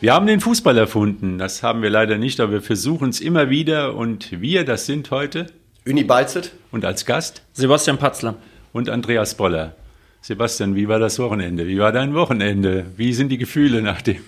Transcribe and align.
Wir 0.00 0.14
haben 0.14 0.26
den 0.26 0.40
Fußball 0.40 0.78
erfunden. 0.78 1.36
Das 1.36 1.62
haben 1.62 1.82
wir 1.82 1.90
leider 1.90 2.16
nicht, 2.16 2.40
aber 2.40 2.52
wir 2.52 2.62
versuchen 2.62 3.10
es 3.10 3.20
immer 3.20 3.50
wieder. 3.50 3.94
Und 3.94 4.40
wir, 4.40 4.64
das 4.64 4.86
sind 4.86 5.10
heute 5.10 5.48
Uni 5.86 6.04
Balzet 6.04 6.52
und 6.70 6.86
als 6.86 7.04
Gast 7.04 7.42
Sebastian 7.52 7.98
Patzler 7.98 8.36
und 8.72 8.88
Andreas 8.88 9.34
Boller. 9.34 9.74
Sebastian, 10.22 10.74
wie 10.74 10.88
war 10.88 10.98
das 10.98 11.18
Wochenende? 11.18 11.66
Wie 11.66 11.78
war 11.78 11.92
dein 11.92 12.14
Wochenende? 12.14 12.86
Wie 12.96 13.12
sind 13.12 13.28
die 13.28 13.36
Gefühle 13.36 13.82
nach 13.82 14.00
dem 14.00 14.22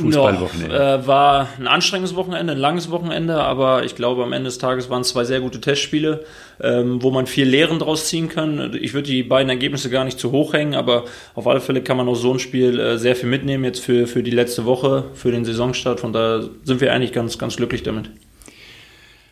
Fußballwochenende? 0.00 0.74
Ja, 0.74 0.94
äh, 0.94 1.06
war 1.06 1.48
ein 1.58 1.66
anstrengendes 1.66 2.14
Wochenende, 2.14 2.52
ein 2.52 2.58
langes 2.58 2.90
Wochenende, 2.90 3.42
aber 3.42 3.84
ich 3.84 3.96
glaube, 3.96 4.22
am 4.22 4.32
Ende 4.32 4.48
des 4.48 4.58
Tages 4.58 4.88
waren 4.90 5.02
es 5.02 5.08
zwei 5.08 5.24
sehr 5.24 5.40
gute 5.40 5.60
Testspiele, 5.60 6.24
ähm, 6.60 7.02
wo 7.02 7.10
man 7.10 7.26
viel 7.26 7.48
Lehren 7.48 7.80
draus 7.80 8.06
ziehen 8.06 8.28
kann. 8.28 8.76
Ich 8.80 8.94
würde 8.94 9.08
die 9.08 9.22
beiden 9.24 9.50
Ergebnisse 9.50 9.90
gar 9.90 10.04
nicht 10.04 10.18
zu 10.18 10.30
hoch 10.30 10.52
hängen, 10.52 10.74
aber 10.74 11.04
auf 11.34 11.48
alle 11.48 11.60
Fälle 11.60 11.82
kann 11.82 11.96
man 11.96 12.08
aus 12.08 12.20
so 12.20 12.32
ein 12.32 12.38
Spiel 12.38 12.78
äh, 12.78 12.98
sehr 12.98 13.16
viel 13.16 13.28
mitnehmen 13.28 13.64
jetzt 13.64 13.80
für, 13.80 14.06
für 14.06 14.22
die 14.22 14.30
letzte 14.30 14.64
Woche, 14.64 15.06
für 15.14 15.32
den 15.32 15.44
Saisonstart. 15.44 16.00
Von 16.00 16.12
daher 16.12 16.48
sind 16.62 16.80
wir 16.80 16.92
eigentlich 16.92 17.12
ganz, 17.12 17.38
ganz 17.38 17.56
glücklich 17.56 17.82
damit. 17.82 18.10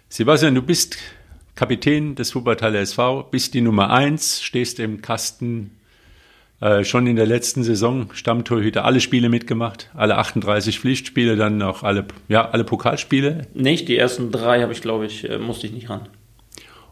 Sebastian, 0.08 0.54
du 0.54 0.62
bist 0.62 0.98
Kapitän 1.54 2.16
des 2.16 2.34
Wuppertaler 2.34 2.80
SV, 2.80 3.24
bist 3.30 3.54
die 3.54 3.60
Nummer 3.60 3.90
eins, 3.90 4.42
stehst 4.42 4.80
im 4.80 5.00
Kasten 5.00 5.70
äh, 6.60 6.84
schon 6.84 7.06
in 7.06 7.16
der 7.16 7.26
letzten 7.26 7.62
Saison 7.62 8.08
Stammtorhüter, 8.14 8.84
alle 8.84 9.00
Spiele 9.00 9.28
mitgemacht, 9.28 9.90
alle 9.94 10.16
38 10.16 10.80
Pflichtspiele, 10.80 11.36
dann 11.36 11.60
auch 11.62 11.82
alle, 11.82 12.06
ja, 12.28 12.48
alle 12.48 12.64
Pokalspiele. 12.64 13.46
Nicht, 13.54 13.88
die 13.88 13.96
ersten 13.98 14.30
drei 14.30 14.62
habe 14.62 14.72
ich, 14.72 14.80
glaube 14.80 15.06
ich, 15.06 15.28
äh, 15.28 15.38
musste 15.38 15.66
ich 15.66 15.72
nicht 15.72 15.90
ran. 15.90 16.08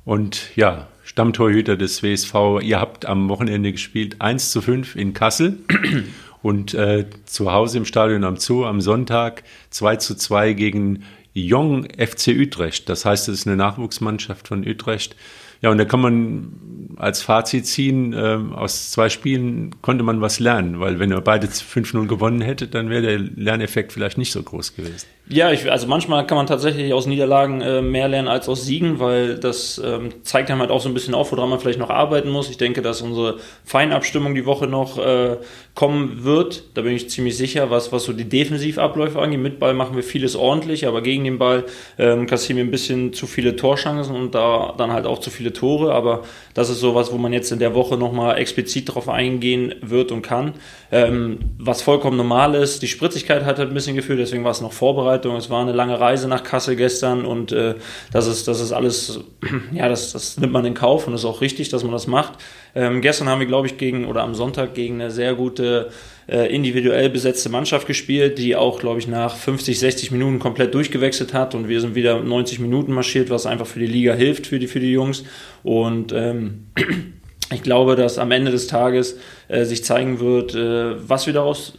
Und 0.04 0.54
ja, 0.54 0.88
Stammtorhüter 1.04 1.76
des 1.76 2.02
WSV, 2.02 2.34
ihr 2.62 2.78
habt 2.78 3.06
am 3.06 3.28
Wochenende 3.28 3.72
gespielt 3.72 4.20
1 4.20 4.50
zu 4.50 4.60
5 4.60 4.96
in 4.96 5.14
Kassel 5.14 5.58
und 6.42 6.74
äh, 6.74 7.06
zu 7.24 7.52
Hause 7.52 7.78
im 7.78 7.84
Stadion 7.86 8.24
am 8.24 8.36
Zoo 8.36 8.66
am 8.66 8.82
Sonntag 8.82 9.44
2 9.70 9.96
zu 9.96 10.14
2 10.14 10.52
gegen 10.52 11.04
Jong 11.32 11.88
FC 11.96 12.28
Utrecht. 12.28 12.88
Das 12.88 13.04
heißt, 13.04 13.28
es 13.28 13.40
ist 13.40 13.46
eine 13.46 13.56
Nachwuchsmannschaft 13.56 14.46
von 14.46 14.66
Utrecht. 14.66 15.16
Ja, 15.64 15.70
und 15.70 15.78
da 15.78 15.86
kann 15.86 16.00
man 16.00 16.94
als 16.96 17.22
Fazit 17.22 17.66
ziehen, 17.66 18.12
äh, 18.12 18.38
aus 18.54 18.90
zwei 18.90 19.08
Spielen 19.08 19.74
konnte 19.80 20.04
man 20.04 20.20
was 20.20 20.38
lernen, 20.38 20.78
weil 20.78 20.98
wenn 20.98 21.10
ihr 21.10 21.18
beide 21.22 21.46
5-0 21.46 22.06
gewonnen 22.06 22.42
hättet, 22.42 22.74
dann 22.74 22.90
wäre 22.90 23.00
der 23.00 23.18
Lerneffekt 23.18 23.94
vielleicht 23.94 24.18
nicht 24.18 24.30
so 24.30 24.42
groß 24.42 24.76
gewesen. 24.76 25.06
Ja, 25.26 25.50
ich, 25.50 25.70
also 25.72 25.86
manchmal 25.86 26.26
kann 26.26 26.36
man 26.36 26.46
tatsächlich 26.46 26.92
aus 26.92 27.06
Niederlagen 27.06 27.62
äh, 27.62 27.80
mehr 27.80 28.08
lernen 28.08 28.28
als 28.28 28.46
aus 28.46 28.66
Siegen, 28.66 28.98
weil 29.00 29.38
das 29.38 29.80
ähm, 29.82 30.22
zeigt 30.22 30.50
einem 30.50 30.60
halt 30.60 30.70
auch 30.70 30.82
so 30.82 30.88
ein 30.90 30.92
bisschen 30.92 31.14
auf, 31.14 31.32
woran 31.32 31.48
man 31.48 31.58
vielleicht 31.58 31.78
noch 31.78 31.88
arbeiten 31.88 32.28
muss. 32.28 32.50
Ich 32.50 32.58
denke, 32.58 32.82
dass 32.82 33.00
unsere 33.00 33.38
Feinabstimmung 33.64 34.34
die 34.34 34.44
Woche 34.44 34.66
noch 34.66 34.98
äh, 34.98 35.38
kommen 35.74 36.24
wird. 36.24 36.64
Da 36.74 36.82
bin 36.82 36.94
ich 36.94 37.08
ziemlich 37.08 37.38
sicher, 37.38 37.70
was, 37.70 37.90
was 37.90 38.04
so 38.04 38.12
die 38.12 38.28
Defensivabläufe 38.28 39.18
angeht. 39.18 39.40
Mit 39.40 39.58
Ball 39.58 39.72
machen 39.72 39.96
wir 39.96 40.02
vieles 40.02 40.36
ordentlich, 40.36 40.86
aber 40.86 41.00
gegen 41.00 41.24
den 41.24 41.38
Ball 41.38 41.64
ähm, 41.98 42.26
kassieren 42.26 42.58
wir 42.58 42.64
ein 42.64 42.70
bisschen 42.70 43.14
zu 43.14 43.26
viele 43.26 43.56
Torchancen 43.56 44.14
und 44.14 44.34
da 44.34 44.74
dann 44.76 44.92
halt 44.92 45.06
auch 45.06 45.20
zu 45.20 45.30
viele 45.30 45.54
Tore. 45.54 45.94
Aber 45.94 46.22
das 46.52 46.68
ist 46.68 46.80
sowas, 46.80 47.12
wo 47.12 47.16
man 47.16 47.32
jetzt 47.32 47.50
in 47.50 47.58
der 47.58 47.74
Woche 47.74 47.96
nochmal 47.96 48.36
explizit 48.36 48.94
drauf 48.94 49.08
eingehen 49.08 49.74
wird 49.80 50.12
und 50.12 50.20
kann. 50.20 50.52
Ähm, 50.92 51.38
was 51.58 51.80
vollkommen 51.80 52.18
normal 52.18 52.54
ist, 52.54 52.82
die 52.82 52.88
Spritzigkeit 52.88 53.44
hat 53.46 53.58
halt 53.58 53.70
ein 53.70 53.74
bisschen 53.74 53.96
gefühlt, 53.96 54.20
deswegen 54.20 54.44
war 54.44 54.52
es 54.52 54.60
noch 54.60 54.72
Vorbereitung. 55.14 55.36
Es 55.36 55.50
war 55.50 55.62
eine 55.62 55.72
lange 55.72 55.98
Reise 55.98 56.28
nach 56.28 56.42
Kassel 56.42 56.76
gestern 56.76 57.24
und 57.24 57.52
äh, 57.52 57.74
das, 58.12 58.26
ist, 58.26 58.48
das 58.48 58.60
ist 58.60 58.72
alles, 58.72 59.20
ja, 59.72 59.88
das, 59.88 60.12
das 60.12 60.38
nimmt 60.38 60.52
man 60.52 60.64
in 60.64 60.74
Kauf 60.74 61.06
und 61.06 61.14
ist 61.14 61.24
auch 61.24 61.40
richtig, 61.40 61.68
dass 61.68 61.82
man 61.82 61.92
das 61.92 62.06
macht. 62.06 62.34
Ähm, 62.74 63.00
gestern 63.00 63.28
haben 63.28 63.40
wir, 63.40 63.46
glaube 63.46 63.66
ich, 63.66 63.76
gegen 63.76 64.06
oder 64.06 64.22
am 64.22 64.34
Sonntag 64.34 64.74
gegen 64.74 65.00
eine 65.00 65.10
sehr 65.10 65.34
gute 65.34 65.90
äh, 66.28 66.52
individuell 66.54 67.10
besetzte 67.10 67.48
Mannschaft 67.48 67.86
gespielt, 67.86 68.38
die 68.38 68.56
auch, 68.56 68.80
glaube 68.80 68.98
ich, 68.98 69.06
nach 69.06 69.36
50, 69.36 69.78
60 69.78 70.10
Minuten 70.10 70.38
komplett 70.38 70.74
durchgewechselt 70.74 71.34
hat 71.34 71.54
und 71.54 71.68
wir 71.68 71.80
sind 71.80 71.94
wieder 71.94 72.20
90 72.20 72.60
Minuten 72.60 72.92
marschiert, 72.92 73.30
was 73.30 73.46
einfach 73.46 73.66
für 73.66 73.80
die 73.80 73.86
Liga 73.86 74.14
hilft, 74.14 74.46
für 74.46 74.58
die, 74.58 74.66
für 74.66 74.80
die 74.80 74.92
Jungs. 74.92 75.24
Und 75.62 76.12
ähm, 76.12 76.66
ich 77.52 77.62
glaube, 77.62 77.94
dass 77.94 78.18
am 78.18 78.30
Ende 78.30 78.50
des 78.50 78.66
Tages 78.66 79.18
äh, 79.48 79.64
sich 79.64 79.84
zeigen 79.84 80.18
wird, 80.18 80.54
äh, 80.54 81.08
was 81.08 81.26
wir 81.26 81.34
daraus 81.34 81.74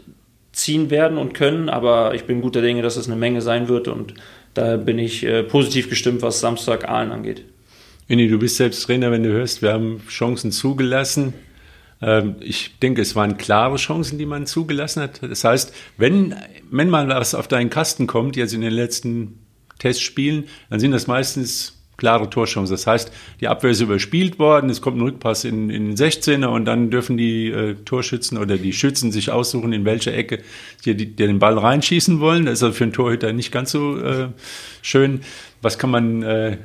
ziehen 0.56 0.90
werden 0.90 1.18
und 1.18 1.34
können, 1.34 1.70
aber 1.70 2.16
ich 2.16 2.24
bin 2.24 2.42
guter 2.42 2.62
Dinge, 2.62 2.82
dass 2.82 2.96
es 2.96 3.08
eine 3.08 3.18
Menge 3.18 3.42
sein 3.42 3.68
wird 3.68 3.88
und 3.88 4.14
da 4.54 4.78
bin 4.78 4.98
ich 4.98 5.24
äh, 5.24 5.44
positiv 5.44 5.90
gestimmt, 5.90 6.22
was 6.22 6.40
Samstag 6.40 6.88
Aalen 6.88 7.12
angeht. 7.12 7.44
Winnie, 8.08 8.30
du 8.30 8.40
bist 8.40 8.56
selbst 8.56 8.84
Trainer, 8.84 9.12
wenn 9.12 9.24
du 9.24 9.32
hörst, 9.32 9.62
wir 9.62 9.74
haben 9.74 10.02
Chancen 10.08 10.52
zugelassen. 10.52 11.34
Ähm, 12.02 12.36
ich 12.40 12.80
denke, 12.80 13.02
es 13.02 13.16
waren 13.16 13.36
klare 13.36 13.76
Chancen, 13.76 14.18
die 14.18 14.26
man 14.26 14.46
zugelassen 14.46 15.02
hat. 15.02 15.22
Das 15.24 15.44
heißt, 15.44 15.74
wenn, 15.98 16.36
wenn 16.72 16.90
mal 16.90 17.10
was 17.10 17.36
auf 17.36 17.50
deinen 17.50 17.70
Kasten 17.70 18.08
kommt, 18.08 18.38
jetzt 18.38 18.54
in 18.54 18.62
den 18.62 18.74
letzten 18.74 19.40
Testspielen, 19.80 20.46
dann 20.70 20.80
sind 20.80 20.92
das 20.92 21.08
meistens 21.08 21.75
klare 21.98 22.30
Torchancen. 22.30 22.74
Das 22.74 22.88
heißt, 22.88 23.12
die 23.40 23.48
Abwehr 23.48 23.72
ist 23.72 23.82
überspielt 23.82 24.40
worden, 24.40 24.70
es 24.70 24.82
kommt 24.82 24.98
ein 24.98 25.02
Rückpass 25.02 25.44
in, 25.44 25.70
in 25.70 25.88
den 25.88 25.96
16er 25.96 26.48
und 26.48 26.66
dann 26.66 26.90
dürfen 26.90 27.18
die 27.18 27.50
äh, 27.50 27.76
Torschützen 27.86 28.38
oder 28.38 28.58
die 28.58 28.74
Schützen 28.74 29.12
sich 29.12 29.32
aussuchen, 29.32 29.74
in 29.74 29.86
welcher 29.86 30.14
Ecke 30.14 30.40
sie 30.82 30.96
die, 30.96 31.08
die 31.08 31.16
den 31.16 31.40
Ball 31.40 31.58
reinschießen 31.58 32.20
wollen. 32.20 32.46
Das 32.46 32.56
ist 32.56 32.64
also 32.64 32.76
für 32.76 32.84
einen 32.84 32.94
Torhüter 32.94 33.34
nicht 33.34 33.52
ganz 33.52 33.72
so 33.72 33.98
äh, 34.00 34.28
schön. 34.82 35.22
Was 35.62 35.80
kann 35.80 35.90
man 35.90 36.24
äh, 36.24 36.58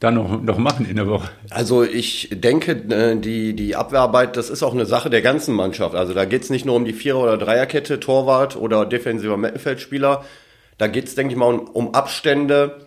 da 0.00 0.10
noch, 0.10 0.42
noch 0.42 0.58
machen 0.58 0.86
in 0.88 0.96
der 0.96 1.06
Woche? 1.06 1.30
Also 1.50 1.82
ich 1.82 2.28
denke, 2.32 2.72
äh, 2.72 3.16
die, 3.16 3.54
die 3.54 3.76
Abwehrarbeit, 3.76 4.36
das 4.36 4.50
ist 4.50 4.62
auch 4.62 4.74
eine 4.74 4.86
Sache 4.86 5.08
der 5.08 5.22
ganzen 5.22 5.54
Mannschaft. 5.54 5.94
Also 5.94 6.14
da 6.14 6.24
geht 6.24 6.42
es 6.42 6.50
nicht 6.50 6.66
nur 6.66 6.76
um 6.76 6.84
die 6.84 6.92
Vierer- 6.92 7.22
oder 7.22 7.38
Dreierkette, 7.38 8.00
Torwart 8.00 8.56
oder 8.56 8.86
defensiver 8.86 9.36
Mittelfeldspieler. 9.36 10.24
Da 10.76 10.88
geht 10.88 11.06
es, 11.06 11.14
denke 11.14 11.32
ich 11.32 11.38
mal, 11.38 11.54
um, 11.54 11.60
um 11.68 11.94
Abstände, 11.94 12.83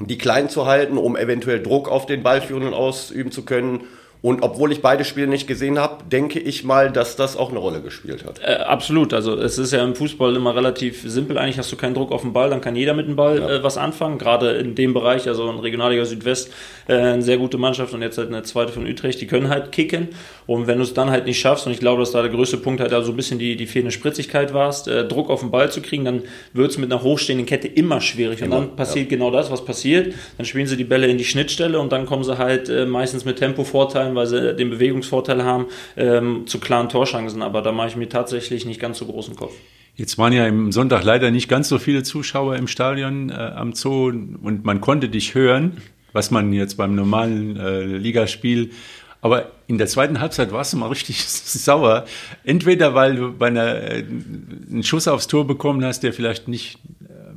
die 0.00 0.18
klein 0.18 0.48
zu 0.48 0.66
halten, 0.66 0.98
um 0.98 1.16
eventuell 1.16 1.62
Druck 1.62 1.88
auf 1.88 2.06
den 2.06 2.22
Ballführenden 2.22 2.74
ausüben 2.74 3.30
zu 3.30 3.44
können 3.44 3.84
und 4.24 4.42
obwohl 4.42 4.72
ich 4.72 4.80
beide 4.80 5.04
Spiele 5.04 5.26
nicht 5.26 5.46
gesehen 5.46 5.78
habe, 5.78 6.02
denke 6.10 6.38
ich 6.38 6.64
mal, 6.64 6.90
dass 6.90 7.14
das 7.14 7.36
auch 7.36 7.50
eine 7.50 7.58
Rolle 7.58 7.82
gespielt 7.82 8.24
hat. 8.24 8.40
Äh, 8.42 8.54
absolut. 8.54 9.12
Also 9.12 9.38
es 9.38 9.58
ist 9.58 9.74
ja 9.74 9.84
im 9.84 9.94
Fußball 9.94 10.34
immer 10.34 10.56
relativ 10.56 11.02
simpel. 11.04 11.36
Eigentlich 11.36 11.58
hast 11.58 11.70
du 11.70 11.76
keinen 11.76 11.92
Druck 11.92 12.10
auf 12.10 12.22
den 12.22 12.32
Ball, 12.32 12.48
dann 12.48 12.62
kann 12.62 12.74
jeder 12.74 12.94
mit 12.94 13.06
dem 13.06 13.16
Ball 13.16 13.38
ja. 13.38 13.50
äh, 13.56 13.62
was 13.62 13.76
anfangen. 13.76 14.16
Gerade 14.16 14.52
in 14.52 14.74
dem 14.74 14.94
Bereich, 14.94 15.28
also 15.28 15.50
in 15.50 15.58
Regionalliga 15.58 16.06
Südwest, 16.06 16.50
äh, 16.88 16.94
eine 16.94 17.20
sehr 17.20 17.36
gute 17.36 17.58
Mannschaft 17.58 17.92
und 17.92 18.00
jetzt 18.00 18.16
halt 18.16 18.28
eine 18.28 18.42
zweite 18.44 18.72
von 18.72 18.86
Utrecht, 18.86 19.20
die 19.20 19.26
können 19.26 19.50
halt 19.50 19.72
kicken. 19.72 20.08
Und 20.46 20.66
wenn 20.68 20.78
du 20.78 20.84
es 20.84 20.94
dann 20.94 21.10
halt 21.10 21.26
nicht 21.26 21.38
schaffst, 21.38 21.66
und 21.66 21.72
ich 21.72 21.80
glaube, 21.80 22.00
dass 22.00 22.12
da 22.12 22.22
der 22.22 22.30
größte 22.30 22.56
Punkt 22.56 22.80
halt 22.80 22.94
also 22.94 23.12
ein 23.12 23.16
bisschen 23.16 23.38
die, 23.38 23.56
die 23.56 23.66
fehlende 23.66 23.92
Spritzigkeit 23.92 24.54
warst, 24.54 24.88
äh, 24.88 25.06
Druck 25.06 25.28
auf 25.28 25.40
den 25.40 25.50
Ball 25.50 25.70
zu 25.70 25.82
kriegen, 25.82 26.06
dann 26.06 26.22
wird 26.54 26.70
es 26.70 26.78
mit 26.78 26.90
einer 26.90 27.02
hochstehenden 27.02 27.44
Kette 27.44 27.68
immer 27.68 28.00
schwierig. 28.00 28.40
Und 28.40 28.46
immer, 28.46 28.56
dann 28.56 28.74
passiert 28.74 29.10
ja. 29.10 29.18
genau 29.18 29.30
das, 29.30 29.50
was 29.50 29.66
passiert. 29.66 30.14
Dann 30.38 30.46
spielen 30.46 30.66
sie 30.66 30.78
die 30.78 30.84
Bälle 30.84 31.08
in 31.08 31.18
die 31.18 31.26
Schnittstelle 31.26 31.78
und 31.78 31.92
dann 31.92 32.06
kommen 32.06 32.24
sie 32.24 32.38
halt 32.38 32.70
äh, 32.70 32.86
meistens 32.86 33.26
mit 33.26 33.36
Tempovorteilen 33.36 34.13
weil 34.14 34.26
sie 34.26 34.54
den 34.54 34.70
Bewegungsvorteil 34.70 35.44
haben, 35.44 35.66
ähm, 35.96 36.46
zu 36.46 36.58
klaren 36.60 36.88
Torchancen. 36.88 37.42
Aber 37.42 37.62
da 37.62 37.72
mache 37.72 37.88
ich 37.88 37.96
mir 37.96 38.08
tatsächlich 38.08 38.66
nicht 38.66 38.80
ganz 38.80 38.98
so 38.98 39.06
großen 39.06 39.36
Kopf. 39.36 39.54
Jetzt 39.96 40.18
waren 40.18 40.32
ja 40.32 40.46
im 40.46 40.72
Sonntag 40.72 41.04
leider 41.04 41.30
nicht 41.30 41.48
ganz 41.48 41.68
so 41.68 41.78
viele 41.78 42.02
Zuschauer 42.02 42.56
im 42.56 42.66
Stadion 42.66 43.30
äh, 43.30 43.34
am 43.34 43.74
Zoo 43.74 44.06
und 44.06 44.64
man 44.64 44.80
konnte 44.80 45.08
dich 45.08 45.34
hören, 45.34 45.76
was 46.12 46.30
man 46.30 46.52
jetzt 46.52 46.76
beim 46.76 46.94
normalen 46.94 47.56
äh, 47.56 47.82
Ligaspiel 47.84 48.70
aber 49.24 49.52
in 49.68 49.78
der 49.78 49.86
zweiten 49.86 50.20
Halbzeit 50.20 50.52
warst 50.52 50.74
du 50.74 50.76
mal 50.76 50.88
richtig 50.88 51.24
sauer. 51.26 52.04
Entweder 52.44 52.94
weil 52.94 53.16
du 53.16 53.32
bei 53.32 53.46
einer, 53.46 53.76
äh, 53.76 54.04
einen 54.04 54.82
Schuss 54.82 55.08
aufs 55.08 55.28
Tor 55.28 55.46
bekommen 55.46 55.82
hast, 55.82 56.02
der 56.02 56.12
vielleicht 56.12 56.46
nicht 56.46 56.78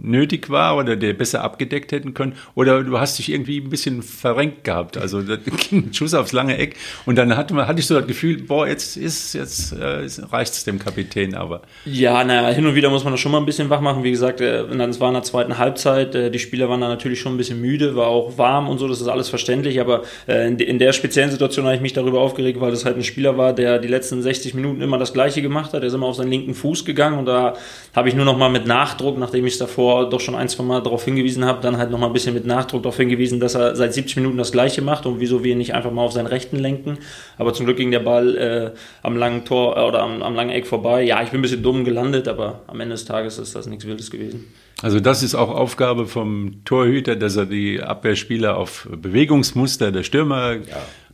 nötig 0.02 0.50
war 0.50 0.78
oder 0.78 0.96
der 0.96 1.14
besser 1.14 1.44
abgedeckt 1.44 1.92
hätten 1.92 2.14
können. 2.14 2.34
Oder 2.56 2.84
du 2.84 3.00
hast 3.00 3.20
dich 3.20 3.32
irgendwie 3.32 3.60
ein 3.60 3.70
bisschen 3.70 4.02
verrenkt 4.02 4.64
gehabt. 4.64 4.98
Also 4.98 5.22
da 5.22 5.36
ging 5.36 5.90
ein 5.90 5.94
Schuss 5.94 6.14
aufs 6.14 6.32
lange 6.32 6.58
Eck 6.58 6.76
und 7.06 7.18
dann 7.18 7.36
hatte, 7.36 7.54
man, 7.54 7.68
hatte 7.68 7.80
ich 7.80 7.88
so 7.88 7.96
das 7.96 8.08
Gefühl, 8.08 8.42
boah, 8.44 8.68
jetzt 8.68 8.98
ist 8.98 9.34
jetzt 9.34 9.74
äh, 9.74 10.08
reicht 10.32 10.54
es 10.54 10.64
dem 10.64 10.80
Kapitän 10.80 11.36
aber. 11.36 11.62
Ja, 11.86 12.24
naja, 12.24 12.50
hin 12.50 12.66
und 12.66 12.76
wieder 12.76 12.90
muss 12.90 13.04
man 13.04 13.14
das 13.14 13.20
schon 13.20 13.32
mal 13.32 13.40
ein 13.40 13.46
bisschen 13.46 13.70
wach 13.70 13.82
machen. 13.82 14.04
Wie 14.04 14.12
gesagt, 14.12 14.42
äh, 14.42 14.64
es 14.64 15.00
war 15.00 15.10
in 15.10 15.14
der 15.14 15.24
zweiten 15.24 15.58
Halbzeit, 15.58 16.16
äh, 16.16 16.32
die 16.32 16.40
Spieler 16.40 16.70
waren 16.70 16.82
da 16.82 16.88
natürlich 16.88 17.20
schon 17.20 17.34
ein 17.34 17.38
bisschen 17.38 17.62
müde, 17.62 17.96
war 17.96 18.08
auch 18.08 18.38
warm 18.38 18.68
und 18.70 18.78
so, 18.78 18.88
das 18.88 19.02
ist 19.02 19.08
alles 19.08 19.30
verständlich, 19.30 19.80
aber 19.80 20.04
äh, 20.28 20.48
in, 20.48 20.60
in 20.60 20.80
der 20.80 20.94
speziellen 20.94 21.32
Situation 21.32 21.66
habe 21.66 21.76
ich 21.76 21.82
mich 21.82 21.94
darüber 21.94 22.22
aufgeregt, 22.22 22.60
weil 22.60 22.72
das 22.72 22.86
halt 22.86 22.98
ein 22.98 23.04
Spieler 23.04 23.38
war, 23.38 23.54
der 23.54 23.80
die 23.80 23.88
letzten 23.88 24.22
60 24.22 24.54
Minuten 24.54 24.82
immer 24.82 24.98
das 24.98 25.14
Gleiche 25.14 25.42
gemacht 25.42 25.74
hat. 25.74 25.82
Der 25.82 25.88
ist 25.88 25.94
immer 25.94 26.08
auf 26.08 26.16
seinen 26.16 26.32
linken 26.32 26.54
Fuß 26.54 26.86
gegangen 26.86 27.18
und 27.20 27.26
da 27.26 27.56
habe 27.96 28.10
ich 28.10 28.16
nur 28.16 28.26
noch 28.26 28.38
mal 28.38 28.50
mit 28.50 28.68
Nachdruck, 28.68 29.18
nachdem 29.18 29.46
ich 29.46 29.54
es 29.54 29.60
davor 29.60 29.87
doch 30.10 30.20
schon 30.20 30.36
ein, 30.36 30.50
zwei 30.50 30.64
Mal 30.64 30.82
darauf 30.82 31.04
hingewiesen 31.06 31.46
habe, 31.46 31.62
dann 31.62 31.78
halt 31.78 31.92
nochmal 31.92 32.10
ein 32.10 32.14
bisschen 32.14 32.34
mit 32.34 32.46
Nachdruck 32.46 32.84
darauf 32.84 32.98
hingewiesen, 32.98 33.40
dass 33.40 33.56
er 33.56 33.76
seit 33.76 33.94
70 33.94 34.18
Minuten 34.18 34.38
das 34.38 34.52
Gleiche 34.52 34.82
macht 34.82 35.06
und 35.06 35.20
wieso 35.20 35.44
wir 35.44 35.54
ihn 35.54 35.58
nicht 35.58 35.74
einfach 35.74 35.92
mal 35.92 36.04
auf 36.04 36.14
seinen 36.14 36.28
Rechten 36.28 36.58
lenken. 36.58 36.98
Aber 37.38 37.54
zum 37.54 37.66
Glück 37.66 37.78
ging 37.78 37.92
der 37.92 38.00
Ball 38.00 38.38
äh, 38.38 38.72
am 39.04 39.18
langen 39.18 39.46
Tor 39.46 39.78
äh, 39.78 39.82
oder 39.82 40.02
am, 40.02 40.22
am 40.22 40.36
langen 40.36 40.52
Eck 40.52 40.68
vorbei. 40.68 41.04
Ja, 41.04 41.22
ich 41.24 41.30
bin 41.30 41.40
ein 41.40 41.42
bisschen 41.42 41.64
dumm 41.64 41.86
gelandet, 41.86 42.28
aber 42.28 42.62
am 42.68 42.80
Ende 42.80 42.94
des 42.94 43.06
Tages 43.06 43.40
ist 43.40 43.56
das 43.56 43.68
nichts 43.68 43.86
Wildes 43.86 44.12
gewesen. 44.12 44.54
Also 44.82 45.00
das 45.00 45.24
ist 45.24 45.34
auch 45.34 45.50
Aufgabe 45.50 46.06
vom 46.06 46.64
Torhüter, 46.66 47.16
dass 47.16 47.36
er 47.36 47.46
die 47.46 47.82
Abwehrspieler 47.82 48.58
auf 48.58 48.88
Bewegungsmuster 48.92 49.92
der 49.92 50.04
Stürmer 50.04 50.54
ja. 50.54 50.62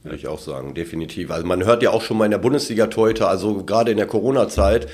Würde 0.04 0.18
ich 0.18 0.28
auch 0.28 0.40
sagen, 0.40 0.74
definitiv. 0.74 1.31
Also 1.31 1.48
man 1.48 1.64
hört 1.64 1.81
ja 1.81 1.92
auch 1.92 2.02
schon 2.02 2.18
mal 2.18 2.25
in 2.25 2.31
der 2.31 2.38
Bundesliga 2.38 2.88
Torhüter, 2.88 3.30
also 3.30 3.64
gerade 3.64 3.92
in 3.92 3.98
der 3.98 4.06
Corona-Zeit, 4.06 4.90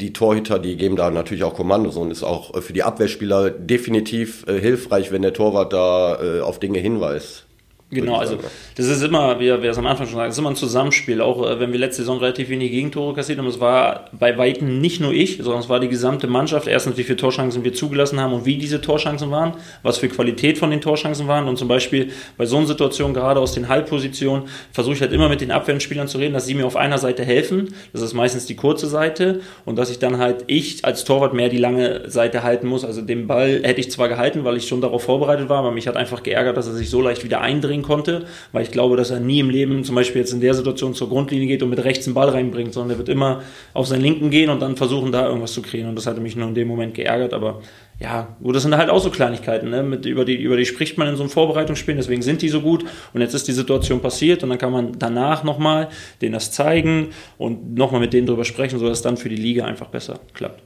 die 0.00 0.12
Torhüter, 0.12 0.58
die 0.58 0.76
geben 0.76 0.96
da 0.96 1.10
natürlich 1.10 1.44
auch 1.44 1.54
Kommandos 1.54 1.96
und 1.96 2.10
ist 2.10 2.22
auch 2.22 2.54
äh, 2.54 2.60
für 2.60 2.72
die 2.72 2.82
Abwehrspieler 2.82 3.50
definitiv 3.50 4.46
äh, 4.46 4.58
hilfreich, 4.58 5.12
wenn 5.12 5.22
der 5.22 5.32
Torwart 5.32 5.72
da 5.72 6.18
äh, 6.22 6.40
auf 6.40 6.58
Dinge 6.58 6.78
hinweist. 6.78 7.46
Genau, 7.92 8.16
also 8.16 8.38
das 8.76 8.86
ist 8.86 9.02
immer, 9.02 9.40
wie 9.40 9.46
wir 9.46 9.64
es 9.64 9.76
am 9.76 9.86
Anfang 9.86 10.06
schon 10.06 10.14
sagen, 10.14 10.28
es 10.28 10.36
ist 10.36 10.38
immer 10.38 10.50
ein 10.50 10.56
Zusammenspiel. 10.56 11.20
Auch 11.20 11.44
äh, 11.44 11.58
wenn 11.58 11.72
wir 11.72 11.78
letzte 11.80 12.02
Saison 12.02 12.18
relativ 12.18 12.48
wenig 12.48 12.70
Gegentore 12.70 13.14
kassiert 13.14 13.38
haben, 13.38 13.48
es 13.48 13.58
war 13.58 14.04
bei 14.12 14.38
Weitem 14.38 14.80
nicht 14.80 15.00
nur 15.00 15.12
ich, 15.12 15.38
sondern 15.38 15.60
es 15.60 15.68
war 15.68 15.80
die 15.80 15.88
gesamte 15.88 16.28
Mannschaft. 16.28 16.68
Erstens, 16.68 16.96
wie 16.98 17.02
viele 17.02 17.16
Torchancen 17.16 17.64
wir 17.64 17.74
zugelassen 17.74 18.20
haben 18.20 18.32
und 18.32 18.44
wie 18.44 18.58
diese 18.58 18.80
Torchancen 18.80 19.32
waren, 19.32 19.54
was 19.82 19.98
für 19.98 20.08
Qualität 20.08 20.56
von 20.56 20.70
den 20.70 20.80
Torchancen 20.80 21.26
waren. 21.26 21.48
Und 21.48 21.56
zum 21.56 21.66
Beispiel 21.66 22.10
bei 22.36 22.46
so 22.46 22.58
einer 22.58 22.66
Situation, 22.68 23.12
gerade 23.12 23.40
aus 23.40 23.54
den 23.54 23.66
Halbpositionen, 23.66 24.44
versuche 24.70 24.94
ich 24.94 25.00
halt 25.00 25.12
immer 25.12 25.28
mit 25.28 25.40
den 25.40 25.50
Abwehrspielern 25.50 26.06
zu 26.06 26.18
reden, 26.18 26.32
dass 26.32 26.46
sie 26.46 26.54
mir 26.54 26.66
auf 26.66 26.76
einer 26.76 26.98
Seite 26.98 27.24
helfen. 27.24 27.74
Das 27.92 28.02
ist 28.02 28.14
meistens 28.14 28.46
die 28.46 28.54
kurze 28.54 28.86
Seite. 28.86 29.40
Und 29.64 29.80
dass 29.80 29.90
ich 29.90 29.98
dann 29.98 30.18
halt, 30.18 30.44
ich 30.46 30.84
als 30.84 31.02
Torwart 31.02 31.34
mehr 31.34 31.48
die 31.48 31.58
lange 31.58 32.08
Seite 32.08 32.44
halten 32.44 32.68
muss. 32.68 32.84
Also 32.84 33.02
den 33.02 33.26
Ball 33.26 33.62
hätte 33.64 33.80
ich 33.80 33.90
zwar 33.90 34.08
gehalten, 34.08 34.44
weil 34.44 34.56
ich 34.56 34.68
schon 34.68 34.80
darauf 34.80 35.02
vorbereitet 35.02 35.48
war, 35.48 35.58
aber 35.58 35.72
mich 35.72 35.88
hat 35.88 35.96
einfach 35.96 36.22
geärgert, 36.22 36.56
dass 36.56 36.68
er 36.68 36.74
sich 36.74 36.88
so 36.88 37.00
leicht 37.00 37.24
wieder 37.24 37.40
eindringt 37.40 37.79
bringen 37.80 37.82
konnte, 37.82 38.26
weil 38.52 38.62
ich 38.62 38.70
glaube, 38.70 38.96
dass 38.96 39.10
er 39.10 39.20
nie 39.20 39.40
im 39.40 39.50
Leben 39.50 39.84
zum 39.84 39.94
Beispiel 39.94 40.20
jetzt 40.20 40.32
in 40.32 40.40
der 40.40 40.54
Situation 40.54 40.94
zur 40.94 41.08
Grundlinie 41.08 41.46
geht 41.46 41.62
und 41.62 41.70
mit 41.70 41.82
rechts 41.84 42.04
den 42.04 42.14
Ball 42.14 42.28
reinbringt, 42.28 42.72
sondern 42.72 42.92
er 42.92 42.98
wird 42.98 43.08
immer 43.08 43.42
auf 43.74 43.86
seinen 43.86 44.02
Linken 44.02 44.30
gehen 44.30 44.50
und 44.50 44.60
dann 44.60 44.76
versuchen, 44.76 45.12
da 45.12 45.26
irgendwas 45.26 45.52
zu 45.52 45.62
kriegen. 45.62 45.88
Und 45.88 45.96
das 45.96 46.06
hatte 46.06 46.20
mich 46.20 46.36
nur 46.36 46.48
in 46.48 46.54
dem 46.54 46.68
Moment 46.68 46.94
geärgert, 46.94 47.34
aber 47.34 47.60
ja, 47.98 48.36
gut, 48.42 48.56
das 48.56 48.62
sind 48.62 48.74
halt 48.74 48.88
auch 48.88 49.00
so 49.00 49.10
Kleinigkeiten, 49.10 49.68
ne? 49.68 49.82
Mit, 49.82 50.06
über, 50.06 50.24
die, 50.24 50.36
über 50.36 50.56
die 50.56 50.64
spricht 50.64 50.96
man 50.96 51.08
in 51.08 51.16
so 51.16 51.22
einem 51.22 51.30
Vorbereitungsspiel, 51.30 51.96
deswegen 51.96 52.22
sind 52.22 52.40
die 52.40 52.48
so 52.48 52.62
gut. 52.62 52.84
Und 53.12 53.20
jetzt 53.20 53.34
ist 53.34 53.46
die 53.46 53.52
Situation 53.52 54.00
passiert 54.00 54.42
und 54.42 54.48
dann 54.48 54.58
kann 54.58 54.72
man 54.72 54.98
danach 54.98 55.44
nochmal 55.44 55.88
denen 56.22 56.32
das 56.32 56.50
zeigen 56.50 57.08
und 57.36 57.74
nochmal 57.74 58.00
mit 58.00 58.14
denen 58.14 58.26
drüber 58.26 58.44
sprechen, 58.44 58.78
sodass 58.78 58.98
es 58.98 59.02
dann 59.02 59.18
für 59.18 59.28
die 59.28 59.36
Liga 59.36 59.66
einfach 59.66 59.88
besser 59.88 60.20
klappt. 60.32 60.62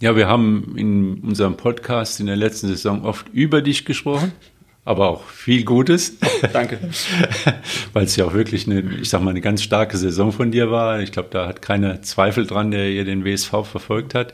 Ja, 0.00 0.14
wir 0.14 0.28
haben 0.28 0.74
in 0.76 1.22
unserem 1.24 1.56
Podcast 1.56 2.20
in 2.20 2.26
der 2.26 2.36
letzten 2.36 2.68
Saison 2.68 3.04
oft 3.04 3.26
über 3.32 3.62
dich 3.62 3.84
gesprochen 3.84 4.32
aber 4.88 5.10
auch 5.10 5.24
viel 5.24 5.64
Gutes. 5.64 6.16
Danke. 6.54 6.78
Weil 7.92 8.04
es 8.06 8.16
ja 8.16 8.24
auch 8.24 8.32
wirklich 8.32 8.66
eine, 8.66 8.80
ich 9.02 9.10
sag 9.10 9.22
mal, 9.22 9.30
eine 9.30 9.42
ganz 9.42 9.62
starke 9.62 9.98
Saison 9.98 10.32
von 10.32 10.50
dir 10.50 10.70
war. 10.70 11.00
Ich 11.02 11.12
glaube, 11.12 11.28
da 11.30 11.46
hat 11.46 11.60
keiner 11.60 12.00
Zweifel 12.00 12.46
dran, 12.46 12.70
der 12.70 12.88
ihr 12.88 13.04
den 13.04 13.22
WSV 13.22 13.50
verfolgt 13.64 14.14
hat. 14.14 14.32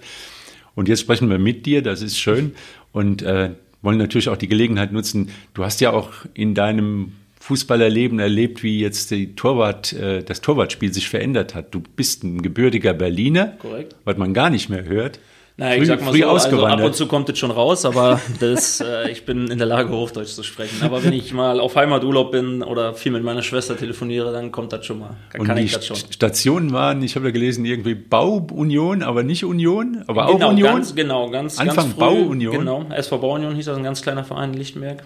Und 0.76 0.88
jetzt 0.88 1.00
sprechen 1.00 1.28
wir 1.28 1.40
mit 1.40 1.66
dir, 1.66 1.82
das 1.82 2.02
ist 2.02 2.18
schön. 2.18 2.54
Und 2.92 3.20
äh, 3.22 3.50
wollen 3.82 3.98
natürlich 3.98 4.28
auch 4.28 4.36
die 4.36 4.46
Gelegenheit 4.46 4.92
nutzen. 4.92 5.30
Du 5.54 5.64
hast 5.64 5.80
ja 5.80 5.92
auch 5.92 6.12
in 6.34 6.54
deinem 6.54 7.14
Fußballerleben 7.40 8.20
erlebt, 8.20 8.62
wie 8.62 8.78
jetzt 8.78 9.10
die 9.10 9.34
Torwart, 9.34 9.92
äh, 9.92 10.22
das 10.22 10.40
Torwartspiel 10.40 10.94
sich 10.94 11.08
verändert 11.08 11.56
hat. 11.56 11.74
Du 11.74 11.82
bist 11.96 12.22
ein 12.22 12.42
gebürtiger 12.42 12.94
Berliner, 12.94 13.54
Korrekt. 13.58 13.96
was 14.04 14.16
man 14.18 14.32
gar 14.32 14.50
nicht 14.50 14.68
mehr 14.68 14.84
hört. 14.84 15.18
Naja, 15.56 15.80
ich 15.80 15.86
sag 15.86 16.02
mal 16.02 16.12
so, 16.12 16.28
also 16.28 16.66
ab 16.66 16.82
und 16.82 16.96
zu 16.96 17.06
kommt 17.06 17.28
es 17.28 17.38
schon 17.38 17.52
raus, 17.52 17.84
aber 17.84 18.20
das, 18.40 18.80
äh, 18.80 19.10
ich 19.12 19.24
bin 19.24 19.46
in 19.46 19.58
der 19.58 19.68
Lage, 19.68 19.90
Hochdeutsch 19.90 20.34
zu 20.34 20.42
sprechen. 20.42 20.82
Aber 20.82 21.04
wenn 21.04 21.12
ich 21.12 21.32
mal 21.32 21.60
auf 21.60 21.76
Heimaturlaub 21.76 22.32
bin 22.32 22.60
oder 22.64 22.94
viel 22.94 23.12
mit 23.12 23.22
meiner 23.22 23.42
Schwester 23.42 23.76
telefoniere, 23.76 24.32
dann 24.32 24.50
kommt 24.50 24.72
das 24.72 24.84
schon 24.84 24.98
mal. 24.98 25.16
Dann 25.32 25.48
und 25.48 25.56
die 25.56 25.68
Stationen 25.68 26.72
waren, 26.72 27.02
ich 27.04 27.14
habe 27.14 27.26
ja 27.26 27.30
gelesen, 27.30 27.64
irgendwie 27.64 27.94
Bauunion, 27.94 29.04
aber 29.04 29.22
nicht 29.22 29.44
Union, 29.44 30.02
aber 30.08 30.26
genau, 30.26 30.46
auch 30.46 30.50
Union. 30.50 30.72
Ganz, 30.72 30.94
genau, 30.96 31.30
ganz, 31.30 31.58
Anfang 31.58 31.76
ganz 31.76 31.92
früh, 31.92 32.00
Bauunion. 32.00 32.58
Genau, 32.58 32.86
SV 32.90 33.18
Bauunion 33.18 33.54
hieß 33.54 33.66
das, 33.66 33.76
ein 33.76 33.84
ganz 33.84 34.02
kleiner 34.02 34.24
Verein 34.24 34.52
in 34.52 34.58
Lichtenberg. 34.58 35.04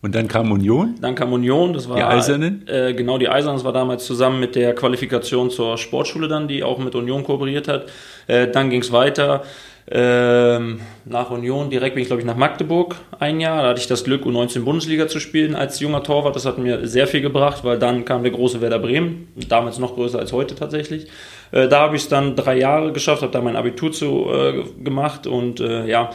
Und 0.00 0.14
dann 0.14 0.28
kam 0.28 0.52
Union? 0.52 0.94
Dann 1.00 1.14
kam 1.16 1.32
Union, 1.32 1.72
das 1.72 1.88
war. 1.88 1.96
Die 1.96 2.02
Eisernen? 2.02 2.66
Äh, 2.68 2.94
genau, 2.94 3.18
die 3.18 3.28
Eisernen, 3.28 3.56
das 3.56 3.64
war 3.64 3.72
damals 3.72 4.04
zusammen 4.06 4.38
mit 4.38 4.54
der 4.54 4.74
Qualifikation 4.74 5.50
zur 5.50 5.76
Sportschule 5.76 6.28
dann, 6.28 6.46
die 6.46 6.62
auch 6.62 6.78
mit 6.78 6.94
Union 6.94 7.24
kooperiert 7.24 7.66
hat. 7.66 7.86
Äh, 8.28 8.48
dann 8.48 8.70
ging 8.70 8.80
es 8.80 8.92
weiter. 8.92 9.42
Ähm, 9.90 10.80
nach 11.06 11.30
Union 11.30 11.70
direkt 11.70 11.94
bin 11.94 12.02
ich, 12.02 12.08
glaube 12.08 12.20
ich, 12.20 12.26
nach 12.26 12.36
Magdeburg 12.36 12.96
ein 13.18 13.40
Jahr. 13.40 13.62
Da 13.62 13.68
hatte 13.70 13.80
ich 13.80 13.86
das 13.86 14.04
Glück, 14.04 14.24
U19 14.26 14.62
Bundesliga 14.64 15.08
zu 15.08 15.18
spielen 15.18 15.56
als 15.56 15.80
junger 15.80 16.02
Torwart. 16.02 16.36
Das 16.36 16.44
hat 16.44 16.58
mir 16.58 16.86
sehr 16.86 17.06
viel 17.06 17.22
gebracht, 17.22 17.64
weil 17.64 17.78
dann 17.78 18.04
kam 18.04 18.22
der 18.22 18.32
große 18.32 18.60
Werder 18.60 18.78
Bremen, 18.78 19.28
damals 19.48 19.78
noch 19.78 19.94
größer 19.94 20.18
als 20.18 20.32
heute 20.32 20.54
tatsächlich. 20.54 21.06
Äh, 21.52 21.68
da 21.68 21.80
habe 21.80 21.96
ich 21.96 22.02
es 22.02 22.08
dann 22.08 22.36
drei 22.36 22.58
Jahre 22.58 22.92
geschafft, 22.92 23.22
habe 23.22 23.32
da 23.32 23.40
mein 23.40 23.56
Abitur 23.56 23.90
zu, 23.90 24.26
äh, 24.30 24.62
gemacht 24.84 25.26
und 25.26 25.60
äh, 25.60 25.86
ja, 25.86 26.10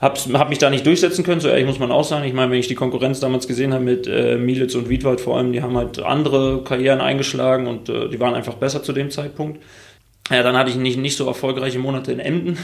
habe 0.00 0.18
hab 0.38 0.48
mich 0.48 0.58
da 0.58 0.70
nicht 0.70 0.86
durchsetzen 0.86 1.24
können, 1.24 1.40
so 1.40 1.48
ehrlich 1.48 1.66
muss 1.66 1.78
man 1.78 1.92
auch 1.92 2.04
sagen. 2.04 2.24
Ich 2.24 2.32
meine, 2.32 2.50
wenn 2.50 2.58
ich 2.58 2.68
die 2.68 2.74
Konkurrenz 2.74 3.20
damals 3.20 3.46
gesehen 3.46 3.74
habe 3.74 3.84
mit 3.84 4.06
äh, 4.06 4.36
Mielitz 4.36 4.74
und 4.74 4.88
Wiedwald 4.88 5.20
vor 5.20 5.36
allem, 5.36 5.52
die 5.52 5.62
haben 5.62 5.76
halt 5.76 6.00
andere 6.00 6.64
Karrieren 6.64 7.00
eingeschlagen 7.00 7.66
und 7.66 7.88
äh, 7.88 8.08
die 8.08 8.18
waren 8.18 8.34
einfach 8.34 8.54
besser 8.54 8.82
zu 8.82 8.92
dem 8.92 9.10
Zeitpunkt. 9.10 9.60
Ja, 10.30 10.42
dann 10.42 10.56
hatte 10.56 10.70
ich 10.70 10.76
nicht, 10.76 10.98
nicht 10.98 11.16
so 11.16 11.26
erfolgreiche 11.26 11.78
Monate 11.78 12.12
in 12.12 12.20
Emden. 12.20 12.56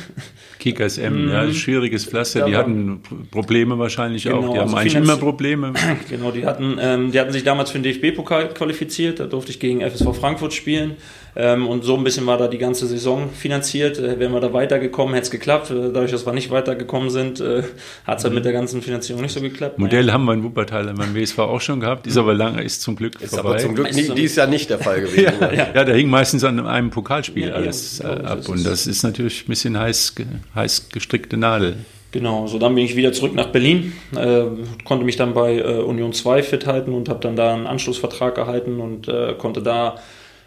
Kickers 0.61 0.99
Emden, 0.99 1.31
ja, 1.31 1.43
mhm. 1.43 1.53
schwieriges 1.53 2.07
Pflaster. 2.07 2.47
Die 2.47 2.57
hatten 2.57 3.03
Probleme 3.31 3.79
wahrscheinlich 3.79 4.25
genau, 4.25 4.39
auch. 4.39 4.53
Die 4.53 4.59
haben 4.59 4.69
also 4.69 4.77
eigentlich 4.77 4.95
immer 4.95 5.17
Probleme. 5.17 5.73
Genau, 6.09 6.31
die 6.31 6.47
hatten, 6.47 6.79
ähm, 6.81 7.11
die 7.11 7.19
hatten 7.19 7.33
sich 7.33 7.43
damals 7.43 7.71
für 7.71 7.79
den 7.79 7.93
DFB-Pokal 7.93 8.55
qualifiziert. 8.55 9.19
Da 9.19 9.27
durfte 9.27 9.51
ich 9.51 9.59
gegen 9.59 9.81
FSV 9.81 10.15
Frankfurt 10.15 10.55
spielen. 10.55 10.97
Ähm, 11.39 11.69
und 11.69 11.85
so 11.85 11.97
ein 11.97 12.03
bisschen 12.03 12.25
war 12.27 12.39
da 12.39 12.49
die 12.49 12.57
ganze 12.57 12.87
Saison 12.87 13.29
finanziert. 13.31 13.99
Äh, 13.99 14.19
wären 14.19 14.33
wir 14.33 14.41
da 14.41 14.55
weitergekommen, 14.55 15.15
hätte 15.15 15.27
es 15.27 15.31
geklappt. 15.31 15.71
Äh, 15.71 15.93
dadurch, 15.93 16.11
dass 16.11 16.25
wir 16.25 16.33
nicht 16.33 16.51
weitergekommen 16.51 17.11
sind, 17.11 17.41
äh, 17.41 17.63
hat 18.07 18.19
es 18.19 18.25
halt 18.25 18.33
mit 18.33 18.47
der 18.47 18.53
ganzen 18.53 18.81
Finanzierung 18.81 19.21
nicht 19.21 19.33
so 19.33 19.43
geklappt. 19.43 19.79
Modell 19.79 20.07
ja. 20.07 20.15
haben 20.15 20.25
wir 20.25 20.33
in 20.33 20.43
Wuppertal 20.43 20.87
beim 20.95 21.15
WSV 21.15 21.39
auch 21.41 21.61
schon 21.61 21.81
gehabt, 21.81 22.07
ist 22.07 22.17
aber 22.17 22.33
lange, 22.33 22.63
ist 22.63 22.81
zum 22.81 22.97
Glück 22.97 23.21
ist 23.21 23.35
vorbei. 23.35 23.51
aber 23.51 23.59
zum 23.59 23.75
Glück 23.75 23.93
nie, 23.93 24.09
dies 24.15 24.37
Jahr 24.37 24.47
nicht 24.47 24.71
der 24.71 24.79
Fall 24.79 25.03
gewesen. 25.03 25.35
ja, 25.41 25.53
ja. 25.53 25.69
ja, 25.75 25.85
da 25.85 25.93
hing 25.93 26.09
meistens 26.09 26.43
an 26.43 26.59
einem 26.67 26.89
Pokalspiel 26.89 27.53
alles 27.57 28.01
äh, 28.01 28.07
ab. 28.07 28.49
Und 28.49 28.65
das 28.65 28.87
ist 28.87 29.03
natürlich 29.03 29.45
ein 29.45 29.49
bisschen 29.49 29.79
heiß, 29.79 30.15
heiß 30.55 30.89
gestrickte 30.91 31.37
Nadel. 31.37 31.77
Genau, 32.13 32.47
so 32.47 32.59
dann 32.59 32.75
bin 32.75 32.85
ich 32.85 32.97
wieder 32.97 33.13
zurück 33.13 33.35
nach 33.35 33.49
Berlin, 33.49 33.93
äh, 34.17 34.45
konnte 34.85 35.05
mich 35.05 35.17
dann 35.17 35.35
bei 35.35 35.59
äh, 35.59 35.81
Union 35.81 36.13
2 36.13 36.43
fit 36.43 36.67
halten 36.67 36.93
und 36.93 37.09
habe 37.09 37.21
dann 37.21 37.37
da 37.37 37.53
einen 37.53 37.67
Anschlussvertrag 37.67 38.39
erhalten 38.39 38.81
und 38.81 39.09
äh, 39.09 39.35
konnte 39.37 39.63
da 39.63 39.97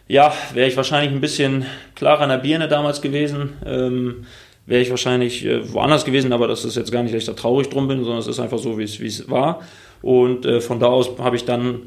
ja, 0.10 0.34
wäre 0.54 0.68
ich 0.68 0.76
wahrscheinlich 0.76 1.14
ein 1.14 1.22
bisschen 1.22 1.66
klarer 1.96 2.24
in 2.24 2.30
der 2.30 2.40
Birne 2.40 2.68
damals 2.68 3.00
gewesen. 3.00 3.54
Ähm, 3.64 4.26
wäre 4.66 4.82
ich 4.82 4.90
wahrscheinlich 4.90 5.46
äh, 5.46 5.72
woanders 5.72 6.04
gewesen, 6.04 6.34
aber 6.34 6.48
das 6.48 6.66
ist 6.66 6.76
jetzt 6.76 6.92
gar 6.92 7.04
nicht, 7.04 7.14
dass 7.14 7.22
ich 7.22 7.28
da 7.28 7.34
traurig 7.34 7.70
drum 7.70 7.88
bin, 7.88 8.04
sondern 8.04 8.20
es 8.20 8.28
ist 8.28 8.40
einfach 8.40 8.58
so, 8.58 8.80
wie 8.80 8.84
es 8.84 9.30
war. 9.30 9.62
Und 10.02 10.48
äh, 10.48 10.62
von 10.62 10.80
da 10.80 10.88
aus 10.88 11.12
habe 11.20 11.36
ich 11.36 11.46
dann 11.46 11.82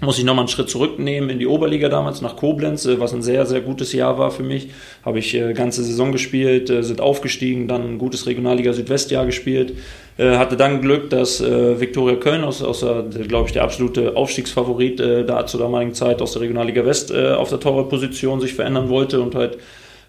muss 0.00 0.18
ich 0.18 0.24
nochmal 0.24 0.44
einen 0.44 0.48
Schritt 0.48 0.70
zurücknehmen 0.70 1.30
in 1.30 1.38
die 1.38 1.46
Oberliga 1.46 1.88
damals 1.88 2.20
nach 2.20 2.36
Koblenz, 2.36 2.86
äh, 2.86 3.00
was 3.00 3.12
ein 3.12 3.22
sehr, 3.22 3.46
sehr 3.46 3.60
gutes 3.60 3.92
Jahr 3.92 4.18
war 4.18 4.30
für 4.30 4.42
mich. 4.42 4.70
Habe 5.04 5.18
ich 5.18 5.34
äh, 5.34 5.52
ganze 5.54 5.82
Saison 5.82 6.12
gespielt, 6.12 6.70
äh, 6.70 6.82
sind 6.82 7.00
aufgestiegen, 7.00 7.66
dann 7.66 7.82
ein 7.82 7.98
gutes 7.98 8.26
Regionalliga 8.26 8.72
Südwestjahr 8.72 9.26
gespielt. 9.26 9.74
Äh, 10.18 10.36
hatte 10.36 10.56
dann 10.56 10.82
Glück, 10.82 11.10
dass 11.10 11.40
äh, 11.40 11.80
Viktoria 11.80 12.16
Köln, 12.16 12.44
aus, 12.44 12.62
aus 12.62 12.80
glaube 12.80 13.46
ich, 13.46 13.52
der 13.52 13.64
absolute 13.64 14.16
Aufstiegsfavorit 14.16 15.00
äh, 15.00 15.24
da 15.24 15.46
zur 15.46 15.60
damaligen 15.60 15.94
Zeit 15.94 16.22
aus 16.22 16.32
der 16.32 16.42
Regionalliga 16.42 16.84
West 16.84 17.10
äh, 17.10 17.32
auf 17.32 17.48
der 17.48 17.60
Torwartposition 17.60 18.40
sich 18.40 18.54
verändern 18.54 18.88
wollte 18.88 19.20
und 19.20 19.34
halt 19.34 19.58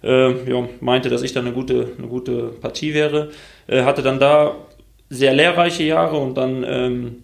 ja, 0.03 0.69
meinte, 0.79 1.09
dass 1.09 1.23
ich 1.23 1.33
dann 1.33 1.45
eine 1.45 1.55
gute, 1.55 1.93
eine 1.97 2.07
gute 2.07 2.51
Partie 2.61 2.93
wäre. 2.93 3.29
hatte 3.67 4.03
dann 4.03 4.19
da 4.19 4.55
sehr 5.09 5.33
lehrreiche 5.33 5.83
Jahre 5.83 6.17
und 6.17 6.37
dann 6.37 6.63
ähm, 6.63 7.15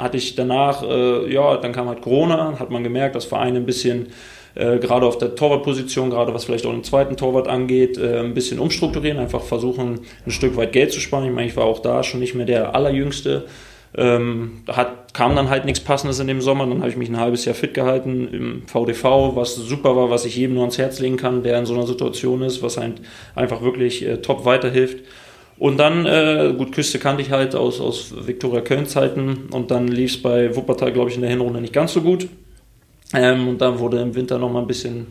hatte 0.00 0.16
ich 0.16 0.34
danach, 0.34 0.82
äh, 0.82 1.32
ja, 1.32 1.56
dann 1.56 1.72
kam 1.72 1.88
halt 1.88 2.02
Corona, 2.02 2.58
hat 2.58 2.70
man 2.70 2.82
gemerkt, 2.82 3.14
dass 3.14 3.24
Vereine 3.24 3.58
ein 3.58 3.66
bisschen, 3.66 4.08
äh, 4.54 4.78
gerade 4.78 5.06
auf 5.06 5.18
der 5.18 5.34
Torwartposition, 5.34 6.10
gerade 6.10 6.34
was 6.34 6.44
vielleicht 6.44 6.66
auch 6.66 6.72
den 6.72 6.84
zweiten 6.84 7.16
Torwart 7.16 7.48
angeht, 7.48 7.98
äh, 7.98 8.20
ein 8.20 8.34
bisschen 8.34 8.58
umstrukturieren, 8.58 9.18
einfach 9.18 9.42
versuchen, 9.42 10.00
ein 10.26 10.30
Stück 10.30 10.56
weit 10.56 10.72
Geld 10.72 10.92
zu 10.92 11.00
sparen. 11.00 11.24
Ich 11.26 11.32
meine, 11.32 11.48
ich 11.48 11.56
war 11.56 11.64
auch 11.64 11.80
da 11.80 12.02
schon 12.02 12.20
nicht 12.20 12.34
mehr 12.34 12.46
der 12.46 12.74
Allerjüngste. 12.74 13.44
Ähm, 13.96 14.62
hat, 14.68 15.14
kam 15.14 15.34
dann 15.34 15.50
halt 15.50 15.64
nichts 15.64 15.80
Passendes 15.80 16.20
in 16.20 16.28
dem 16.28 16.40
Sommer. 16.40 16.66
Dann 16.66 16.78
habe 16.78 16.90
ich 16.90 16.96
mich 16.96 17.08
ein 17.08 17.18
halbes 17.18 17.44
Jahr 17.44 17.56
fit 17.56 17.74
gehalten 17.74 18.28
im 18.28 18.62
VDV, 18.66 19.34
was 19.34 19.56
super 19.56 19.96
war, 19.96 20.10
was 20.10 20.24
ich 20.24 20.36
jedem 20.36 20.54
nur 20.54 20.62
ans 20.62 20.78
Herz 20.78 21.00
legen 21.00 21.16
kann, 21.16 21.42
der 21.42 21.58
in 21.58 21.66
so 21.66 21.74
einer 21.74 21.86
Situation 21.86 22.42
ist, 22.42 22.62
was 22.62 22.76
halt 22.76 23.00
einfach 23.34 23.62
wirklich 23.62 24.06
äh, 24.06 24.18
top 24.18 24.44
weiterhilft. 24.44 25.04
Und 25.60 25.76
dann, 25.76 26.06
äh, 26.06 26.54
gut, 26.56 26.72
Küste 26.72 26.98
kannte 26.98 27.20
ich 27.20 27.32
halt 27.32 27.54
aus, 27.54 27.82
aus 27.82 28.14
Viktoria 28.26 28.62
Köln-Zeiten. 28.62 29.50
Und 29.52 29.70
dann 29.70 29.88
lief 29.88 30.12
es 30.12 30.22
bei 30.22 30.56
Wuppertal, 30.56 30.90
glaube 30.90 31.10
ich, 31.10 31.16
in 31.16 31.20
der 31.20 31.28
Hinrunde 31.28 31.60
nicht 31.60 31.74
ganz 31.74 31.92
so 31.92 32.00
gut. 32.00 32.28
Ähm, 33.12 33.46
und 33.46 33.60
dann 33.60 33.78
wurde 33.78 34.00
im 34.00 34.14
Winter 34.14 34.38
nochmal 34.38 34.62
ein 34.62 34.66
bisschen 34.66 35.08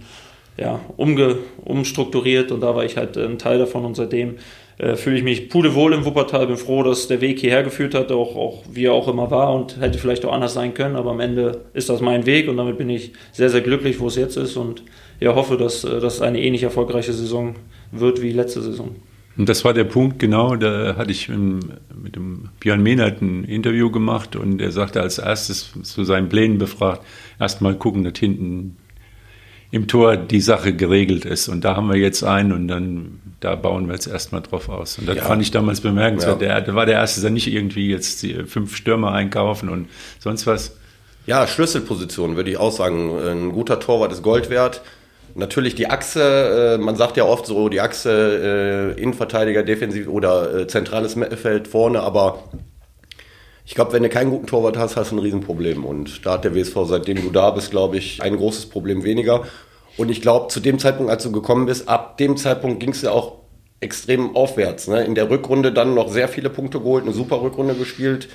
ja, 0.58 0.80
umge, 0.98 1.38
umstrukturiert. 1.64 2.52
Und 2.52 2.62
da 2.62 2.76
war 2.76 2.84
ich 2.84 2.98
halt 2.98 3.16
ein 3.16 3.38
Teil 3.38 3.60
davon. 3.60 3.86
Und 3.86 3.96
seitdem 3.96 4.38
äh, 4.80 4.96
fühle 4.96 5.18
ich 5.18 5.24
mich 5.24 5.50
pudelwohl 5.50 5.94
im 5.94 6.04
Wuppertal, 6.04 6.48
bin 6.48 6.58
froh, 6.58 6.82
dass 6.82 7.08
der 7.08 7.22
Weg 7.22 7.40
hierher 7.40 7.62
geführt 7.62 7.94
hat, 7.94 8.12
auch, 8.12 8.36
auch 8.36 8.64
wie 8.72 8.86
er 8.86 8.94
auch 8.94 9.08
immer 9.08 9.30
war. 9.30 9.54
Und 9.54 9.80
hätte 9.80 10.00
vielleicht 10.00 10.26
auch 10.26 10.34
anders 10.34 10.56
sein 10.56 10.74
können, 10.74 10.96
aber 10.96 11.12
am 11.12 11.20
Ende 11.20 11.66
ist 11.74 11.90
das 11.90 12.02
mein 12.02 12.26
Weg. 12.26 12.50
Und 12.50 12.58
damit 12.58 12.80
bin 12.80 12.90
ich 12.90 13.12
sehr, 13.34 13.52
sehr 13.52 13.62
glücklich, 13.62 14.00
wo 14.00 14.08
es 14.08 14.16
jetzt 14.16 14.36
ist. 14.36 14.58
Und 14.58 14.82
ja, 15.20 15.36
hoffe, 15.36 15.58
dass 15.58 15.82
das 15.82 16.22
eine 16.22 16.42
ähnlich 16.42 16.64
erfolgreiche 16.64 17.14
Saison 17.14 17.54
wird 17.92 18.24
wie 18.24 18.32
letzte 18.32 18.64
Saison. 18.64 18.96
Und 19.40 19.48
das 19.48 19.64
war 19.64 19.74
der 19.74 19.86
Punkt, 19.86 20.20
genau, 20.20 20.58
da 20.58 20.98
hatte 20.98 21.12
ich 21.12 21.30
mit 21.30 22.18
dem 22.18 22.50
Björn 22.60 22.84
Mehnert 22.84 23.22
ein 23.22 23.46
Interview 23.46 23.90
gemacht 23.90 24.36
und 24.36 24.60
er 24.60 24.74
sagte 24.74 25.00
als 25.00 25.18
erstes 25.18 25.72
zu 25.82 26.04
seinen 26.04 26.28
Plänen 26.28 26.58
befragt, 26.58 27.06
erstmal 27.40 27.76
gucken, 27.76 28.04
dass 28.04 28.20
hinten 28.20 28.76
im 29.72 29.88
Tor 29.88 30.18
die 30.18 30.42
Sache 30.42 30.74
geregelt 30.74 31.24
ist. 31.24 31.48
Und 31.48 31.64
da 31.64 31.78
haben 31.78 31.88
wir 31.88 31.96
jetzt 31.96 32.22
einen 32.22 32.52
und 32.52 32.68
dann 32.68 33.22
da 33.40 33.56
bauen 33.56 33.88
wir 33.88 33.94
jetzt 33.94 34.08
erstmal 34.08 34.42
drauf 34.42 34.68
aus. 34.68 35.00
Und 35.00 35.08
das 35.08 35.16
ja. 35.16 35.24
fand 35.24 35.42
ich 35.42 35.52
damals 35.52 35.80
bemerkenswert. 35.80 36.42
Ja. 36.42 36.60
Der, 36.60 36.76
war 36.76 36.86
der 36.86 36.96
Erste, 36.96 37.22
der 37.22 37.30
nicht 37.30 37.48
irgendwie 37.48 37.90
jetzt 37.90 38.28
fünf 38.46 38.76
Stürmer 38.76 39.14
einkaufen 39.14 39.70
und 39.70 39.88
sonst 40.20 40.48
was. 40.48 40.76
Ja, 41.28 41.48
Schlüsselposition 41.48 42.36
würde 42.36 42.52
ich 42.52 42.58
auch 42.58 42.74
sagen. 42.74 43.18
Ein 43.26 43.54
guter 43.54 43.80
Torwart 43.80 44.12
ist 44.12 44.22
Gold 44.22 44.50
wert. 44.50 44.82
Natürlich 45.40 45.74
die 45.74 45.90
Achse, 45.90 46.76
äh, 46.76 46.78
man 46.78 46.98
sagt 46.98 47.16
ja 47.16 47.24
oft 47.24 47.46
so, 47.46 47.70
die 47.70 47.80
Achse 47.80 48.94
äh, 48.98 49.02
Innenverteidiger, 49.02 49.64
Defensiv 49.64 50.10
oder 50.10 50.54
äh, 50.54 50.68
zentrales 50.68 51.16
Mittelfeld 51.16 51.68
vorne, 51.68 52.02
aber 52.02 52.44
ich 53.66 53.74
glaube, 53.74 53.94
wenn 53.94 54.04
du 54.04 54.10
keinen 54.10 54.32
guten 54.32 54.48
Torwart 54.48 54.78
hast, 54.78 54.98
hast 54.98 55.12
du 55.12 55.16
ein 55.16 55.20
Riesenproblem. 55.20 55.86
Und 55.86 56.26
da 56.26 56.34
hat 56.34 56.44
der 56.44 56.56
WSV, 56.56 56.76
seitdem 56.86 57.22
du 57.22 57.30
da 57.30 57.52
bist, 57.52 57.72
glaube 57.72 57.98
ich, 57.98 58.22
ein 58.22 58.36
großes 58.36 58.66
Problem 58.66 59.04
weniger. 59.04 59.44
Und 59.96 60.10
ich 60.10 60.22
glaube, 60.22 60.48
zu 60.50 60.60
dem 60.60 60.78
Zeitpunkt, 60.78 61.12
als 61.12 61.24
du 61.24 61.32
gekommen 61.32 61.68
bist, 61.68 61.88
ab 61.88 62.18
dem 62.18 62.36
Zeitpunkt 62.36 62.80
ging 62.80 62.90
es 62.90 63.04
ja 63.04 63.12
auch 63.12 63.38
extrem 63.80 64.36
aufwärts. 64.36 64.88
Ne? 64.88 65.04
In 65.04 65.16
der 65.16 65.30
Rückrunde 65.30 65.72
dann 65.72 65.94
noch 65.94 66.10
sehr 66.10 66.28
viele 66.28 66.50
Punkte 66.50 66.80
geholt, 66.80 67.04
eine 67.04 67.14
super 67.14 67.42
Rückrunde 67.42 67.76
gespielt. 67.76 68.28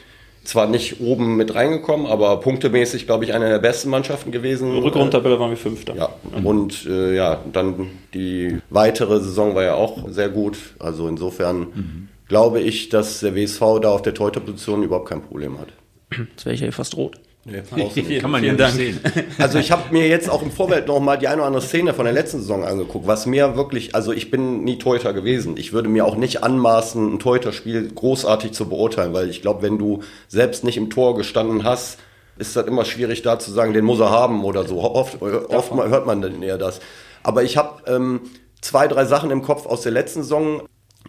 Zwar 0.45 0.67
nicht 0.69 1.01
oben 1.01 1.37
mit 1.37 1.55
reingekommen, 1.55 2.07
aber 2.07 2.39
punktemäßig, 2.41 3.07
glaube 3.07 3.25
ich, 3.25 3.33
eine 3.33 3.49
der 3.49 3.59
besten 3.59 3.91
Mannschaften 3.91 4.31
gewesen. 4.31 4.79
Rückrundentabelle 4.79 5.41
waren 5.41 5.51
wir 5.51 5.57
Fünfter. 5.57 5.95
Ja, 5.97 6.11
und 6.43 6.87
äh, 6.87 7.15
ja, 7.17 7.41
dann 7.53 7.91
die 8.13 8.59
weitere 8.71 9.21
Saison 9.21 9.55
war 9.55 9.63
ja 9.63 9.75
auch 9.75 10.09
sehr 10.11 10.29
gut. 10.29 10.59
Also 10.79 11.09
insofern 11.09 11.59
mhm 11.59 12.09
glaube 12.29 12.61
ich, 12.61 12.89
dass 12.89 13.21
der 13.21 13.35
WSV 13.35 13.61
da 13.83 13.91
auf 13.91 14.03
der 14.03 14.15
Torhüterposition 14.15 14.83
überhaupt 14.83 15.09
kein 15.09 15.23
Problem 15.23 15.59
hat. 15.59 15.69
Jetzt 16.11 16.45
wäre 16.45 16.55
ich 16.55 16.61
ja 16.61 16.71
fast 16.71 16.97
rot. 16.97 17.19
Nee, 17.47 18.19
kann 18.21 18.31
man 18.31 18.43
ja 18.45 18.55
nicht 18.55 18.71
sehen. 18.71 19.01
Also 19.39 19.59
ich 19.59 19.71
habe 19.71 19.93
mir 19.93 20.09
jetzt 20.09 20.31
auch 20.31 20.43
im 20.43 20.51
Vorfeld 20.51 20.89
noch 20.89 21.01
mal 21.01 21.19
die 21.19 21.29
eine 21.29 21.39
oder 21.39 21.47
andere 21.47 21.63
Szene 21.63 21.93
von 21.93 22.07
der 22.07 22.15
letzten 22.15 22.39
Saison 22.39 22.65
angeguckt, 22.65 23.07
was 23.07 23.27
mir 23.27 23.57
wirklich, 23.57 23.95
also 23.95 24.13
ich 24.13 24.31
bin 24.31 24.65
nie 24.65 24.79
Torhüter 24.79 25.13
gewesen. 25.13 25.57
Ich 25.59 25.73
würde 25.73 25.89
mir 25.89 26.07
auch 26.07 26.17
nicht 26.17 26.43
anmaßen, 26.43 27.15
ein 27.15 27.19
Torhüterspiel 27.19 27.93
großartig 27.95 28.53
zu 28.53 28.69
beurteilen, 28.69 29.13
weil 29.13 29.29
ich 29.29 29.43
glaube, 29.43 29.63
wenn 29.63 29.79
du 29.79 30.03
selbst 30.29 30.65
nicht 30.65 30.79
im 30.79 30.89
Tor 30.89 31.17
gestanden 31.17 31.65
hast, 31.65 31.99
ist 32.39 32.57
das 32.57 32.67
immer 32.67 32.85
schwierig 32.85 33.23
da 33.23 33.39
zu 33.39 33.53
sagen, 33.53 33.75
den 33.75 33.85
muss 33.85 34.01
er 34.01 34.11
haben 34.11 34.45
oder 34.45 34.67
so. 34.67 34.81
Oft, 34.81 35.21
oft 35.23 35.73
hört 35.73 36.07
man 36.07 36.23
dann 36.23 36.43
eher 36.43 36.59
das. 36.59 36.81
Aber 37.23 37.43
ich 37.43 37.57
habe 37.57 37.83
ähm, 37.87 38.23
zwei, 38.61 38.89
drei 38.89 39.05
Sachen 39.05 39.31
im 39.31 39.43
Kopf 39.43 39.67
aus 39.67 39.83
der 39.83 39.93
letzten 39.93 40.23
Saison 40.23 40.63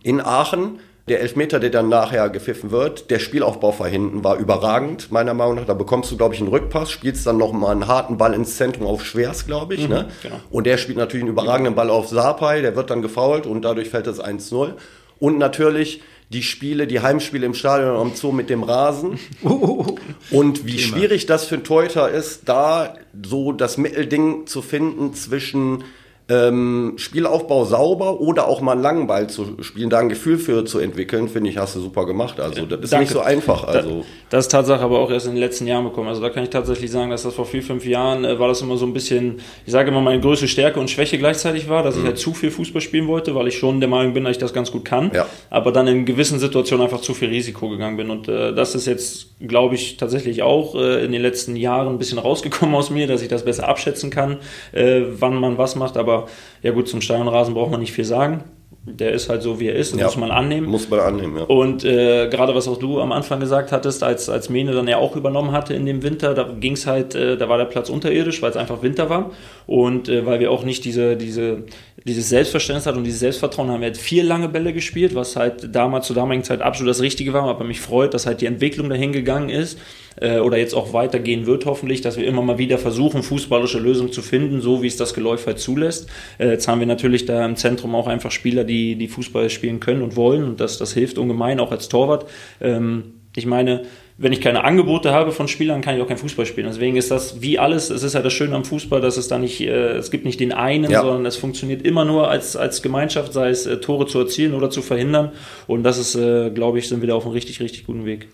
in 0.03 0.21
Aachen 0.21 0.79
der 1.07 1.21
Elfmeter, 1.21 1.59
der 1.59 1.69
dann 1.69 1.87
nachher 1.87 2.29
gepfiffen 2.29 2.71
wird, 2.71 3.11
der 3.11 3.19
Spielaufbau 3.19 3.71
vor 3.71 3.87
hinten 3.87 4.23
war 4.23 4.37
überragend, 4.37 5.11
meiner 5.11 5.35
Meinung 5.35 5.55
nach. 5.55 5.65
Da 5.65 5.75
bekommst 5.75 6.11
du, 6.11 6.17
glaube 6.17 6.33
ich, 6.33 6.41
einen 6.41 6.49
Rückpass, 6.49 6.89
spielst 6.89 7.27
dann 7.27 7.37
nochmal 7.37 7.73
einen 7.73 7.87
harten 7.87 8.17
Ball 8.17 8.33
ins 8.33 8.57
Zentrum 8.57 8.87
auf 8.87 9.05
Schwers, 9.05 9.45
glaube 9.45 9.75
ich. 9.75 9.83
Mhm, 9.83 9.93
ne? 9.93 10.07
Genau. 10.23 10.35
Und 10.49 10.65
der 10.65 10.77
spielt 10.77 10.97
natürlich 10.97 11.23
einen 11.23 11.33
überragenden 11.33 11.75
Ball 11.75 11.91
auf 11.91 12.07
Sapai, 12.07 12.61
der 12.61 12.75
wird 12.75 12.89
dann 12.89 13.03
gefault 13.03 13.45
und 13.45 13.61
dadurch 13.61 13.89
fällt 13.89 14.07
das 14.07 14.19
1-0. 14.19 14.73
Und 15.19 15.37
natürlich 15.37 16.01
die 16.29 16.41
Spiele, 16.41 16.87
die 16.87 17.01
Heimspiele 17.01 17.45
im 17.45 17.53
Stadion 17.53 17.95
am 17.95 18.15
Zoo 18.15 18.31
mit 18.31 18.49
dem 18.49 18.63
Rasen. 18.63 19.19
und 20.31 20.65
wie 20.65 20.79
schwierig 20.79 21.27
das 21.27 21.45
für 21.45 21.55
ein 21.55 21.63
Teuter 21.63 22.09
ist, 22.09 22.49
da 22.49 22.95
so 23.23 23.51
das 23.51 23.77
Mittelding 23.77 24.47
zu 24.47 24.63
finden 24.63 25.13
zwischen 25.13 25.83
ähm, 26.27 26.93
Spielaufbau 26.97 27.65
sauber 27.65 28.19
oder 28.19 28.47
auch 28.47 28.59
mal 28.59 28.71
einen 28.71 28.81
langen 28.81 29.07
Ball 29.07 29.27
zu 29.27 29.57
spielen, 29.61 29.91
da 29.91 29.99
ein 29.99 30.09
Gefühl 30.09 30.39
für 30.39 30.65
zu 30.65 30.79
entwickeln, 30.79 31.27
finde 31.27 31.51
ich, 31.51 31.57
hast 31.57 31.75
du 31.75 31.81
super 31.81 32.07
gemacht. 32.07 32.39
Also 32.39 32.65
das 32.65 32.79
ist 32.79 32.93
Danke. 32.93 33.03
nicht 33.03 33.13
so 33.13 33.19
einfach. 33.21 33.63
Also. 33.63 34.05
Das 34.31 34.45
ist 34.45 34.51
Tatsache 34.51 34.81
aber 34.81 34.99
auch 34.99 35.11
erst 35.11 35.27
in 35.27 35.33
den 35.33 35.39
letzten 35.39 35.67
Jahren 35.67 35.83
bekommen. 35.83 36.09
Also 36.09 36.21
da 36.21 36.29
kann 36.29 36.43
ich 36.43 36.49
tatsächlich 36.49 36.89
sagen, 36.89 37.11
dass 37.11 37.23
das 37.23 37.35
vor 37.35 37.45
vier, 37.45 37.61
fünf 37.61 37.85
Jahren 37.85 38.25
äh, 38.25 38.39
war 38.39 38.47
das 38.47 38.61
immer 38.61 38.75
so 38.77 38.87
ein 38.87 38.93
bisschen, 38.93 39.39
ich 39.67 39.71
sage 39.71 39.89
immer, 39.89 40.01
meine 40.01 40.19
größte 40.19 40.47
Stärke 40.47 40.79
und 40.79 40.89
Schwäche 40.89 41.19
gleichzeitig 41.19 41.69
war, 41.69 41.83
dass 41.83 41.95
mhm. 41.95 42.01
ich 42.01 42.07
halt 42.07 42.17
zu 42.17 42.33
viel 42.33 42.49
Fußball 42.49 42.81
spielen 42.81 43.07
wollte, 43.07 43.35
weil 43.35 43.47
ich 43.47 43.57
schon 43.59 43.79
der 43.79 43.89
Meinung 43.89 44.13
bin, 44.13 44.23
dass 44.23 44.31
ich 44.31 44.39
das 44.39 44.53
ganz 44.53 44.71
gut 44.71 44.83
kann. 44.83 45.11
Ja. 45.13 45.27
Aber 45.51 45.71
dann 45.71 45.87
in 45.87 46.05
gewissen 46.05 46.39
Situationen 46.39 46.85
einfach 46.85 47.01
zu 47.01 47.13
viel 47.13 47.29
Risiko 47.29 47.69
gegangen 47.69 47.97
bin. 47.97 48.09
Und 48.09 48.27
äh, 48.27 48.51
das 48.51 48.73
ist 48.73 48.87
jetzt, 48.87 49.27
glaube 49.39 49.75
ich, 49.75 49.97
tatsächlich 49.97 50.41
auch 50.41 50.73
äh, 50.73 51.05
in 51.05 51.11
den 51.11 51.21
letzten 51.21 51.55
Jahren 51.55 51.89
ein 51.89 51.99
bisschen 51.99 52.17
rausgekommen 52.17 52.73
aus 52.73 52.89
mir, 52.89 53.05
dass 53.05 53.21
ich 53.21 53.27
das 53.27 53.45
besser 53.45 53.67
abschätzen 53.67 54.09
kann, 54.09 54.37
äh, 54.71 55.01
wann 55.19 55.35
man 55.35 55.59
was 55.59 55.75
macht. 55.75 55.97
Aber 55.97 56.14
aber 56.15 56.27
ja 56.61 56.71
gut, 56.71 56.87
zum 56.87 57.01
Steinrasen 57.01 57.53
braucht 57.53 57.71
man 57.71 57.79
nicht 57.79 57.93
viel 57.93 58.05
sagen. 58.05 58.43
Der 58.87 59.13
ist 59.13 59.29
halt 59.29 59.41
so, 59.41 59.59
wie 59.59 59.67
er 59.67 59.75
ist, 59.75 59.93
das 59.93 59.99
ja, 59.99 60.05
muss 60.05 60.17
man 60.17 60.29
annehmen. 60.29 60.67
Muss 60.67 60.89
man 60.89 60.99
annehmen, 60.99 61.37
ja. 61.37 61.43
Und 61.45 61.83
äh, 61.83 62.29
gerade 62.29 62.53
was 62.53 62.67
auch 62.67 62.77
du 62.77 63.01
am 63.01 63.11
Anfang 63.11 63.39
gesagt 63.39 63.71
hattest, 63.71 64.03
als, 64.03 64.29
als 64.29 64.49
Mene 64.49 64.73
dann 64.73 64.87
ja 64.87 64.97
auch 64.97 65.15
übernommen 65.15 65.53
hatte 65.53 65.73
in 65.73 65.87
dem 65.87 66.03
Winter, 66.03 66.35
da 66.35 66.43
ging 66.43 66.73
es 66.73 66.85
halt, 66.85 67.15
äh, 67.15 67.35
da 67.35 67.49
war 67.49 67.57
der 67.57 67.65
Platz 67.65 67.89
unterirdisch, 67.89 68.43
weil 68.43 68.51
es 68.51 68.57
einfach 68.57 68.83
Winter 68.83 69.09
war. 69.09 69.31
Und 69.65 70.07
äh, 70.07 70.27
weil 70.27 70.39
wir 70.39 70.51
auch 70.51 70.63
nicht 70.63 70.85
diese, 70.85 71.17
diese, 71.17 71.63
dieses 72.03 72.29
Selbstverständnis 72.29 72.85
hatten 72.85 72.99
und 72.99 73.05
dieses 73.05 73.21
Selbstvertrauen 73.21 73.71
haben 73.71 73.81
wir 73.81 73.87
halt 73.87 73.97
vier 73.97 74.23
lange 74.23 74.49
Bälle 74.49 74.71
gespielt, 74.71 75.15
was 75.15 75.35
halt 75.35 75.75
damals 75.75 76.05
zur 76.05 76.15
damaligen 76.15 76.43
Zeit 76.43 76.61
absolut 76.61 76.91
das 76.91 77.01
Richtige 77.01 77.33
war, 77.33 77.43
aber 77.43 77.63
mich 77.63 77.81
freut, 77.81 78.13
dass 78.13 78.27
halt 78.27 78.41
die 78.41 78.45
Entwicklung 78.45 78.89
dahin 78.89 79.11
gegangen 79.11 79.49
ist 79.49 79.79
äh, 80.21 80.39
oder 80.39 80.57
jetzt 80.57 80.73
auch 80.73 80.93
weitergehen 80.93 81.45
wird 81.45 81.65
hoffentlich, 81.65 82.01
dass 82.01 82.17
wir 82.17 82.25
immer 82.25 82.41
mal 82.41 82.57
wieder 82.57 82.77
versuchen, 82.77 83.23
fußballische 83.23 83.79
Lösungen 83.79 84.11
zu 84.11 84.21
finden, 84.21 84.61
so 84.61 84.81
wie 84.81 84.87
es 84.87 84.97
das 84.97 85.13
Geläuf 85.13 85.45
halt 85.47 85.59
zulässt. 85.59 86.09
Äh, 86.37 86.49
jetzt 86.51 86.67
haben 86.67 86.79
wir 86.79 86.87
natürlich 86.87 87.25
da 87.25 87.45
im 87.45 87.55
Zentrum 87.55 87.95
auch 87.95 88.07
einfach 88.07 88.31
Spieler, 88.31 88.63
die, 88.63 88.95
die 88.95 89.07
Fußball 89.07 89.49
spielen 89.49 89.79
können 89.79 90.01
und 90.01 90.15
wollen 90.15 90.43
und 90.43 90.59
das, 90.59 90.77
das 90.77 90.93
hilft 90.93 91.17
ungemein, 91.17 91.59
auch 91.59 91.71
als 91.71 91.89
Torwart. 91.89 92.25
Ähm, 92.61 93.13
ich 93.35 93.45
meine, 93.45 93.83
wenn 94.17 94.31
ich 94.31 94.39
keine 94.39 94.63
Angebote 94.63 95.11
habe 95.11 95.33
von 95.33 95.49
Spielern, 95.49 95.81
kann 95.81 95.97
ich 95.97 96.01
auch 96.01 96.07
kein 96.07 96.17
Fußball 96.17 96.45
spielen. 96.45 96.67
Deswegen 96.67 96.95
ist 96.95 97.11
das 97.11 97.41
wie 97.41 97.59
alles, 97.59 97.89
es 97.89 98.01
ist 98.01 98.13
ja 98.13 98.21
das 98.21 98.31
Schöne 98.31 98.55
am 98.55 98.63
Fußball, 98.63 99.01
dass 99.01 99.17
es 99.17 99.27
da 99.27 99.37
nicht, 99.37 99.59
äh, 99.59 99.97
es 99.97 100.09
gibt 100.09 100.23
nicht 100.23 100.39
den 100.39 100.53
einen, 100.53 100.89
ja. 100.89 101.01
sondern 101.01 101.25
es 101.25 101.35
funktioniert 101.35 101.85
immer 101.85 102.05
nur 102.05 102.29
als, 102.29 102.55
als 102.55 102.81
Gemeinschaft, 102.81 103.33
sei 103.33 103.49
es 103.49 103.65
äh, 103.65 103.77
Tore 103.81 104.07
zu 104.07 104.19
erzielen 104.19 104.53
oder 104.53 104.69
zu 104.69 104.81
verhindern. 104.81 105.33
Und 105.67 105.83
das 105.83 105.97
ist, 105.97 106.15
äh, 106.15 106.49
glaube 106.49 106.79
ich, 106.79 106.87
sind 106.87 107.01
wir 107.01 107.09
da 107.09 107.15
auf 107.15 107.25
einem 107.25 107.33
richtig, 107.33 107.59
richtig 107.59 107.85
guten 107.85 108.05
Weg. 108.05 108.29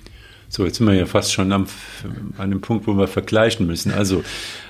So, 0.54 0.66
jetzt 0.66 0.80
sind 0.80 0.88
wir 0.88 0.94
ja 0.94 1.06
fast 1.06 1.32
schon 1.32 1.54
am, 1.54 1.66
an 2.38 2.50
dem 2.50 2.60
Punkt, 2.60 2.86
wo 2.86 2.98
wir 2.98 3.08
vergleichen 3.08 3.66
müssen. 3.66 3.94
Also, 3.94 4.22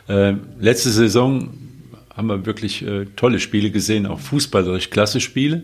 äh, 0.07 0.35
letzte 0.59 0.91
Saison 0.91 1.49
haben 2.15 2.27
wir 2.27 2.45
wirklich 2.45 2.85
äh, 2.85 3.05
tolle 3.15 3.39
Spiele 3.39 3.71
gesehen, 3.71 4.05
auch 4.05 4.19
fußballerisch 4.19 4.91
klasse 4.91 5.19
Spiele. 5.19 5.63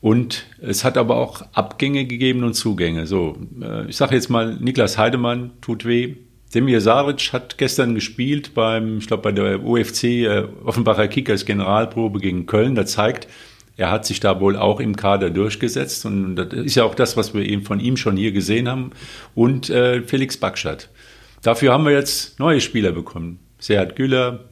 Und 0.00 0.46
es 0.60 0.84
hat 0.84 0.96
aber 0.96 1.16
auch 1.16 1.42
Abgänge 1.54 2.04
gegeben 2.06 2.44
und 2.44 2.54
Zugänge. 2.54 3.08
So, 3.08 3.36
äh, 3.60 3.88
ich 3.88 3.96
sage 3.96 4.14
jetzt 4.14 4.30
mal, 4.30 4.58
Niklas 4.60 4.96
Heidemann 4.96 5.50
tut 5.60 5.84
weh. 5.84 6.14
Demir 6.54 6.80
Saric 6.80 7.32
hat 7.32 7.58
gestern 7.58 7.96
gespielt 7.96 8.54
beim, 8.54 8.98
ich 8.98 9.08
glaube, 9.08 9.24
bei 9.24 9.32
der 9.32 9.64
UFC 9.64 10.04
äh, 10.04 10.44
Offenbacher 10.64 11.08
Kickers 11.08 11.46
Generalprobe 11.46 12.20
gegen 12.20 12.46
Köln. 12.46 12.76
Das 12.76 12.92
zeigt, 12.92 13.26
er 13.76 13.90
hat 13.90 14.04
sich 14.04 14.20
da 14.20 14.40
wohl 14.40 14.56
auch 14.56 14.80
im 14.80 14.96
Kader 14.96 15.30
durchgesetzt 15.30 16.04
und 16.04 16.36
das 16.36 16.52
ist 16.52 16.74
ja 16.74 16.84
auch 16.84 16.94
das, 16.94 17.16
was 17.16 17.32
wir 17.34 17.42
eben 17.42 17.62
von 17.62 17.80
ihm 17.80 17.96
schon 17.96 18.16
hier 18.16 18.32
gesehen 18.32 18.68
haben. 18.68 18.90
Und 19.34 19.70
äh, 19.70 20.02
Felix 20.02 20.36
Bakschat. 20.36 20.90
Dafür 21.42 21.72
haben 21.72 21.84
wir 21.84 21.92
jetzt 21.92 22.38
neue 22.38 22.60
Spieler 22.60 22.92
bekommen. 22.92 23.38
Serhat 23.58 23.96
Güller, 23.96 24.44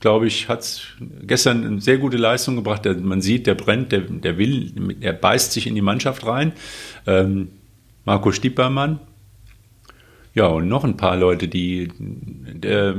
glaube 0.00 0.26
ich, 0.26 0.48
hat 0.48 0.96
gestern 1.22 1.64
eine 1.64 1.80
sehr 1.80 1.98
gute 1.98 2.16
Leistung 2.16 2.56
gebracht. 2.56 2.84
Der, 2.84 2.96
man 2.96 3.20
sieht, 3.20 3.46
der 3.46 3.54
brennt, 3.54 3.92
der, 3.92 4.00
der 4.00 4.38
will, 4.38 4.70
der 4.70 5.12
beißt 5.12 5.52
sich 5.52 5.66
in 5.66 5.74
die 5.74 5.82
Mannschaft 5.82 6.26
rein. 6.26 6.52
Ähm, 7.06 7.48
Marco 8.04 8.32
Stiepermann. 8.32 9.00
Ja, 10.34 10.46
und 10.46 10.68
noch 10.68 10.84
ein 10.84 10.96
paar 10.96 11.16
Leute, 11.16 11.48
die 11.48 11.90
der, 11.98 12.96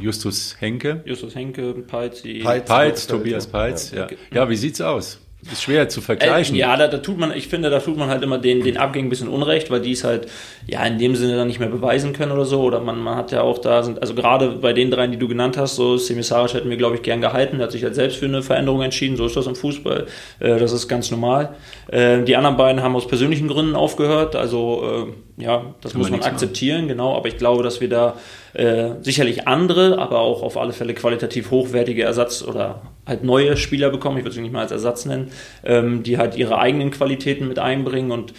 Justus 0.00 0.56
Henke. 0.58 1.02
Justus 1.04 1.34
Henke, 1.34 1.74
Peitz, 1.74 2.22
Peitz, 2.22 2.68
Peitz 2.68 3.06
Tobias 3.06 3.46
Peitz. 3.46 3.92
Ja. 3.92 4.08
ja, 4.32 4.48
wie 4.48 4.56
sieht's 4.56 4.80
aus? 4.80 5.21
Ist 5.50 5.64
schwer 5.64 5.88
zu 5.88 6.00
vergleichen. 6.00 6.54
Äh, 6.54 6.60
ja, 6.60 6.76
da, 6.76 6.86
da, 6.86 6.98
tut 6.98 7.18
man, 7.18 7.36
ich 7.36 7.48
finde, 7.48 7.68
da 7.68 7.80
tut 7.80 7.96
man 7.96 8.08
halt 8.08 8.22
immer 8.22 8.38
den, 8.38 8.62
den 8.62 8.76
Abgängen 8.76 9.08
ein 9.08 9.10
bisschen 9.10 9.26
Unrecht, 9.26 9.72
weil 9.72 9.80
die 9.80 9.90
es 9.90 10.04
halt 10.04 10.28
ja 10.68 10.84
in 10.84 10.98
dem 10.98 11.16
Sinne 11.16 11.34
dann 11.36 11.48
nicht 11.48 11.58
mehr 11.58 11.68
beweisen 11.68 12.12
können 12.12 12.30
oder 12.30 12.44
so. 12.44 12.60
Oder 12.62 12.78
man, 12.78 13.00
man 13.00 13.16
hat 13.16 13.32
ja 13.32 13.42
auch 13.42 13.58
da, 13.58 13.82
sind, 13.82 14.00
also 14.00 14.14
gerade 14.14 14.50
bei 14.50 14.72
den 14.72 14.92
dreien, 14.92 15.10
die 15.10 15.18
du 15.18 15.26
genannt 15.26 15.56
hast, 15.56 15.74
so 15.74 15.96
Semisaric 15.96 16.54
hätten 16.54 16.70
wir, 16.70 16.76
glaube 16.76 16.94
ich, 16.94 17.02
gern 17.02 17.20
gehalten. 17.20 17.58
Der 17.58 17.64
hat 17.64 17.72
sich 17.72 17.82
halt 17.82 17.96
selbst 17.96 18.18
für 18.18 18.26
eine 18.26 18.44
Veränderung 18.44 18.82
entschieden. 18.82 19.16
So 19.16 19.26
ist 19.26 19.36
das 19.36 19.48
im 19.48 19.56
Fußball. 19.56 20.06
Äh, 20.38 20.58
das 20.58 20.70
ist 20.70 20.86
ganz 20.86 21.10
normal. 21.10 21.56
Äh, 21.88 22.22
die 22.22 22.36
anderen 22.36 22.56
beiden 22.56 22.80
haben 22.80 22.94
aus 22.94 23.08
persönlichen 23.08 23.48
Gründen 23.48 23.74
aufgehört. 23.74 24.36
Also 24.36 25.08
äh, 25.38 25.42
ja, 25.42 25.74
das 25.80 25.90
Kann 25.90 26.00
muss 26.00 26.10
man, 26.10 26.20
man 26.20 26.28
akzeptieren, 26.28 26.82
machen. 26.82 26.88
genau. 26.88 27.16
Aber 27.16 27.26
ich 27.26 27.36
glaube, 27.36 27.64
dass 27.64 27.80
wir 27.80 27.88
da 27.88 28.14
äh, 28.54 28.90
sicherlich 29.00 29.48
andere, 29.48 29.98
aber 29.98 30.20
auch 30.20 30.42
auf 30.42 30.56
alle 30.56 30.72
Fälle 30.72 30.94
qualitativ 30.94 31.50
hochwertige 31.50 32.04
Ersatz- 32.04 32.44
oder 32.44 32.82
halt 33.06 33.24
neue 33.24 33.56
Spieler 33.56 33.90
bekommen, 33.90 34.18
ich 34.18 34.24
würde 34.24 34.34
sie 34.34 34.42
nicht 34.42 34.52
mal 34.52 34.62
als 34.62 34.72
Ersatz 34.72 35.04
nennen, 35.06 35.30
ähm, 35.64 36.02
die 36.02 36.18
halt 36.18 36.36
ihre 36.36 36.58
eigenen 36.58 36.90
Qualitäten 36.90 37.48
mit 37.48 37.58
einbringen 37.58 38.10
und 38.10 38.32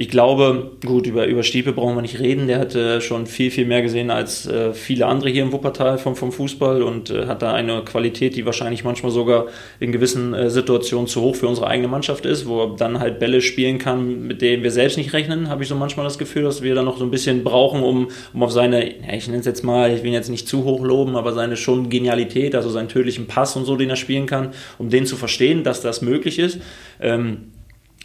ich 0.00 0.08
glaube, 0.10 0.72
gut, 0.86 1.08
über, 1.08 1.26
über 1.26 1.42
Stiepe 1.42 1.72
brauchen 1.72 1.96
wir 1.96 2.02
nicht 2.02 2.20
reden. 2.20 2.46
Der 2.46 2.60
hatte 2.60 3.00
schon 3.00 3.26
viel, 3.26 3.50
viel 3.50 3.64
mehr 3.64 3.82
gesehen 3.82 4.12
als 4.12 4.46
äh, 4.46 4.72
viele 4.72 5.06
andere 5.06 5.28
hier 5.28 5.42
im 5.42 5.52
Wuppertal 5.52 5.98
vom, 5.98 6.14
vom 6.14 6.30
Fußball 6.30 6.84
und 6.84 7.10
äh, 7.10 7.26
hat 7.26 7.42
da 7.42 7.52
eine 7.52 7.82
Qualität, 7.82 8.36
die 8.36 8.46
wahrscheinlich 8.46 8.84
manchmal 8.84 9.10
sogar 9.10 9.46
in 9.80 9.90
gewissen 9.90 10.34
äh, 10.34 10.50
Situationen 10.50 11.08
zu 11.08 11.22
hoch 11.22 11.34
für 11.34 11.48
unsere 11.48 11.66
eigene 11.66 11.88
Mannschaft 11.88 12.26
ist, 12.26 12.46
wo 12.46 12.62
er 12.62 12.76
dann 12.76 13.00
halt 13.00 13.18
Bälle 13.18 13.40
spielen 13.40 13.78
kann, 13.78 14.22
mit 14.22 14.40
denen 14.40 14.62
wir 14.62 14.70
selbst 14.70 14.98
nicht 14.98 15.12
rechnen, 15.12 15.48
habe 15.48 15.64
ich 15.64 15.68
so 15.68 15.74
manchmal 15.74 16.04
das 16.04 16.16
Gefühl, 16.16 16.44
dass 16.44 16.62
wir 16.62 16.76
da 16.76 16.84
noch 16.84 16.98
so 16.98 17.04
ein 17.04 17.10
bisschen 17.10 17.42
brauchen, 17.42 17.82
um, 17.82 18.06
um 18.32 18.42
auf 18.44 18.52
seine, 18.52 18.86
ja, 18.86 19.14
ich 19.14 19.26
nenne 19.26 19.40
es 19.40 19.46
jetzt 19.46 19.64
mal, 19.64 19.92
ich 19.92 20.02
will 20.04 20.10
ihn 20.10 20.14
jetzt 20.14 20.30
nicht 20.30 20.46
zu 20.46 20.62
hoch 20.62 20.84
loben, 20.84 21.16
aber 21.16 21.32
seine 21.32 21.56
schon 21.56 21.90
Genialität, 21.90 22.54
also 22.54 22.70
seinen 22.70 22.88
tödlichen 22.88 23.26
Pass 23.26 23.56
und 23.56 23.64
so, 23.64 23.74
den 23.74 23.90
er 23.90 23.96
spielen 24.08 24.24
kann, 24.24 24.54
um 24.78 24.88
den 24.88 25.04
zu 25.04 25.16
verstehen, 25.16 25.64
dass 25.64 25.82
das 25.82 26.00
möglich 26.00 26.38
ist. 26.38 26.60
Ähm, 26.98 27.52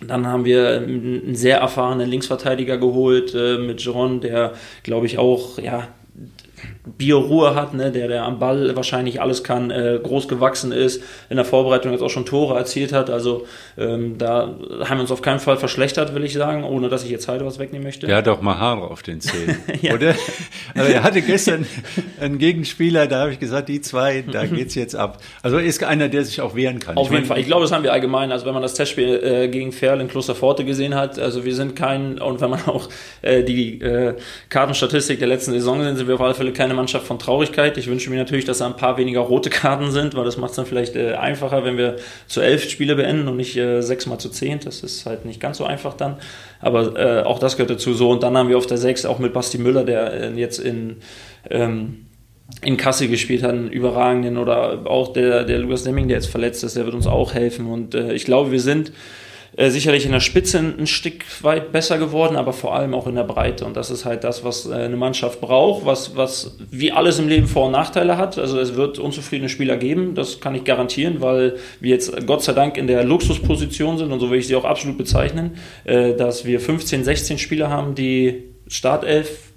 dann 0.05 0.27
haben 0.27 0.43
wir 0.43 0.81
einen 0.81 1.33
sehr 1.33 1.59
erfahrenen 1.59 2.09
Linksverteidiger 2.09 2.77
geholt 2.77 3.33
äh, 3.33 3.57
mit 3.57 3.81
Jeron, 3.81 4.19
der, 4.19 4.53
glaube 4.83 5.05
ich, 5.05 5.17
auch 5.17 5.59
ja, 5.59 5.87
Bioruhe 6.85 7.55
hat, 7.55 7.73
ne, 7.73 7.91
der, 7.91 8.09
der 8.09 8.23
am 8.23 8.39
Ball 8.39 8.75
wahrscheinlich 8.75 9.21
alles 9.21 9.43
kann, 9.43 9.71
äh, 9.71 9.99
groß 10.03 10.27
gewachsen 10.27 10.73
ist, 10.73 11.01
in 11.29 11.37
der 11.37 11.45
Vorbereitung 11.45 11.93
jetzt 11.93 12.01
auch 12.01 12.09
schon 12.09 12.25
Tore 12.25 12.57
erzielt 12.57 12.91
hat. 12.91 13.09
Also 13.09 13.45
ähm, 13.77 14.17
da 14.17 14.53
haben 14.83 14.97
wir 14.97 15.01
uns 15.01 15.11
auf 15.11 15.21
keinen 15.21 15.39
Fall 15.39 15.55
verschlechtert, 15.55 16.13
will 16.13 16.25
ich 16.25 16.33
sagen, 16.33 16.65
ohne 16.65 16.89
dass 16.89 17.05
ich 17.05 17.09
jetzt 17.09 17.27
Heide 17.29 17.45
was 17.45 17.57
wegnehmen 17.57 17.85
möchte. 17.85 18.07
Der 18.07 18.17
hat 18.17 18.27
auch 18.27 18.41
mal 18.41 18.57
Haare 18.57 18.91
auf 18.91 19.01
den 19.01 19.21
Zähnen, 19.21 19.57
ja. 19.81 19.93
oder? 19.93 20.13
Also 20.75 20.91
er 20.91 21.03
hatte 21.03 21.21
gestern 21.21 21.65
einen 22.19 22.37
Gegenspieler, 22.37 23.07
da 23.07 23.21
habe 23.21 23.31
ich 23.31 23.39
gesagt, 23.39 23.69
die 23.69 23.79
zwei, 23.79 24.21
da 24.29 24.45
geht's 24.45 24.75
jetzt 24.75 24.95
ab. 24.95 25.19
Also 25.41 25.57
er 25.57 25.63
ist 25.63 25.81
einer, 25.85 26.09
der 26.09 26.25
sich 26.25 26.41
auch 26.41 26.53
wehren 26.53 26.79
kann. 26.79 26.97
Auf 26.97 27.07
ich 27.07 27.13
jeden 27.13 27.25
Fall. 27.25 27.39
Ich 27.39 27.45
glaube, 27.45 27.61
das 27.61 27.71
haben 27.71 27.83
wir 27.83 27.93
allgemein. 27.93 28.33
Also 28.33 28.45
wenn 28.45 28.53
man 28.53 28.61
das 28.63 28.73
Testspiel 28.73 29.21
äh, 29.23 29.47
gegen 29.47 29.71
Ferl 29.71 30.01
in 30.01 30.09
Klosterforte 30.09 30.65
gesehen 30.65 30.95
hat, 30.95 31.17
also 31.17 31.45
wir 31.45 31.55
sind 31.55 31.77
kein, 31.77 32.19
und 32.19 32.41
wenn 32.41 32.49
man 32.49 32.65
auch 32.65 32.89
äh, 33.21 33.43
die 33.43 33.79
äh, 33.79 34.15
Kartenstatistik 34.49 35.19
der 35.19 35.29
letzten 35.29 35.51
Saison 35.51 35.81
sehen, 35.81 35.95
sind 35.95 36.07
wir 36.07 36.15
auf 36.15 36.21
alle 36.21 36.33
Fälle 36.33 36.51
keine 36.73 36.81
Mannschaft 36.81 37.05
von 37.05 37.19
Traurigkeit. 37.19 37.77
Ich 37.77 37.87
wünsche 37.87 38.09
mir 38.09 38.17
natürlich, 38.17 38.45
dass 38.45 38.57
da 38.57 38.65
ein 38.65 38.75
paar 38.75 38.97
weniger 38.97 39.21
rote 39.21 39.49
Karten 39.49 39.91
sind, 39.91 40.15
weil 40.15 40.25
das 40.25 40.37
macht 40.37 40.51
es 40.51 40.55
dann 40.55 40.65
vielleicht 40.65 40.95
äh, 40.95 41.13
einfacher, 41.13 41.63
wenn 41.63 41.77
wir 41.77 41.97
zu 42.27 42.41
elf 42.41 42.69
Spiele 42.69 42.95
beenden 42.95 43.27
und 43.27 43.37
nicht 43.37 43.55
äh, 43.55 43.81
sechs 43.81 44.05
mal 44.05 44.17
zu 44.17 44.29
zehn. 44.29 44.59
Das 44.59 44.81
ist 44.81 45.05
halt 45.05 45.25
nicht 45.25 45.39
ganz 45.39 45.57
so 45.57 45.65
einfach 45.65 45.93
dann. 45.93 46.17
Aber 46.59 46.97
äh, 46.97 47.23
auch 47.23 47.39
das 47.39 47.57
gehört 47.57 47.69
dazu 47.69 47.93
so. 47.93 48.09
Und 48.09 48.23
dann 48.23 48.35
haben 48.37 48.49
wir 48.49 48.57
auf 48.57 48.65
der 48.65 48.77
sechs 48.77 49.05
auch 49.05 49.19
mit 49.19 49.33
Basti 49.33 49.57
Müller, 49.57 49.83
der 49.83 50.13
äh, 50.13 50.33
jetzt 50.33 50.59
in 50.59 50.97
ähm, 51.49 52.07
in 52.61 52.77
Kassel 52.77 53.07
gespielt 53.07 53.41
hat, 53.41 53.51
einen 53.51 53.71
überragenden 53.71 54.37
oder 54.37 54.85
auch 54.85 55.13
der, 55.13 55.43
der 55.43 55.59
Lukas 55.59 55.83
Demming, 55.83 56.07
der 56.07 56.17
jetzt 56.17 56.29
verletzt 56.29 56.63
ist, 56.63 56.75
der 56.75 56.85
wird 56.85 56.93
uns 56.93 57.07
auch 57.07 57.33
helfen. 57.33 57.67
Und 57.67 57.95
äh, 57.95 58.13
ich 58.13 58.25
glaube, 58.25 58.51
wir 58.51 58.59
sind 58.59 58.91
äh, 59.55 59.69
sicherlich 59.69 60.05
in 60.05 60.11
der 60.11 60.19
Spitze 60.19 60.59
ein 60.59 60.87
Stück 60.87 61.25
weit 61.43 61.71
besser 61.71 61.97
geworden, 61.97 62.35
aber 62.35 62.53
vor 62.53 62.75
allem 62.75 62.93
auch 62.93 63.05
in 63.05 63.15
der 63.15 63.23
Breite. 63.23 63.65
Und 63.65 63.77
das 63.77 63.91
ist 63.91 64.03
halt 64.03 64.23
das, 64.23 64.43
was 64.43 64.65
äh, 64.65 64.73
eine 64.73 64.95
Mannschaft 64.95 65.41
braucht, 65.41 65.85
was, 65.85 66.15
was 66.15 66.57
wie 66.71 66.91
alles 66.91 67.19
im 67.19 67.27
Leben 67.27 67.47
Vor- 67.47 67.67
und 67.67 67.71
Nachteile 67.73 68.17
hat. 68.17 68.37
Also 68.37 68.59
es 68.59 68.75
wird 68.75 68.97
unzufriedene 68.97 69.49
Spieler 69.49 69.77
geben, 69.77 70.15
das 70.15 70.39
kann 70.39 70.55
ich 70.55 70.63
garantieren, 70.63 71.21
weil 71.21 71.57
wir 71.79 71.91
jetzt 71.91 72.25
Gott 72.25 72.43
sei 72.43 72.53
Dank 72.53 72.77
in 72.77 72.87
der 72.87 73.03
Luxusposition 73.03 73.97
sind 73.97 74.11
und 74.11 74.19
so 74.19 74.31
will 74.31 74.39
ich 74.39 74.47
sie 74.47 74.55
auch 74.55 74.65
absolut 74.65 74.97
bezeichnen, 74.97 75.57
äh, 75.83 76.13
dass 76.13 76.45
wir 76.45 76.59
15, 76.59 77.03
16 77.03 77.37
Spieler 77.37 77.69
haben, 77.69 77.95
die 77.95 78.43
Startelf 78.67 79.51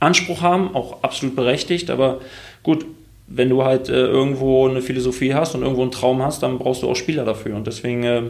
Anspruch 0.00 0.42
haben, 0.42 0.74
auch 0.74 1.02
absolut 1.02 1.36
berechtigt, 1.36 1.90
aber 1.90 2.20
gut, 2.62 2.84
wenn 3.28 3.48
du 3.48 3.64
halt 3.64 3.88
äh, 3.88 3.92
irgendwo 3.92 4.68
eine 4.68 4.82
Philosophie 4.82 5.34
hast 5.34 5.54
und 5.54 5.62
irgendwo 5.62 5.82
einen 5.82 5.90
Traum 5.90 6.22
hast, 6.22 6.42
dann 6.42 6.58
brauchst 6.58 6.82
du 6.82 6.90
auch 6.90 6.96
Spieler 6.96 7.24
dafür. 7.24 7.56
Und 7.56 7.66
deswegen 7.66 8.04
äh, 8.04 8.22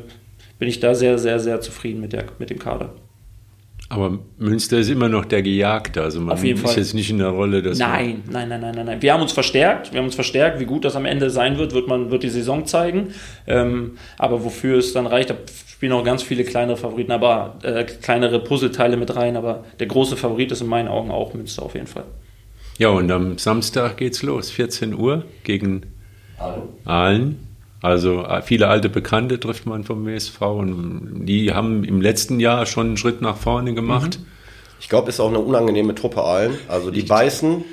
bin 0.58 0.68
ich 0.68 0.80
da 0.80 0.94
sehr, 0.94 1.18
sehr, 1.18 1.38
sehr 1.38 1.60
zufrieden 1.60 2.00
mit, 2.00 2.12
der, 2.12 2.24
mit 2.38 2.50
dem 2.50 2.58
Kader. 2.58 2.94
Aber 3.88 4.18
Münster 4.38 4.78
ist 4.78 4.90
immer 4.90 5.08
noch 5.08 5.24
der 5.24 5.42
Gejagte. 5.42 6.02
Also 6.02 6.20
man 6.20 6.32
Auf 6.32 6.42
jeden 6.42 6.58
ist 6.58 6.70
Fall. 6.70 6.78
jetzt 6.78 6.94
nicht 6.94 7.08
in 7.08 7.18
der 7.18 7.28
Rolle, 7.28 7.62
dass 7.62 7.78
nein, 7.78 8.24
nein, 8.28 8.48
nein, 8.48 8.60
nein, 8.60 8.74
nein, 8.74 8.86
nein. 8.86 9.02
Wir 9.02 9.12
haben 9.12 9.22
uns 9.22 9.30
verstärkt. 9.30 9.92
Wir 9.92 9.98
haben 9.98 10.06
uns 10.06 10.16
verstärkt. 10.16 10.58
Wie 10.58 10.64
gut 10.64 10.84
das 10.84 10.96
am 10.96 11.04
Ende 11.04 11.30
sein 11.30 11.56
wird, 11.56 11.72
wird 11.72 11.86
man 11.86 12.10
wird 12.10 12.24
die 12.24 12.28
Saison 12.28 12.66
zeigen. 12.66 13.14
Ähm, 13.46 13.92
aber 14.18 14.42
wofür 14.42 14.78
es 14.78 14.92
dann 14.92 15.06
reicht, 15.06 15.30
da 15.30 15.36
spielen 15.68 15.92
auch 15.92 16.02
ganz 16.02 16.24
viele 16.24 16.42
kleinere 16.42 16.76
Favoriten, 16.76 17.12
aber 17.12 17.58
äh, 17.62 17.84
kleinere 17.84 18.40
Puzzleteile 18.40 18.96
mit 18.96 19.14
rein. 19.14 19.36
Aber 19.36 19.64
der 19.78 19.86
große 19.86 20.16
Favorit 20.16 20.50
ist 20.50 20.62
in 20.62 20.66
meinen 20.66 20.88
Augen 20.88 21.12
auch 21.12 21.34
Münster 21.34 21.62
auf 21.62 21.74
jeden 21.74 21.86
Fall. 21.86 22.04
Ja, 22.78 22.88
und 22.88 23.10
am 23.12 23.38
Samstag 23.38 23.98
geht's 23.98 24.22
los, 24.22 24.50
14 24.50 24.94
Uhr 24.94 25.24
gegen 25.44 25.82
Aalen. 26.84 27.45
Also 27.86 28.24
äh, 28.24 28.42
viele 28.42 28.66
alte 28.66 28.88
Bekannte 28.88 29.38
trifft 29.38 29.64
man 29.64 29.84
vom 29.84 30.06
WSV 30.06 30.40
und 30.40 31.24
die 31.24 31.52
haben 31.54 31.84
im 31.84 32.00
letzten 32.00 32.40
Jahr 32.40 32.66
schon 32.66 32.88
einen 32.88 32.96
Schritt 32.96 33.22
nach 33.22 33.36
vorne 33.36 33.74
gemacht. 33.74 34.18
Ich 34.80 34.88
glaube, 34.88 35.08
ist 35.08 35.20
auch 35.20 35.28
eine 35.28 35.38
unangenehme 35.38 35.94
Truppe 35.94 36.24
allen. 36.24 36.58
Also 36.66 36.90
die 36.90 37.02
beißen, 37.02 37.64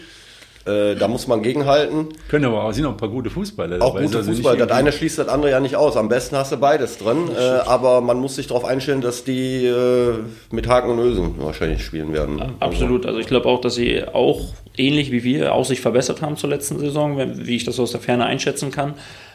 äh, 0.65 0.93
da 0.95 1.08
muss 1.08 1.26
man 1.26 1.41
gegenhalten. 1.41 2.10
Können 2.30 2.45
aber 2.45 2.63
auch, 2.63 2.71
sind 2.73 2.86
auch 2.86 2.91
ein 2.91 2.97
paar 2.97 3.10
gute 3.10 3.32
Fußballer 3.32 3.82
Auch 3.82 3.95
dabei. 3.95 4.06
gute 4.06 4.17
Also 4.17 4.30
nicht 4.30 4.43
Fußball. 4.43 4.56
Das 4.56 4.69
eine 4.69 4.91
schließt 4.91 5.17
das 5.17 5.30
andere 5.30 5.49
ja 5.49 5.60
nicht 5.60 5.76
aus. 5.76 5.97
Am 5.97 6.10
besten 6.10 6.36
hast 6.38 6.52
du 6.52 6.58
beides 6.58 6.99
drin. 6.99 7.30
Äh, 7.36 7.41
aber 7.65 8.02
man 8.02 8.19
muss 8.19 8.36
sich 8.36 8.45
darauf 8.45 8.65
einstellen, 8.65 9.02
dass 9.02 9.23
die 9.23 9.65
äh, 9.65 10.13
mit 10.52 10.67
Haken 10.67 10.91
und 10.91 10.99
Ösen 10.99 11.34
wahrscheinlich 11.39 11.84
spielen 11.84 12.13
werden. 12.13 12.39
Absolut. 12.60 13.08
Also 13.08 13.17
ich 13.17 13.26
glaube 13.26 13.49
auch, 13.49 13.62
dass 13.62 13.73
sie 13.73 14.04
auch 14.08 14.54
ähnlich 14.78 15.12
wie 15.12 15.23
wir 15.23 15.56
auch 15.56 15.65
sich 15.65 15.82
verbessert 15.82 16.21
haben 16.21 16.38
zur 16.38 16.52
letzten 16.52 16.78
Saison, 16.78 17.17
wie 17.17 17.56
ich 17.56 17.63
das 17.63 17.80
aus 17.80 17.91
der 17.91 17.99
Ferne 17.99 18.26
einschätzen 18.26 18.69
kann. 18.69 18.93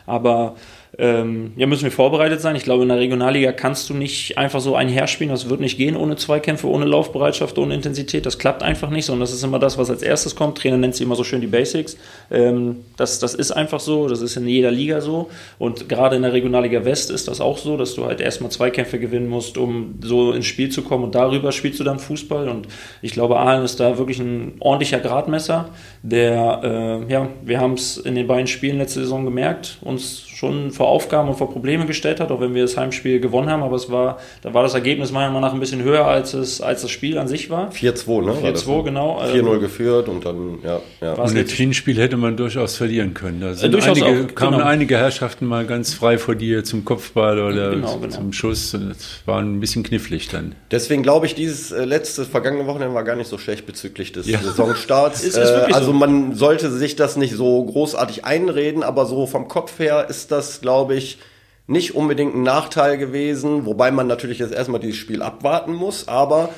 Aber 0.09 0.55
ähm, 0.97 1.53
ja, 1.57 1.67
müssen 1.67 1.85
wir 1.85 1.91
vorbereitet 1.91 2.41
sein. 2.41 2.57
Ich 2.57 2.63
glaube, 2.63 2.83
in 2.83 2.89
der 2.89 2.99
Regionalliga 2.99 3.53
kannst 3.53 3.91
du 3.91 3.95
nicht 3.95 4.39
einfach 4.39 4.61
so 4.61 4.75
einherspielen. 4.75 5.31
Das 5.31 5.49
wird 5.51 5.61
nicht 5.61 5.77
gehen 5.77 5.97
ohne 5.97 6.17
Zweikämpfe, 6.17 6.67
ohne 6.67 6.87
Laufbereitschaft, 6.87 7.59
ohne 7.59 7.75
Intensität. 7.75 8.25
Das 8.25 8.39
klappt 8.39 8.63
einfach 8.63 8.91
nicht, 8.91 9.05
sondern 9.05 9.21
das 9.21 9.33
ist 9.33 9.45
immer 9.45 9.59
das, 9.59 9.77
was 9.77 9.91
als 9.91 10.03
erstes 10.03 10.35
kommt. 10.35 10.59
Trainer 10.59 10.79
nennt 10.79 10.95
sie 10.95 11.05
immer 11.05 11.15
so 11.15 11.25
schön 11.25 11.41
die 11.41 11.47
Basics. 11.47 11.99
Ähm, 12.31 12.77
das, 12.97 13.19
das 13.19 13.35
ist 13.35 13.53
einfach 13.53 13.81
so. 13.81 14.09
Das 14.09 14.23
ist 14.23 14.37
in 14.37 14.49
jeder 14.49 14.71
Liga 14.71 15.01
so. 15.01 15.29
Und 15.59 15.89
gerade 15.89 16.17
in 16.17 16.23
der 16.23 16.33
Regionalliga 16.33 16.85
West 16.85 17.11
ist 17.11 17.29
das 17.29 17.41
auch 17.41 17.59
so, 17.59 17.77
dass 17.77 17.95
du 17.95 18.07
halt 18.07 18.21
erstmal 18.21 18.51
Zweikämpfe 18.51 18.99
gewinnen 18.99 19.29
musst, 19.29 19.59
um 19.59 19.97
so 20.01 20.33
ins 20.33 20.47
Spiel 20.47 20.71
zu 20.71 20.83
kommen. 20.83 21.05
Und 21.05 21.15
darüber 21.15 21.53
spielst 21.53 21.79
du 21.81 21.85
dann 21.85 21.99
Fußball. 21.99 22.49
Und 22.49 22.67
ich 23.03 23.13
glaube, 23.13 23.39
Aalen 23.39 23.65
ist 23.65 23.79
da 23.79 23.99
wirklich 23.99 24.21
ein 24.21 24.55
ordentlicher 24.61 25.01
Gradmesser, 25.01 25.69
der, 26.03 27.05
äh, 27.09 27.13
ja, 27.13 27.29
wir 27.45 27.61
haben 27.61 27.75
es 27.75 27.99
in 27.99 28.15
den 28.15 28.27
beiden 28.27 28.47
Spielen 28.47 28.79
letzte 28.79 29.01
Saison 29.01 29.25
gemerkt, 29.25 29.79
uns 29.83 30.27
schon 30.39 30.71
vor 30.79 30.89
Aufgaben 30.89 31.29
und 31.29 31.35
vor 31.35 31.51
Probleme 31.51 31.87
gestellt 31.87 32.21
hat, 32.21 32.31
auch 32.31 32.41
wenn 32.41 32.55
wir 32.55 32.63
das 32.63 32.77
Heimspiel 32.77 33.19
gewonnen 33.19 33.51
haben, 33.51 33.65
aber 33.65 33.75
es 33.75 33.91
war, 33.91 34.19
da 34.43 34.55
war 34.55 34.63
das 34.63 34.75
Ergebnis 34.75 35.11
meiner 35.11 35.27
Meinung 35.27 35.43
nach 35.43 35.53
ein 35.53 35.59
bisschen 35.59 35.83
höher, 35.83 36.07
als 36.07 36.35
es, 36.35 36.61
als 36.61 36.83
das 36.83 36.93
Spiel 36.93 37.19
an 37.19 37.27
sich 37.27 37.51
war. 37.51 37.73
4-2, 37.73 38.21
ne? 38.21 38.43
war 38.43 38.53
das? 38.53 38.65
4-2, 38.65 38.85
genau. 38.85 39.21
4-0 39.21 39.59
geführt 39.59 40.09
und 40.09 40.25
dann, 40.25 40.61
ja. 40.63 40.81
ja. 41.01 41.15
Und 41.15 41.37
das 41.37 41.51
Hinspiel 41.51 41.99
hätte 41.99 42.17
man 42.17 42.37
durchaus 42.37 42.77
verlieren 42.77 43.13
können. 43.13 43.41
Da 43.41 43.55
sind 43.55 43.75
durchaus 43.75 44.01
einige, 44.01 44.27
auch, 44.31 44.35
kamen 44.37 44.53
genau. 44.59 44.65
einige 44.69 44.97
Herrschaften 44.97 45.47
mal 45.47 45.67
ganz 45.67 45.95
frei 45.95 46.17
vor 46.17 46.37
dir 46.37 46.63
zum 46.63 46.85
Kopfball 46.85 47.41
oder 47.41 47.71
Genau, 47.71 47.99
genau. 47.99 48.15
zum 48.15 48.33
Schuss. 48.33 48.73
Und 48.73 48.91
Das 48.91 49.23
war 49.27 49.41
ein 49.41 49.59
bisschen 49.59 49.83
knifflig 49.83 50.29
dann. 50.29 50.55
Deswegen 50.71 51.03
glaube 51.03 51.27
ich, 51.27 51.35
dieses 51.35 51.73
äh, 51.73 51.85
letzte 51.85 52.25
vergangene 52.25 52.69
Wochenende 52.69 52.95
war 52.95 53.03
gar 53.03 53.17
nicht 53.17 53.29
so 53.29 53.37
schlecht 53.37 53.67
bezüglich 53.67 54.13
des 54.13 54.29
Ja. 54.29 54.39
Saisonstarts. 54.39 55.25
Es 55.25 55.37
ist 55.37 55.53
wirklich 55.53 55.75
also 55.75 55.89
so. 55.89 55.93
man 55.93 56.37
sollte 56.37 56.71
sich 56.71 56.95
das 56.95 57.17
nicht 57.17 57.35
so 57.35 57.65
großartig 57.65 58.25
einreden, 58.25 58.85
aber 58.85 59.07
so 59.07 59.27
vom 59.27 59.49
Kopf 59.49 59.81
her 59.81 60.07
ist 60.09 60.31
das, 60.31 60.61
glaube 60.61 60.68
ich, 60.97 61.19
nicht 61.67 61.95
unbedingt 61.95 62.35
ein 62.35 62.43
Nachteil 62.43 62.97
gewesen, 62.97 63.67
wobei 63.67 63.91
man 63.91 64.07
natürlich 64.07 64.39
jetzt 64.39 64.55
erstmal 64.55 64.81
dieses 64.81 64.97
Spiel 64.97 65.23
abwarten 65.23 65.75
muss, 65.75 66.09
aber 66.09 66.51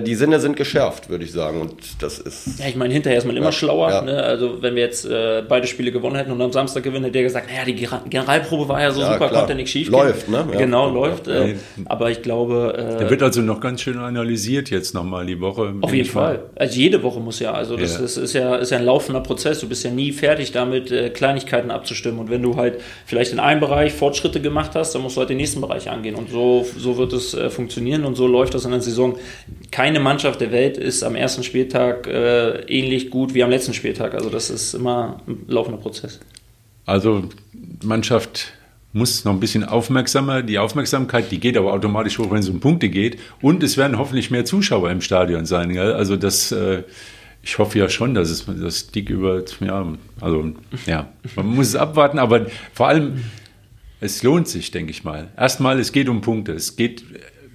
die 0.00 0.14
Sinne 0.14 0.40
sind 0.40 0.56
geschärft, 0.56 1.08
würde 1.10 1.24
ich 1.24 1.32
sagen. 1.32 1.60
Und 1.60 1.74
das 2.00 2.18
ist. 2.18 2.58
Ja, 2.58 2.66
ich 2.68 2.76
meine, 2.76 2.92
hinterher 2.94 3.18
ist 3.18 3.24
man 3.26 3.36
immer 3.36 3.46
Ja, 3.46 3.52
schlauer. 3.52 3.90
ja. 3.90 4.02
Ne? 4.02 4.22
Also, 4.22 4.62
wenn 4.62 4.74
wir 4.74 4.82
jetzt 4.82 5.04
äh, 5.04 5.42
beide 5.48 5.66
Spiele 5.66 5.92
gewonnen 5.92 6.16
hätten 6.16 6.30
und 6.30 6.40
am 6.40 6.52
Samstag 6.52 6.82
gewinnen, 6.82 7.04
hätte 7.04 7.12
der 7.14 7.22
gesagt, 7.24 7.48
naja, 7.50 7.64
die 7.66 7.74
Generalprobe 8.10 8.68
war 8.68 8.80
ja 8.80 8.90
so 8.90 9.00
Ja, 9.00 9.12
super, 9.14 9.28
klar. 9.28 9.40
konnte 9.40 9.54
nichts 9.54 9.70
schief 9.70 9.88
Läuft, 9.88 10.28
ne? 10.28 10.46
Ja. 10.52 10.58
Genau, 10.58 10.88
Ja. 10.88 10.92
läuft. 10.94 11.28
Äh, 11.28 11.56
aber 11.86 12.10
ich 12.10 12.22
glaube, 12.22 12.74
äh, 12.76 12.98
Der 12.98 13.10
wird 13.10 13.22
also 13.22 13.40
noch 13.40 13.60
ganz 13.60 13.80
schön 13.82 13.98
analysiert 13.98 14.70
jetzt 14.70 14.94
nochmal 14.94 15.26
die 15.26 15.40
Woche. 15.40 15.74
Auf 15.80 15.92
jeden 15.92 16.08
Fall. 16.08 16.40
Also 16.56 16.78
jede 16.78 17.02
Woche 17.02 17.20
muss 17.20 17.38
ja, 17.40 17.52
also 17.52 17.76
das, 17.76 17.98
das 18.00 18.16
ist 18.16 18.32
ja 18.34 18.56
ist 18.56 18.70
ja 18.70 18.78
ein 18.78 18.84
laufender 18.84 19.20
Prozess. 19.20 19.60
Du 19.60 19.68
bist 19.68 19.84
ja 19.84 19.90
nie 19.90 20.12
fertig 20.12 20.52
damit, 20.52 20.90
äh, 20.90 21.10
Kleinigkeiten 21.10 21.70
abzustimmen. 21.70 22.18
Und 22.20 22.30
wenn 22.30 22.42
du 22.42 22.56
halt 22.56 22.80
vielleicht 23.06 23.32
in 23.32 23.40
einem 23.40 23.60
Bereich 23.60 23.92
Fortschritte 23.92 24.40
gemacht 24.40 24.72
hast, 24.74 24.94
dann 24.94 25.02
musst 25.02 25.16
du 25.16 25.20
halt 25.20 25.30
den 25.30 25.36
nächsten 25.38 25.60
Bereich 25.60 25.90
angehen. 25.90 26.14
Und 26.14 26.30
so, 26.30 26.64
so 26.78 26.96
wird 26.98 27.12
es 27.12 27.34
äh, 27.34 27.50
funktionieren 27.50 28.04
und 28.04 28.14
so 28.16 28.26
läuft 28.26 28.54
das 28.54 28.64
in 28.64 28.70
der 28.70 28.80
Saison. 28.80 29.16
Keine 29.72 30.00
Mannschaft 30.00 30.40
der 30.40 30.52
Welt 30.52 30.76
ist 30.76 31.02
am 31.02 31.16
ersten 31.16 31.42
Spieltag 31.42 32.06
äh, 32.06 32.60
ähnlich 32.66 33.10
gut 33.10 33.32
wie 33.34 33.42
am 33.42 33.50
letzten 33.50 33.72
Spieltag. 33.72 34.14
Also 34.14 34.28
das 34.28 34.50
ist 34.50 34.74
immer 34.74 35.20
ein 35.26 35.46
laufender 35.48 35.80
Prozess. 35.80 36.20
Also 36.84 37.24
Mannschaft 37.82 38.52
muss 38.92 39.24
noch 39.24 39.32
ein 39.32 39.40
bisschen 39.40 39.64
aufmerksamer. 39.64 40.42
Die 40.42 40.58
Aufmerksamkeit, 40.58 41.30
die 41.30 41.40
geht 41.40 41.56
aber 41.56 41.72
automatisch 41.72 42.18
hoch, 42.18 42.30
wenn 42.30 42.40
es 42.40 42.50
um 42.50 42.60
Punkte 42.60 42.90
geht. 42.90 43.18
Und 43.40 43.62
es 43.62 43.78
werden 43.78 43.98
hoffentlich 43.98 44.30
mehr 44.30 44.44
Zuschauer 44.44 44.90
im 44.90 45.00
Stadion 45.00 45.46
sein. 45.46 45.72
Gell? 45.72 45.94
Also 45.94 46.16
das, 46.16 46.52
äh, 46.52 46.82
ich 47.42 47.56
hoffe 47.58 47.78
ja 47.78 47.88
schon, 47.88 48.12
dass 48.12 48.28
es 48.28 48.44
das 48.46 48.90
dick 48.90 49.08
über, 49.08 49.42
ja, 49.60 49.86
also 50.20 50.52
ja, 50.86 51.08
man 51.34 51.46
muss 51.46 51.68
es 51.68 51.76
abwarten. 51.76 52.18
Aber 52.18 52.46
vor 52.74 52.88
allem, 52.88 53.24
es 54.00 54.22
lohnt 54.22 54.48
sich, 54.48 54.70
denke 54.70 54.90
ich 54.90 55.02
mal. 55.02 55.28
Erstmal, 55.36 55.80
es 55.80 55.92
geht 55.92 56.10
um 56.10 56.20
Punkte. 56.20 56.52
Es 56.52 56.76
geht 56.76 57.04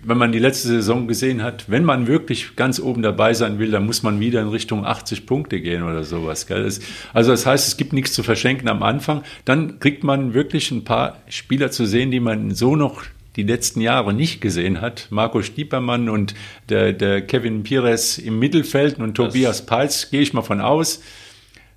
wenn 0.08 0.17
man 0.17 0.32
die 0.32 0.39
letzte 0.39 0.70
Saison 0.70 1.06
gesehen 1.06 1.43
hat, 1.43 1.70
wenn 1.70 1.84
man 1.84 2.08
wirklich 2.08 2.56
ganz 2.56 2.80
oben 2.80 3.02
dabei 3.02 3.34
sein 3.34 3.60
will, 3.60 3.72
dann 3.72 3.86
muss 3.86 4.04
man 4.04 4.22
wieder 4.22 4.41
in 4.41 4.48
Richtung 4.48 4.86
80 4.86 5.26
Punkte 5.26 5.60
gehen 5.60 5.84
oder 5.84 6.06
sowas. 6.06 6.48
Gell? 6.48 6.63
Das, 6.63 6.80
also 7.13 7.32
das 7.32 7.46
heißt, 7.46 7.67
es 7.67 7.76
gibt 7.76 7.91
nichts 7.91 8.13
zu 8.13 8.24
verschenken 8.24 8.70
am 8.70 8.84
Anfang. 8.84 9.24
Dann 9.43 9.80
kriegt 9.80 10.06
man 10.06 10.34
wirklich 10.34 10.72
ein 10.72 10.86
paar 10.86 11.17
Spieler 11.28 11.72
zu 11.72 11.86
sehen, 11.86 12.10
die 12.10 12.22
man 12.22 12.56
so 12.56 12.78
noch 12.78 13.04
die 13.36 13.43
letzten 13.43 13.82
Jahre 13.82 14.13
nicht 14.13 14.39
gesehen 14.39 14.80
hat. 14.80 15.08
Marco 15.10 15.41
Stiepermann 15.41 16.08
und 16.08 16.34
der, 16.70 16.93
der 16.93 17.22
Kevin 17.22 17.63
Pires 17.63 18.17
im 18.17 18.39
Mittelfeld 18.39 19.00
und 19.00 19.15
Tobias 19.15 19.65
Peitz, 19.65 20.10
gehe 20.10 20.22
ich 20.22 20.32
mal 20.34 20.41
von 20.41 20.62
aus 20.62 21.02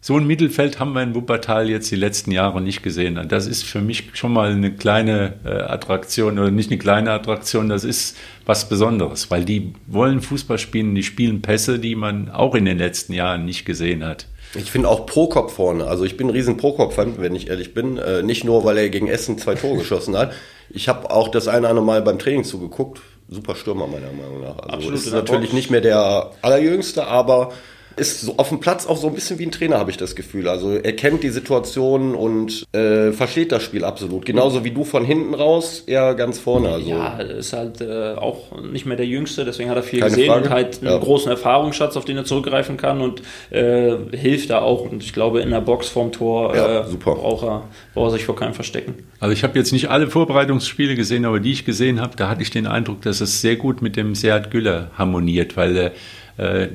so 0.03 0.17
ein 0.17 0.27
Mittelfeld 0.27 0.81
haben 0.81 0.95
wir 0.95 1.03
in 1.03 1.15
Wuppertal 1.15 1.69
jetzt 1.69 1.91
die 1.91 1.97
letzten 1.97 2.33
Jahre 2.33 2.63
nicht 2.63 2.83
gesehen. 2.83 3.21
Das 3.29 3.47
ist 3.47 3.65
für 3.65 3.83
mich 3.83 4.11
schon 4.15 4.33
mal 4.33 4.51
eine 4.51 4.73
kleine 4.73 5.35
äh, 5.45 5.51
Attraktion 5.51 6.39
oder 6.39 6.51
nicht 6.51 6.71
eine 6.71 6.79
kleine 6.79 7.13
Attraktion, 7.13 7.69
das 7.69 7.85
ist 7.85 8.17
was 8.47 8.69
Besonderes, 8.69 9.31
weil 9.31 9.45
die 9.45 9.75
wollen 9.87 10.23
Fußball 10.23 10.59
spielen, 10.59 10.95
die 10.95 11.03
spielen 11.03 11.43
Pässe, 11.43 11.79
die 11.79 11.97
man 11.97 12.31
auch 12.31 12.55
in 12.55 12.65
den 12.65 12.79
letzten 12.79 13.13
Jahren 13.13 13.45
nicht 13.45 13.67
gesehen 13.67 14.03
hat. 14.05 14.27
Ich 14.55 14.71
finde 14.71 14.89
auch 14.89 15.07
Prokop 15.07 15.51
vorne. 15.51 15.85
Also 15.85 16.05
ich 16.05 16.17
bin 16.17 16.29
ein 16.29 16.31
riesen 16.31 16.57
Prokop-Fan, 16.57 17.15
wenn 17.19 17.35
ich 17.37 17.49
ehrlich 17.49 17.75
bin. 17.75 17.99
Äh, 17.99 18.23
nicht 18.23 18.45
nur, 18.45 18.65
weil 18.65 18.79
er 18.79 18.89
gegen 18.89 19.07
Essen 19.07 19.39
zwei 19.39 19.55
Tore 19.55 19.79
geschossen 19.79 20.17
hat. 20.17 20.33
Ich 20.71 20.89
habe 20.89 21.11
auch 21.11 21.29
das 21.29 21.47
eine 21.47 21.61
oder 21.61 21.69
andere 21.71 21.85
Mal 21.85 22.03
beim 22.03 22.19
Training 22.19 22.45
zugeguckt. 22.45 23.01
Super 23.29 23.55
Stürmer 23.55 23.87
meiner 23.87 24.11
Meinung 24.11 24.41
nach. 24.41 24.59
Also 24.59 24.89
Absolut, 24.89 24.95
ist 24.95 25.13
natürlich 25.13 25.53
nicht 25.53 25.71
mehr 25.71 25.81
der 25.81 26.33
allerjüngste, 26.43 27.07
aber 27.07 27.53
ist 28.01 28.23
so 28.23 28.35
auf 28.39 28.49
dem 28.49 28.61
Platz 28.61 28.87
auch 28.87 28.97
so 28.97 29.09
ein 29.09 29.15
bisschen 29.15 29.39
wie 29.39 29.47
ein 29.47 29.53
Trainer, 29.53 29.79
habe 29.79 29.91
ich 29.91 29.97
das 29.97 30.17
Gefühl. 30.17 30.49
Also 30.49 30.73
er 30.73 30.95
kennt 30.95 31.23
die 31.23 31.29
Situation 31.29 32.15
und 32.15 32.67
äh, 32.73 33.13
versteht 33.13 33.53
das 33.53 33.63
Spiel 33.63 33.85
absolut. 33.85 34.25
Genauso 34.25 34.65
wie 34.65 34.71
du 34.71 34.85
von 34.85 35.05
hinten 35.05 35.35
raus, 35.35 35.85
er 35.87 36.15
ganz 36.15 36.39
vorne. 36.39 36.71
Also. 36.71 36.89
Ja, 36.89 37.19
ist 37.19 37.53
halt 37.53 37.81
äh, 37.81 38.15
auch 38.15 38.63
nicht 38.63 38.87
mehr 38.87 38.97
der 38.97 39.07
Jüngste, 39.07 39.45
deswegen 39.45 39.69
hat 39.69 39.77
er 39.77 39.83
viel 39.83 40.01
Keine 40.01 40.11
gesehen 40.11 40.31
Frage. 40.31 40.45
und 40.45 40.51
halt 40.51 40.79
einen 40.81 40.91
ja. 40.93 40.99
großen 40.99 41.31
Erfahrungsschatz, 41.31 41.97
auf 41.97 42.07
den 42.07 42.17
er 42.17 42.25
zurückgreifen 42.25 42.77
kann 42.77 43.01
und 43.03 43.23
äh, 43.51 43.97
hilft 44.17 44.51
da 44.51 44.61
auch. 44.63 44.91
Und 44.91 45.03
ich 45.03 45.13
glaube, 45.13 45.41
in 45.41 45.51
der 45.51 45.61
Box 45.61 45.89
vorm 45.89 46.11
Tor 46.11 46.57
ja, 46.57 46.81
äh, 46.81 46.97
braucht, 46.97 47.45
er, 47.45 47.65
braucht 47.95 48.09
er 48.09 48.11
sich 48.13 48.25
vor 48.25 48.37
keinem 48.37 48.55
verstecken. 48.55 48.95
Also 49.21 49.35
ich 49.35 49.45
habe 49.45 49.59
jetzt 49.59 49.73
nicht 49.73 49.91
alle 49.91 50.09
Vorbereitungsspiele 50.09 50.95
gesehen, 50.95 51.27
aber 51.27 51.39
die 51.39 51.53
ich 51.53 51.67
gesehen 51.67 52.01
habe, 52.01 52.17
da 52.17 52.29
hatte 52.29 52.41
ich 52.41 52.51
den 52.51 52.67
Eindruck, 52.67 53.03
dass 53.03 53.21
es 53.21 53.43
sehr 53.43 53.57
gut 53.57 53.83
mit 53.83 53.97
dem 53.97 54.15
Seat 54.15 54.51
Güller 54.51 54.91
harmoniert, 54.97 55.59
weil 55.59 55.93
äh, 56.39 56.69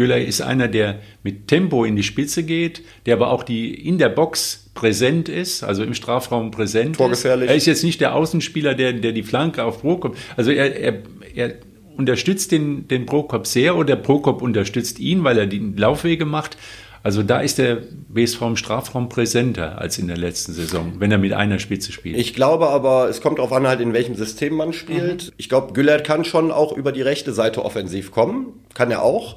Güller 0.00 0.18
ist 0.18 0.40
einer, 0.40 0.66
der 0.66 1.00
mit 1.22 1.46
Tempo 1.46 1.84
in 1.84 1.94
die 1.94 2.02
Spitze 2.02 2.42
geht, 2.42 2.82
der 3.04 3.16
aber 3.16 3.30
auch 3.30 3.42
die 3.42 3.74
in 3.74 3.98
der 3.98 4.08
Box 4.08 4.70
präsent 4.72 5.28
ist, 5.28 5.62
also 5.62 5.82
im 5.82 5.92
Strafraum 5.92 6.50
präsent 6.50 6.96
Torgefährlich. 6.96 7.44
ist. 7.44 7.50
Er 7.50 7.56
ist 7.56 7.66
jetzt 7.66 7.84
nicht 7.84 8.00
der 8.00 8.14
Außenspieler, 8.14 8.74
der, 8.74 8.94
der 8.94 9.12
die 9.12 9.22
Flanke 9.22 9.62
auf 9.62 9.82
Prokop, 9.82 10.16
also 10.38 10.52
er, 10.52 10.74
er, 10.74 11.02
er 11.34 11.52
unterstützt 11.98 12.50
den, 12.50 12.88
den 12.88 13.04
Prokop 13.04 13.46
sehr 13.46 13.76
oder 13.76 13.94
Prokop 13.94 14.40
unterstützt 14.40 15.00
ihn, 15.00 15.22
weil 15.22 15.36
er 15.36 15.46
die 15.46 15.58
Laufwege 15.76 16.24
macht. 16.24 16.56
Also 17.02 17.22
da 17.22 17.42
ist 17.42 17.58
der 17.58 17.82
BSV 18.08 18.40
im 18.40 18.56
Strafraum 18.56 19.10
präsenter 19.10 19.78
als 19.82 19.98
in 19.98 20.08
der 20.08 20.16
letzten 20.16 20.54
Saison, 20.54 20.94
wenn 20.98 21.12
er 21.12 21.18
mit 21.18 21.34
einer 21.34 21.58
Spitze 21.58 21.92
spielt. 21.92 22.16
Ich 22.16 22.32
glaube 22.32 22.70
aber, 22.70 23.10
es 23.10 23.20
kommt 23.20 23.36
darauf 23.36 23.52
an, 23.52 23.66
halt 23.66 23.80
in 23.80 23.92
welchem 23.92 24.14
System 24.14 24.54
man 24.54 24.72
spielt. 24.72 25.26
Mhm. 25.26 25.32
Ich 25.36 25.50
glaube, 25.50 25.74
Güllert 25.74 26.04
kann 26.04 26.24
schon 26.24 26.50
auch 26.50 26.74
über 26.74 26.90
die 26.90 27.02
rechte 27.02 27.34
Seite 27.34 27.62
offensiv 27.66 28.12
kommen, 28.12 28.64
kann 28.72 28.90
er 28.90 29.02
auch. 29.02 29.36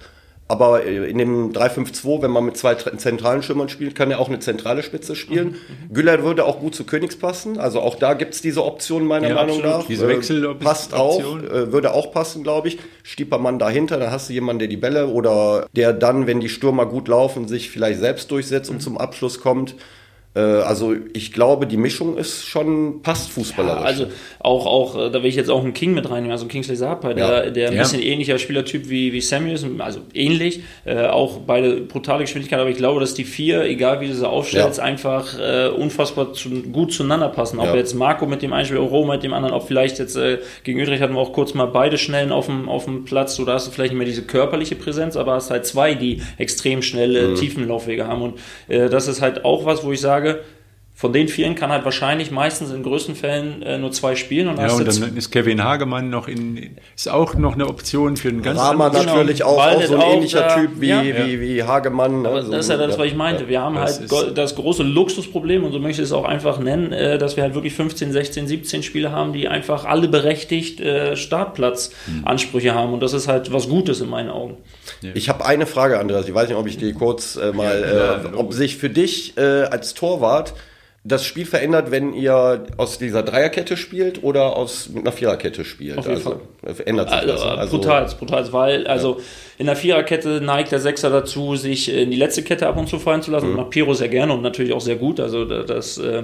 Aber 0.53 0.85
äh, 0.85 1.09
in 1.09 1.17
dem 1.17 1.51
3-5-2, 1.51 2.21
wenn 2.21 2.29
man 2.29 2.45
mit 2.45 2.57
zwei 2.57 2.75
zentralen 2.75 3.41
Stürmern 3.41 3.69
spielt, 3.69 3.95
kann 3.95 4.11
er 4.11 4.19
auch 4.19 4.27
eine 4.27 4.37
zentrale 4.37 4.83
Spitze 4.83 5.15
spielen. 5.15 5.47
Mhm. 5.47 5.53
mhm. 5.89 5.93
Güller 5.93 6.23
würde 6.23 6.45
auch 6.45 6.59
gut 6.59 6.75
zu 6.75 6.83
Königs 6.83 7.15
passen. 7.15 7.57
Also 7.57 7.81
auch 7.81 7.95
da 7.95 8.13
gibt 8.13 8.35
es 8.35 8.41
diese 8.41 8.63
Option 8.63 9.07
meiner 9.07 9.29
ja, 9.29 9.33
Meinung 9.33 9.57
absolut. 9.57 9.79
nach. 9.79 9.87
Diese 9.87 10.07
Wechsel 10.07 10.45
äh, 10.45 10.53
passt 10.53 10.93
auch, 10.93 11.19
äh, 11.19 11.71
würde 11.71 11.95
auch 11.95 12.11
passen, 12.11 12.43
glaube 12.43 12.67
ich. 12.67 12.77
Stiepermann 13.01 13.57
dahinter, 13.57 13.97
dann 13.97 14.11
hast 14.11 14.29
du 14.29 14.33
jemanden, 14.33 14.59
der 14.59 14.67
die 14.67 14.77
Bälle 14.77 15.07
oder 15.07 15.65
der 15.75 15.91
dann, 15.91 16.27
wenn 16.27 16.39
die 16.39 16.49
Stürmer 16.49 16.85
gut 16.85 17.07
laufen, 17.07 17.47
sich 17.47 17.71
vielleicht 17.71 17.99
selbst 17.99 18.29
durchsetzt 18.29 18.69
und 18.69 18.75
mhm. 18.75 18.81
zum 18.81 18.97
Abschluss 18.99 19.39
kommt. 19.39 19.73
Äh, 20.35 20.39
also 20.39 20.95
ich 21.13 21.31
glaube, 21.31 21.67
die 21.67 21.77
Mischung 21.77 22.17
ist 22.17 22.45
schon 22.45 23.01
passt 23.01 23.29
fußballerisch. 23.31 23.81
Ja, 23.81 23.85
also 23.85 24.07
auch, 24.39 24.65
auch, 24.65 24.97
äh, 24.97 25.11
da 25.11 25.21
will 25.21 25.29
ich 25.29 25.35
jetzt 25.35 25.49
auch 25.49 25.63
einen 25.63 25.73
King 25.73 25.93
mit 25.93 26.09
reinnehmen, 26.09 26.31
also 26.31 26.47
Kingsley 26.47 26.75
Sapa, 26.75 27.13
der, 27.13 27.45
ja. 27.45 27.49
der 27.49 27.67
ein 27.69 27.75
ja. 27.75 27.81
bisschen 27.81 28.01
ähnlicher 28.01 28.37
Spielertyp 28.39 28.89
wie, 28.89 29.13
wie 29.13 29.21
Samuels, 29.21 29.65
also 29.79 29.99
ähnlich, 30.13 30.61
äh, 30.85 31.05
auch 31.07 31.39
beide 31.45 31.81
brutale 31.81 32.23
Geschwindigkeit, 32.23 32.59
aber 32.59 32.69
ich 32.69 32.77
glaube, 32.77 32.99
dass 32.99 33.13
die 33.13 33.25
vier, 33.25 33.63
egal 33.63 34.01
wie 34.01 34.07
du 34.07 34.15
sie 34.15 34.27
aufstellst, 34.27 34.79
einfach 34.79 35.37
äh, 35.39 35.67
unfassbar 35.69 36.33
zu, 36.33 36.49
gut 36.49 36.93
zueinander 36.93 37.29
passen. 37.29 37.59
Ob 37.59 37.75
jetzt 37.75 37.93
Marco 37.93 38.25
mit 38.25 38.41
dem 38.41 38.53
einen 38.53 38.65
Spiel, 38.65 38.77
Roma 38.77 39.13
mit 39.13 39.23
dem 39.23 39.33
anderen, 39.33 39.53
ob 39.53 39.67
vielleicht 39.67 39.99
jetzt 39.99 40.15
äh, 40.15 40.39
gegen 40.63 40.81
Utrecht 40.81 41.01
hatten 41.01 41.13
wir 41.13 41.19
auch 41.19 41.33
kurz 41.33 41.53
mal 41.53 41.65
beide 41.65 41.97
Schnellen 41.97 42.31
auf 42.31 42.47
dem, 42.47 42.67
auf 42.69 42.85
dem 42.85 43.05
Platz, 43.05 43.35
so 43.35 43.45
da 43.45 43.53
hast 43.53 43.67
du 43.67 43.71
vielleicht 43.71 43.91
nicht 43.91 43.99
mehr 43.99 44.07
diese 44.07 44.23
körperliche 44.23 44.75
Präsenz, 44.75 45.15
aber 45.15 45.33
hast 45.33 45.51
halt 45.51 45.65
zwei, 45.65 45.93
die 45.93 46.21
extrem 46.37 46.81
schnelle 46.81 47.29
mhm. 47.29 47.35
Tiefenlaufwege 47.35 48.07
haben 48.07 48.21
und 48.21 48.39
äh, 48.67 48.89
das 48.89 49.07
ist 49.07 49.21
halt 49.21 49.45
auch 49.45 49.65
was, 49.65 49.83
wo 49.83 49.91
ich 49.91 50.01
sage, 50.01 50.22
sage, 50.23 50.43
von 50.95 51.11
den 51.11 51.27
vielen 51.27 51.55
kann 51.55 51.71
halt 51.71 51.85
wahrscheinlich 51.85 52.29
meistens 52.29 52.71
in 52.71 52.83
größten 52.83 53.15
Fällen 53.15 53.63
äh, 53.63 53.79
nur 53.79 53.91
zwei 53.91 54.15
spielen. 54.15 54.47
Und 54.47 54.59
ja, 54.59 54.71
und 54.71 54.87
dann 54.87 55.17
ist 55.17 55.31
Kevin 55.31 55.63
Hagemann 55.63 56.11
noch 56.11 56.27
in, 56.27 56.77
ist 56.95 57.09
auch 57.09 57.33
noch 57.33 57.55
eine 57.55 57.67
Option 57.67 58.15
für 58.15 58.29
einen 58.29 58.43
ganz 58.43 58.59
Rahmer 58.59 58.85
anderen. 58.85 59.07
natürlich 59.07 59.39
genau. 59.39 59.57
auch, 59.57 59.75
auch 59.75 59.81
so 59.81 59.95
ein 59.95 60.01
ähnlicher 60.01 60.41
da, 60.41 60.55
Typ 60.55 60.69
wie, 60.79 60.89
ja. 60.89 61.03
wie, 61.03 61.41
wie 61.41 61.63
Hagemann. 61.63 62.21
Ne? 62.21 62.43
So, 62.43 62.51
das 62.51 62.65
ist 62.65 62.69
ja 62.69 62.77
das, 62.77 62.99
was 62.99 63.07
ich 63.07 63.15
meinte. 63.15 63.49
Wir 63.49 63.59
haben 63.59 63.75
das 63.75 64.01
halt 64.01 64.37
das 64.37 64.55
große 64.55 64.83
Luxusproblem, 64.83 65.63
und 65.63 65.71
so 65.71 65.79
möchte 65.79 66.03
ich 66.03 66.07
es 66.07 66.13
auch 66.13 66.25
einfach 66.25 66.59
nennen, 66.59 66.93
äh, 66.93 67.17
dass 67.17 67.37
wir 67.37 67.43
halt 67.43 67.55
wirklich 67.55 67.73
15, 67.73 68.11
16, 68.11 68.47
17 68.47 68.83
Spiele 68.83 69.11
haben, 69.11 69.33
die 69.33 69.47
einfach 69.47 69.85
alle 69.85 70.07
berechtigt 70.07 70.79
äh, 70.79 71.15
Startplatzansprüche 71.15 72.69
hm. 72.69 72.75
haben. 72.75 72.93
Und 72.93 73.01
das 73.01 73.13
ist 73.13 73.27
halt 73.27 73.51
was 73.51 73.67
Gutes 73.67 73.99
in 73.99 74.09
meinen 74.09 74.29
Augen. 74.29 74.57
Ja. 75.01 75.09
Ich 75.15 75.27
habe 75.27 75.43
eine 75.43 75.65
Frage, 75.65 75.99
Andreas. 75.99 76.27
Ich 76.27 76.35
weiß 76.35 76.49
nicht, 76.49 76.57
ob 76.57 76.67
ich 76.67 76.77
die 76.77 76.93
kurz 76.93 77.35
äh, 77.35 77.51
mal, 77.51 78.23
äh, 78.31 78.37
ob 78.37 78.53
sich 78.53 78.77
für 78.77 78.91
dich 78.91 79.35
äh, 79.37 79.63
als 79.63 79.95
Torwart 79.95 80.53
das 81.05 81.25
Spiel 81.25 81.45
verändert, 81.45 81.91
wenn 81.91 82.13
ihr 82.13 82.65
aus 82.77 82.97
dieser 82.97 83.23
Dreierkette 83.23 83.75
spielt 83.75 84.23
oder 84.23 84.55
aus 84.55 84.87
mit 84.87 85.03
einer 85.03 85.11
Viererkette 85.11 85.65
spielt. 85.65 85.97
Auf 85.97 86.05
jeden 86.05 86.17
also, 86.17 86.39
Fall. 86.63 86.75
Ändert 86.85 87.09
sich 87.09 87.17
also, 87.17 87.33
das. 87.33 87.41
Also, 87.41 87.77
brutal, 87.77 88.07
brutal, 88.17 88.53
weil 88.53 88.87
also 88.87 89.17
ja. 89.17 89.23
in 89.57 89.65
der 89.65 89.75
Viererkette 89.75 90.39
neigt 90.39 90.71
der 90.71 90.79
Sechser 90.79 91.09
dazu, 91.09 91.57
sich 91.57 91.93
in 91.93 92.09
die 92.09 92.17
letzte 92.17 92.41
Kette 92.41 92.67
ab 92.67 92.77
und 92.77 92.87
zu 92.87 92.99
fallen 92.99 93.21
zu 93.21 93.31
lassen. 93.31 93.47
Mhm. 93.47 93.51
Und 93.51 93.63
nach 93.65 93.69
Piro 93.69 93.93
sehr 93.93 94.07
gerne 94.07 94.31
und 94.31 94.41
natürlich 94.41 94.71
auch 94.71 94.81
sehr 94.81 94.95
gut. 94.95 95.19
Also 95.19 95.43
das, 95.43 95.97
äh, 95.97 96.23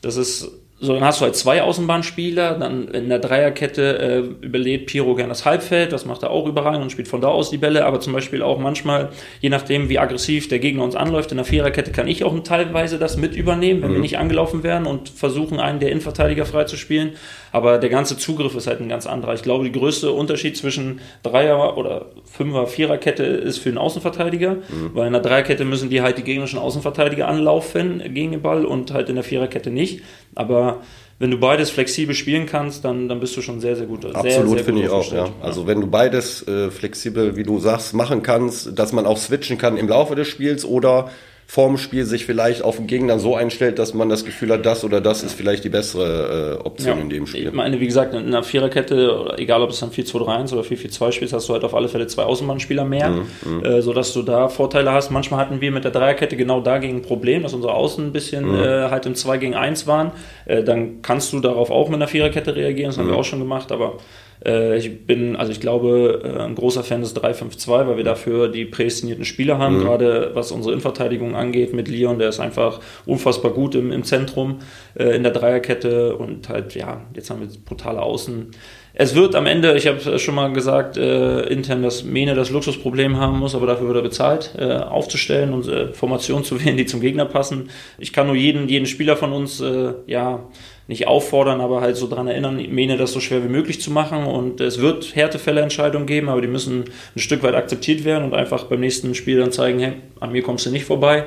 das 0.00 0.16
ist 0.16 0.48
so, 0.82 0.94
dann 0.94 1.04
hast 1.04 1.20
du 1.20 1.26
halt 1.26 1.36
zwei 1.36 1.60
Außenbahnspieler, 1.60 2.58
dann 2.58 2.88
in 2.88 3.10
der 3.10 3.18
Dreierkette 3.18 3.98
äh, 3.98 4.46
überlebt 4.46 4.86
Piro 4.86 5.14
gern 5.14 5.28
das 5.28 5.44
Halbfeld, 5.44 5.92
das 5.92 6.06
macht 6.06 6.22
er 6.22 6.30
auch 6.30 6.46
überall 6.46 6.80
und 6.80 6.90
spielt 6.90 7.06
von 7.06 7.20
da 7.20 7.28
aus 7.28 7.50
die 7.50 7.58
Bälle, 7.58 7.84
aber 7.84 8.00
zum 8.00 8.14
Beispiel 8.14 8.42
auch 8.42 8.58
manchmal, 8.58 9.10
je 9.40 9.50
nachdem 9.50 9.90
wie 9.90 9.98
aggressiv 9.98 10.48
der 10.48 10.58
Gegner 10.58 10.82
uns 10.82 10.96
anläuft, 10.96 11.32
in 11.32 11.36
der 11.36 11.44
Viererkette 11.44 11.92
kann 11.92 12.08
ich 12.08 12.24
auch 12.24 12.38
teilweise 12.44 12.98
das 12.98 13.18
mit 13.18 13.36
übernehmen, 13.36 13.82
wenn 13.82 13.90
mhm. 13.90 13.94
wir 13.96 14.00
nicht 14.00 14.16
angelaufen 14.16 14.62
werden 14.62 14.86
und 14.86 15.10
versuchen, 15.10 15.60
einen 15.60 15.80
der 15.80 15.90
Innenverteidiger 15.90 16.46
frei 16.46 16.64
zu 16.64 16.78
spielen, 16.78 17.12
aber 17.52 17.78
der 17.78 17.90
ganze 17.90 18.16
Zugriff 18.16 18.54
ist 18.54 18.66
halt 18.66 18.80
ein 18.80 18.88
ganz 18.88 19.06
anderer. 19.06 19.34
Ich 19.34 19.42
glaube, 19.42 19.64
der 19.64 19.72
größte 19.72 20.12
Unterschied 20.12 20.56
zwischen 20.56 21.00
Dreier- 21.22 21.76
oder 21.76 22.06
Fünfer-, 22.24 22.66
Viererkette 22.66 23.24
ist 23.24 23.58
für 23.58 23.70
den 23.70 23.78
Außenverteidiger, 23.78 24.56
mhm. 24.56 24.90
weil 24.94 25.06
in 25.06 25.12
der 25.12 25.22
Dreierkette 25.22 25.64
müssen 25.64 25.90
die 25.90 26.02
halt 26.02 26.18
die 26.18 26.22
gegnerischen 26.22 26.58
Außenverteidiger 26.58 27.28
anlaufen 27.28 28.02
gegen 28.14 28.32
den 28.32 28.42
Ball 28.42 28.64
und 28.64 28.92
halt 28.92 29.08
in 29.08 29.16
der 29.16 29.24
Viererkette 29.24 29.70
nicht, 29.70 30.02
aber 30.34 30.80
wenn 31.20 31.30
du 31.30 31.36
beides 31.36 31.68
flexibel 31.68 32.14
spielen 32.14 32.46
kannst, 32.46 32.82
dann, 32.82 33.06
dann 33.06 33.20
bist 33.20 33.36
du 33.36 33.42
schon 33.42 33.60
sehr, 33.60 33.76
sehr 33.76 33.84
gut. 33.84 34.06
Absolut, 34.06 34.58
finde 34.60 34.82
ich 34.82 34.88
auch, 34.88 35.12
ja. 35.12 35.28
Also 35.42 35.66
wenn 35.66 35.78
du 35.82 35.86
beides 35.86 36.48
äh, 36.48 36.70
flexibel, 36.70 37.36
wie 37.36 37.42
du 37.42 37.58
sagst, 37.58 37.92
machen 37.92 38.22
kannst, 38.22 38.78
dass 38.78 38.92
man 38.92 39.04
auch 39.04 39.18
switchen 39.18 39.58
kann 39.58 39.76
im 39.76 39.86
Laufe 39.86 40.14
des 40.14 40.28
Spiels 40.28 40.64
oder 40.64 41.10
vorm 41.50 41.78
Spiel 41.78 42.04
sich 42.04 42.26
vielleicht 42.26 42.62
auf 42.62 42.76
den 42.76 42.86
Gegner 42.86 43.18
so 43.18 43.34
einstellt, 43.34 43.80
dass 43.80 43.92
man 43.92 44.08
das 44.08 44.24
Gefühl 44.24 44.52
hat, 44.52 44.64
das 44.64 44.84
oder 44.84 45.00
das 45.00 45.24
ist 45.24 45.34
vielleicht 45.34 45.64
die 45.64 45.68
bessere 45.68 46.58
äh, 46.60 46.64
Option 46.64 46.96
ja, 46.96 47.02
in 47.02 47.10
dem 47.10 47.26
Spiel. 47.26 47.48
Ich 47.48 47.52
meine, 47.52 47.80
wie 47.80 47.86
gesagt, 47.86 48.14
in 48.14 48.24
einer 48.24 48.44
Viererkette, 48.44 49.34
egal 49.36 49.60
ob 49.60 49.70
es 49.70 49.80
dann 49.80 49.90
4-2-3-1 49.90 50.52
oder 50.52 50.62
4-4-2 50.62 51.10
spielst, 51.10 51.34
hast 51.34 51.48
du 51.48 51.52
halt 51.52 51.64
auf 51.64 51.74
alle 51.74 51.88
Fälle 51.88 52.06
zwei 52.06 52.22
Außenbahnspieler 52.22 52.84
mehr, 52.84 53.10
mhm, 53.10 53.26
mhm, 53.44 53.64
äh, 53.64 53.82
sodass 53.82 54.12
du 54.12 54.22
da 54.22 54.48
Vorteile 54.48 54.92
hast. 54.92 55.10
Manchmal 55.10 55.40
hatten 55.40 55.60
wir 55.60 55.72
mit 55.72 55.82
der 55.82 55.90
Dreierkette 55.90 56.36
genau 56.36 56.60
dagegen 56.60 56.98
ein 56.98 57.02
Problem, 57.02 57.42
dass 57.42 57.52
unsere 57.52 57.74
Außen 57.74 58.06
ein 58.06 58.12
bisschen 58.12 58.46
mhm. 58.46 58.62
äh, 58.62 58.90
halt 58.90 59.06
im 59.06 59.16
2 59.16 59.38
gegen 59.38 59.56
1 59.56 59.88
waren. 59.88 60.12
Äh, 60.44 60.62
dann 60.62 61.02
kannst 61.02 61.32
du 61.32 61.40
darauf 61.40 61.72
auch 61.72 61.88
mit 61.88 61.96
einer 61.96 62.06
Viererkette 62.06 62.54
reagieren, 62.54 62.90
das 62.90 62.98
haben 62.98 63.08
wir 63.08 63.14
mhm. 63.14 63.18
auch 63.18 63.24
schon 63.24 63.40
gemacht, 63.40 63.72
aber 63.72 63.94
ich 64.42 65.06
bin, 65.06 65.36
also 65.36 65.52
ich 65.52 65.60
glaube, 65.60 66.22
äh, 66.24 66.42
ein 66.42 66.54
großer 66.54 66.82
Fan 66.82 67.02
des 67.02 67.14
3-5-2, 67.14 67.86
weil 67.86 67.96
wir 67.96 68.04
dafür 68.04 68.48
die 68.48 68.64
prädestinierten 68.64 69.24
Spieler 69.24 69.58
haben, 69.58 69.78
mhm. 69.78 69.82
gerade 69.82 70.30
was 70.34 70.50
unsere 70.50 70.72
Innenverteidigung 70.72 71.36
angeht 71.36 71.74
mit 71.74 71.88
Leon, 71.88 72.18
der 72.18 72.30
ist 72.30 72.40
einfach 72.40 72.80
unfassbar 73.04 73.52
gut 73.52 73.74
im, 73.74 73.92
im 73.92 74.04
Zentrum, 74.04 74.60
äh, 74.94 75.14
in 75.14 75.22
der 75.22 75.32
Dreierkette 75.32 76.16
und 76.16 76.48
halt, 76.48 76.74
ja, 76.74 77.02
jetzt 77.14 77.30
haben 77.30 77.40
wir 77.40 77.48
brutale 77.64 78.00
Außen. 78.00 78.52
Es 79.00 79.14
wird 79.14 79.34
am 79.34 79.46
Ende, 79.46 79.78
ich 79.78 79.86
habe 79.86 80.18
schon 80.18 80.34
mal 80.34 80.52
gesagt, 80.52 80.98
äh, 80.98 81.40
intern, 81.44 81.82
dass 81.82 82.04
Mene 82.04 82.34
das 82.34 82.50
Luxusproblem 82.50 83.16
haben 83.16 83.38
muss, 83.38 83.54
aber 83.54 83.66
dafür 83.66 83.86
wird 83.86 83.96
er 83.96 84.02
bezahlt, 84.02 84.54
äh, 84.58 84.74
aufzustellen 84.74 85.54
und 85.54 85.66
äh, 85.68 85.90
Formationen 85.94 86.44
zu 86.50 86.62
wählen, 86.62 86.76
die 86.76 86.84
zum 86.84 87.00
Gegner 87.00 87.24
passen. 87.24 87.70
Ich 87.98 88.12
kann 88.12 88.26
nur 88.26 88.36
jeden, 88.36 88.68
jeden 88.68 88.84
Spieler 88.84 89.16
von 89.16 89.32
uns, 89.32 89.58
äh, 89.62 89.94
ja, 90.06 90.40
nicht 90.86 91.06
auffordern, 91.06 91.62
aber 91.62 91.80
halt 91.80 91.96
so 91.96 92.08
daran 92.08 92.28
erinnern, 92.28 92.56
Mene 92.56 92.98
das 92.98 93.12
so 93.12 93.20
schwer 93.20 93.42
wie 93.42 93.48
möglich 93.48 93.80
zu 93.80 93.90
machen. 93.90 94.24
Und 94.24 94.60
es 94.60 94.82
wird 94.82 95.16
Härtefälleentscheidungen 95.16 96.06
geben, 96.06 96.28
aber 96.28 96.42
die 96.42 96.48
müssen 96.48 96.84
ein 97.16 97.20
Stück 97.20 97.42
weit 97.42 97.54
akzeptiert 97.54 98.04
werden 98.04 98.24
und 98.24 98.34
einfach 98.34 98.64
beim 98.64 98.80
nächsten 98.80 99.14
Spiel 99.14 99.38
dann 99.38 99.50
zeigen, 99.50 99.78
hey, 99.78 99.92
an 100.18 100.30
mir 100.30 100.42
kommst 100.42 100.66
du 100.66 100.70
nicht 100.70 100.84
vorbei. 100.84 101.24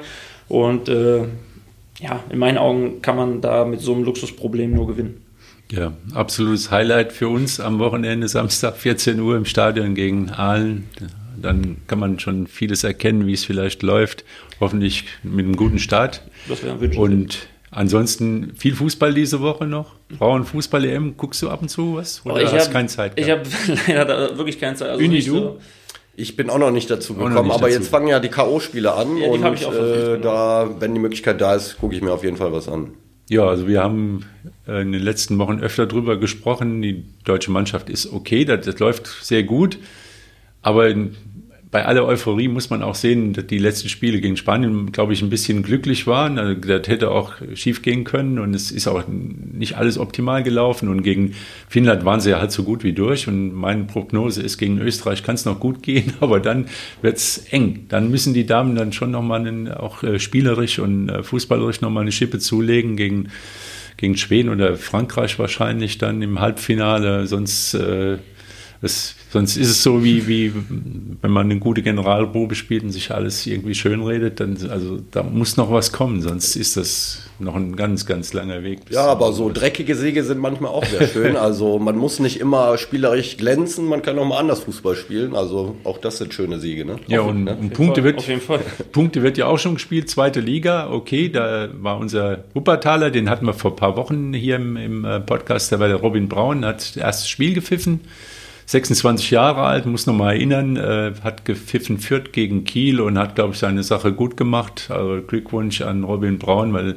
Und 0.47 0.89
äh, 0.89 1.23
ja, 1.99 2.23
in 2.29 2.37
meinen 2.37 2.59
Augen 2.59 3.01
kann 3.01 3.15
man 3.15 3.41
da 3.41 3.65
mit 3.65 3.81
so 3.81 3.95
einem 3.95 4.03
Luxusproblem 4.03 4.75
nur 4.75 4.85
gewinnen. 4.85 5.22
Ja, 5.75 5.91
absolutes 6.13 6.69
Highlight 6.69 7.11
für 7.11 7.29
uns 7.29 7.59
am 7.59 7.79
Wochenende, 7.79 8.27
Samstag 8.27 8.77
14 8.77 9.19
Uhr 9.19 9.35
im 9.35 9.45
Stadion 9.45 9.95
gegen 9.95 10.29
Aalen. 10.29 10.87
Dann 11.41 11.77
kann 11.87 11.97
man 11.97 12.19
schon 12.19 12.45
vieles 12.45 12.83
erkennen, 12.83 13.25
wie 13.25 13.33
es 13.33 13.43
vielleicht 13.43 13.81
läuft. 13.81 14.23
Hoffentlich 14.59 15.05
mit 15.23 15.45
einem 15.45 15.55
guten 15.55 15.79
Start. 15.79 16.21
Das 16.47 16.61
wäre 16.61 16.77
ein 16.79 16.95
Und 16.95 17.47
ansonsten 17.71 18.53
viel 18.55 18.75
Fußball 18.75 19.15
diese 19.15 19.39
Woche 19.41 19.65
noch. 19.65 19.95
Frauenfußball-EM, 20.15 21.17
guckst 21.17 21.41
du 21.41 21.49
ab 21.49 21.63
und 21.63 21.69
zu 21.69 21.95
was? 21.95 22.23
Oder 22.23 22.35
oh, 22.35 22.37
ich 22.37 22.53
hast 22.53 22.67
hab, 22.67 22.73
keine 22.73 22.87
Zeit? 22.87 23.15
Gehabt? 23.15 23.47
Ich 23.67 23.71
habe 23.71 23.81
leider 23.91 24.37
wirklich 24.37 24.59
keine 24.59 24.75
Zeit. 24.75 24.89
Also 24.89 25.03
Uni, 25.03 25.23
du? 25.23 25.33
So 25.33 25.59
ich 26.15 26.35
bin 26.35 26.51
auch 26.51 26.59
noch 26.59 26.69
nicht 26.69 26.91
dazu 26.91 27.15
gekommen, 27.15 27.33
nicht 27.33 27.51
aber 27.51 27.69
dazu. 27.69 27.79
jetzt 27.79 27.87
fangen 27.87 28.07
ja 28.07 28.19
die 28.19 28.29
K.O.-Spiele 28.29 28.89
an 28.89 29.17
ja, 29.17 29.27
und 29.29 29.43
äh, 29.43 30.19
da, 30.19 30.69
wenn 30.79 30.93
die 30.93 30.99
Möglichkeit 30.99 31.41
da 31.41 31.55
ist, 31.55 31.79
gucke 31.79 31.95
ich 31.95 32.03
mir 32.03 32.11
auf 32.13 32.23
jeden 32.23 32.37
Fall 32.37 32.51
was 32.53 32.69
an. 32.69 32.91
Ja, 33.29 33.47
also 33.47 33.67
wir 33.67 33.81
haben 33.81 34.25
äh, 34.67 34.81
in 34.81 34.91
den 34.91 35.01
letzten 35.01 35.37
Wochen 35.37 35.59
öfter 35.59 35.85
drüber 35.85 36.17
gesprochen. 36.17 36.81
Die 36.81 37.05
deutsche 37.23 37.51
Mannschaft 37.51 37.89
ist 37.89 38.11
okay, 38.11 38.45
das, 38.45 38.65
das 38.65 38.79
läuft 38.79 39.07
sehr 39.07 39.43
gut. 39.43 39.79
Aber 40.61 40.93
bei 41.73 41.87
aller 41.87 42.05
Euphorie 42.05 42.49
muss 42.49 42.69
man 42.69 42.83
auch 42.83 42.93
sehen, 42.93 43.33
dass 43.33 43.47
die 43.47 43.57
letzten 43.57 43.89
Spiele 43.89 44.21
gegen 44.21 44.37
Spanien, 44.37 44.91
glaube 44.91 45.13
ich, 45.13 45.23
ein 45.23 45.31
bisschen 45.31 45.63
glücklich 45.63 46.05
waren. 46.05 46.37
Also 46.37 46.53
das 46.53 46.87
hätte 46.87 47.09
auch 47.09 47.33
schief 47.55 47.81
gehen 47.81 48.03
können 48.03 48.37
und 48.37 48.53
es 48.53 48.69
ist 48.69 48.87
auch 48.87 49.05
nicht 49.07 49.75
alles 49.75 49.97
optimal 49.97 50.43
gelaufen. 50.43 50.87
Und 50.87 51.01
gegen 51.01 51.33
Finnland 51.67 52.05
waren 52.05 52.19
sie 52.19 52.29
ja 52.29 52.39
halt 52.39 52.51
so 52.51 52.61
gut 52.61 52.83
wie 52.83 52.93
durch. 52.93 53.27
Und 53.27 53.55
meine 53.55 53.85
Prognose 53.85 54.43
ist, 54.43 54.59
gegen 54.59 54.77
Österreich 54.77 55.23
kann 55.23 55.33
es 55.33 55.45
noch 55.45 55.59
gut 55.59 55.81
gehen, 55.81 56.13
aber 56.19 56.39
dann 56.39 56.67
wird 57.01 57.17
es 57.17 57.39
eng. 57.49 57.87
Dann 57.89 58.11
müssen 58.11 58.35
die 58.35 58.45
Damen 58.45 58.75
dann 58.75 58.93
schon 58.93 59.09
nochmal 59.09 59.75
auch 59.75 60.03
äh, 60.03 60.19
spielerisch 60.19 60.77
und 60.77 61.09
äh, 61.09 61.23
fußballerisch 61.23 61.81
nochmal 61.81 62.03
eine 62.03 62.11
Schippe 62.11 62.37
zulegen 62.37 62.97
gegen, 62.97 63.29
gegen 63.97 64.15
Schweden 64.15 64.49
oder 64.49 64.77
Frankreich 64.77 65.39
wahrscheinlich 65.39 65.97
dann 65.97 66.21
im 66.21 66.39
Halbfinale. 66.39 67.25
Sonst 67.25 67.73
äh, 67.73 68.19
das, 68.83 69.15
sonst 69.31 69.55
ist 69.55 69.69
es 69.69 69.81
so, 69.81 70.03
wie, 70.03 70.27
wie 70.27 70.51
wenn 71.21 71.31
man 71.31 71.49
eine 71.49 71.57
gute 71.57 71.81
Generalprobe 71.81 72.53
spielt 72.53 72.83
und 72.83 72.89
sich 72.89 73.11
alles 73.11 73.47
irgendwie 73.47 73.75
schönredet, 73.75 74.41
dann, 74.41 74.57
also 74.69 74.99
da 75.09 75.23
muss 75.23 75.55
noch 75.55 75.71
was 75.71 75.93
kommen, 75.93 76.21
sonst 76.21 76.57
ist 76.57 76.75
das 76.75 77.19
noch 77.39 77.55
ein 77.55 77.77
ganz, 77.77 78.05
ganz 78.05 78.33
langer 78.33 78.61
Weg. 78.61 78.79
Ja, 78.89 79.05
aber 79.05 79.31
so 79.31 79.49
dreckige 79.49 79.95
Siege 79.95 80.25
sind 80.25 80.39
manchmal 80.39 80.71
auch 80.71 80.83
sehr 80.83 81.07
schön. 81.07 81.37
also 81.37 81.79
man 81.79 81.95
muss 81.95 82.19
nicht 82.19 82.41
immer 82.41 82.77
spielerisch 82.77 83.37
glänzen, 83.37 83.85
man 83.85 84.01
kann 84.01 84.19
auch 84.19 84.25
mal 84.25 84.37
anders 84.37 84.59
Fußball 84.63 84.97
spielen. 84.97 85.33
Also 85.33 85.77
auch 85.85 85.97
das 85.97 86.17
sind 86.17 86.33
schöne 86.33 86.59
Siege. 86.59 86.83
Ne? 86.83 86.97
Ja, 87.07 87.21
und, 87.21 87.45
ne? 87.45 87.55
und 87.55 87.73
Punkte, 87.73 88.03
wird, 88.03 88.21
Punkte 88.91 89.23
wird 89.23 89.37
ja 89.37 89.45
auch 89.45 89.59
schon 89.59 89.75
gespielt, 89.75 90.09
zweite 90.09 90.41
Liga, 90.41 90.89
okay, 90.91 91.29
da 91.29 91.69
war 91.73 91.99
unser 91.99 92.43
Wuppertaler, 92.53 93.11
den 93.11 93.29
hatten 93.29 93.45
wir 93.45 93.53
vor 93.53 93.71
ein 93.71 93.77
paar 93.77 93.95
Wochen 93.95 94.33
hier 94.33 94.57
im, 94.57 94.75
im 94.75 95.05
äh, 95.05 95.21
Podcast, 95.21 95.71
da 95.71 95.79
war 95.79 95.87
der 95.87 96.01
Robin 96.01 96.27
Braun, 96.27 96.65
hat 96.65 96.81
das 96.81 96.97
erste 96.97 97.29
Spiel 97.29 97.53
gepfiffen. 97.53 98.01
26 98.65 99.31
Jahre 99.31 99.61
alt, 99.61 99.85
muss 99.85 100.05
noch 100.05 100.15
mal 100.15 100.33
erinnern, 100.33 100.77
äh, 100.77 101.13
hat 101.23 101.45
gepfiffen 101.45 101.99
Fürth 101.99 102.31
gegen 102.31 102.63
Kiel 102.63 103.01
und 103.01 103.17
hat, 103.17 103.35
glaube 103.35 103.53
ich, 103.53 103.59
seine 103.59 103.83
Sache 103.83 104.13
gut 104.13 104.37
gemacht. 104.37 104.89
Also 104.89 105.21
Glückwunsch 105.21 105.81
an 105.81 106.03
Robin 106.03 106.39
Braun, 106.39 106.73
weil 106.73 106.95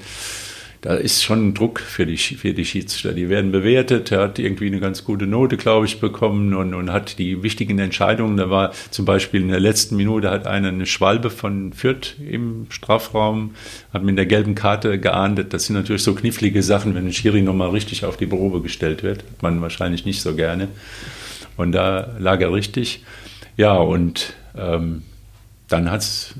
da 0.86 0.94
ist 0.94 1.24
schon 1.24 1.48
ein 1.48 1.54
Druck 1.54 1.80
für 1.80 2.06
die, 2.06 2.16
für 2.16 2.52
die 2.52 2.64
Schiedsrichter. 2.64 3.12
Die 3.12 3.28
werden 3.28 3.50
bewertet. 3.50 4.12
Er 4.12 4.20
hat 4.20 4.38
irgendwie 4.38 4.66
eine 4.66 4.78
ganz 4.78 5.02
gute 5.02 5.26
Note, 5.26 5.56
glaube 5.56 5.86
ich, 5.86 5.98
bekommen 5.98 6.54
und, 6.54 6.74
und 6.74 6.92
hat 6.92 7.18
die 7.18 7.42
wichtigen 7.42 7.80
Entscheidungen. 7.80 8.36
Da 8.36 8.50
war 8.50 8.72
zum 8.90 9.04
Beispiel 9.04 9.40
in 9.40 9.48
der 9.48 9.58
letzten 9.58 9.96
Minute 9.96 10.30
hat 10.30 10.46
einer 10.46 10.68
eine 10.68 10.86
Schwalbe 10.86 11.30
von 11.30 11.72
Fürth 11.72 12.14
im 12.20 12.66
Strafraum, 12.68 13.56
hat 13.92 14.04
mit 14.04 14.16
der 14.16 14.26
gelben 14.26 14.54
Karte 14.54 15.00
geahndet. 15.00 15.52
Das 15.52 15.66
sind 15.66 15.74
natürlich 15.74 16.04
so 16.04 16.14
knifflige 16.14 16.62
Sachen, 16.62 16.94
wenn 16.94 17.06
ein 17.06 17.12
Schiri 17.12 17.42
nochmal 17.42 17.70
richtig 17.70 18.04
auf 18.04 18.16
die 18.16 18.26
Probe 18.26 18.60
gestellt 18.60 19.02
wird. 19.02 19.24
Hat 19.24 19.42
man 19.42 19.60
wahrscheinlich 19.62 20.04
nicht 20.04 20.20
so 20.22 20.36
gerne. 20.36 20.68
Und 21.56 21.72
da 21.72 22.14
lag 22.18 22.40
er 22.40 22.52
richtig. 22.52 23.04
Ja, 23.56 23.74
und 23.74 24.34
ähm, 24.56 25.02
dann 25.68 25.90
hat 25.90 26.00
es 26.00 26.34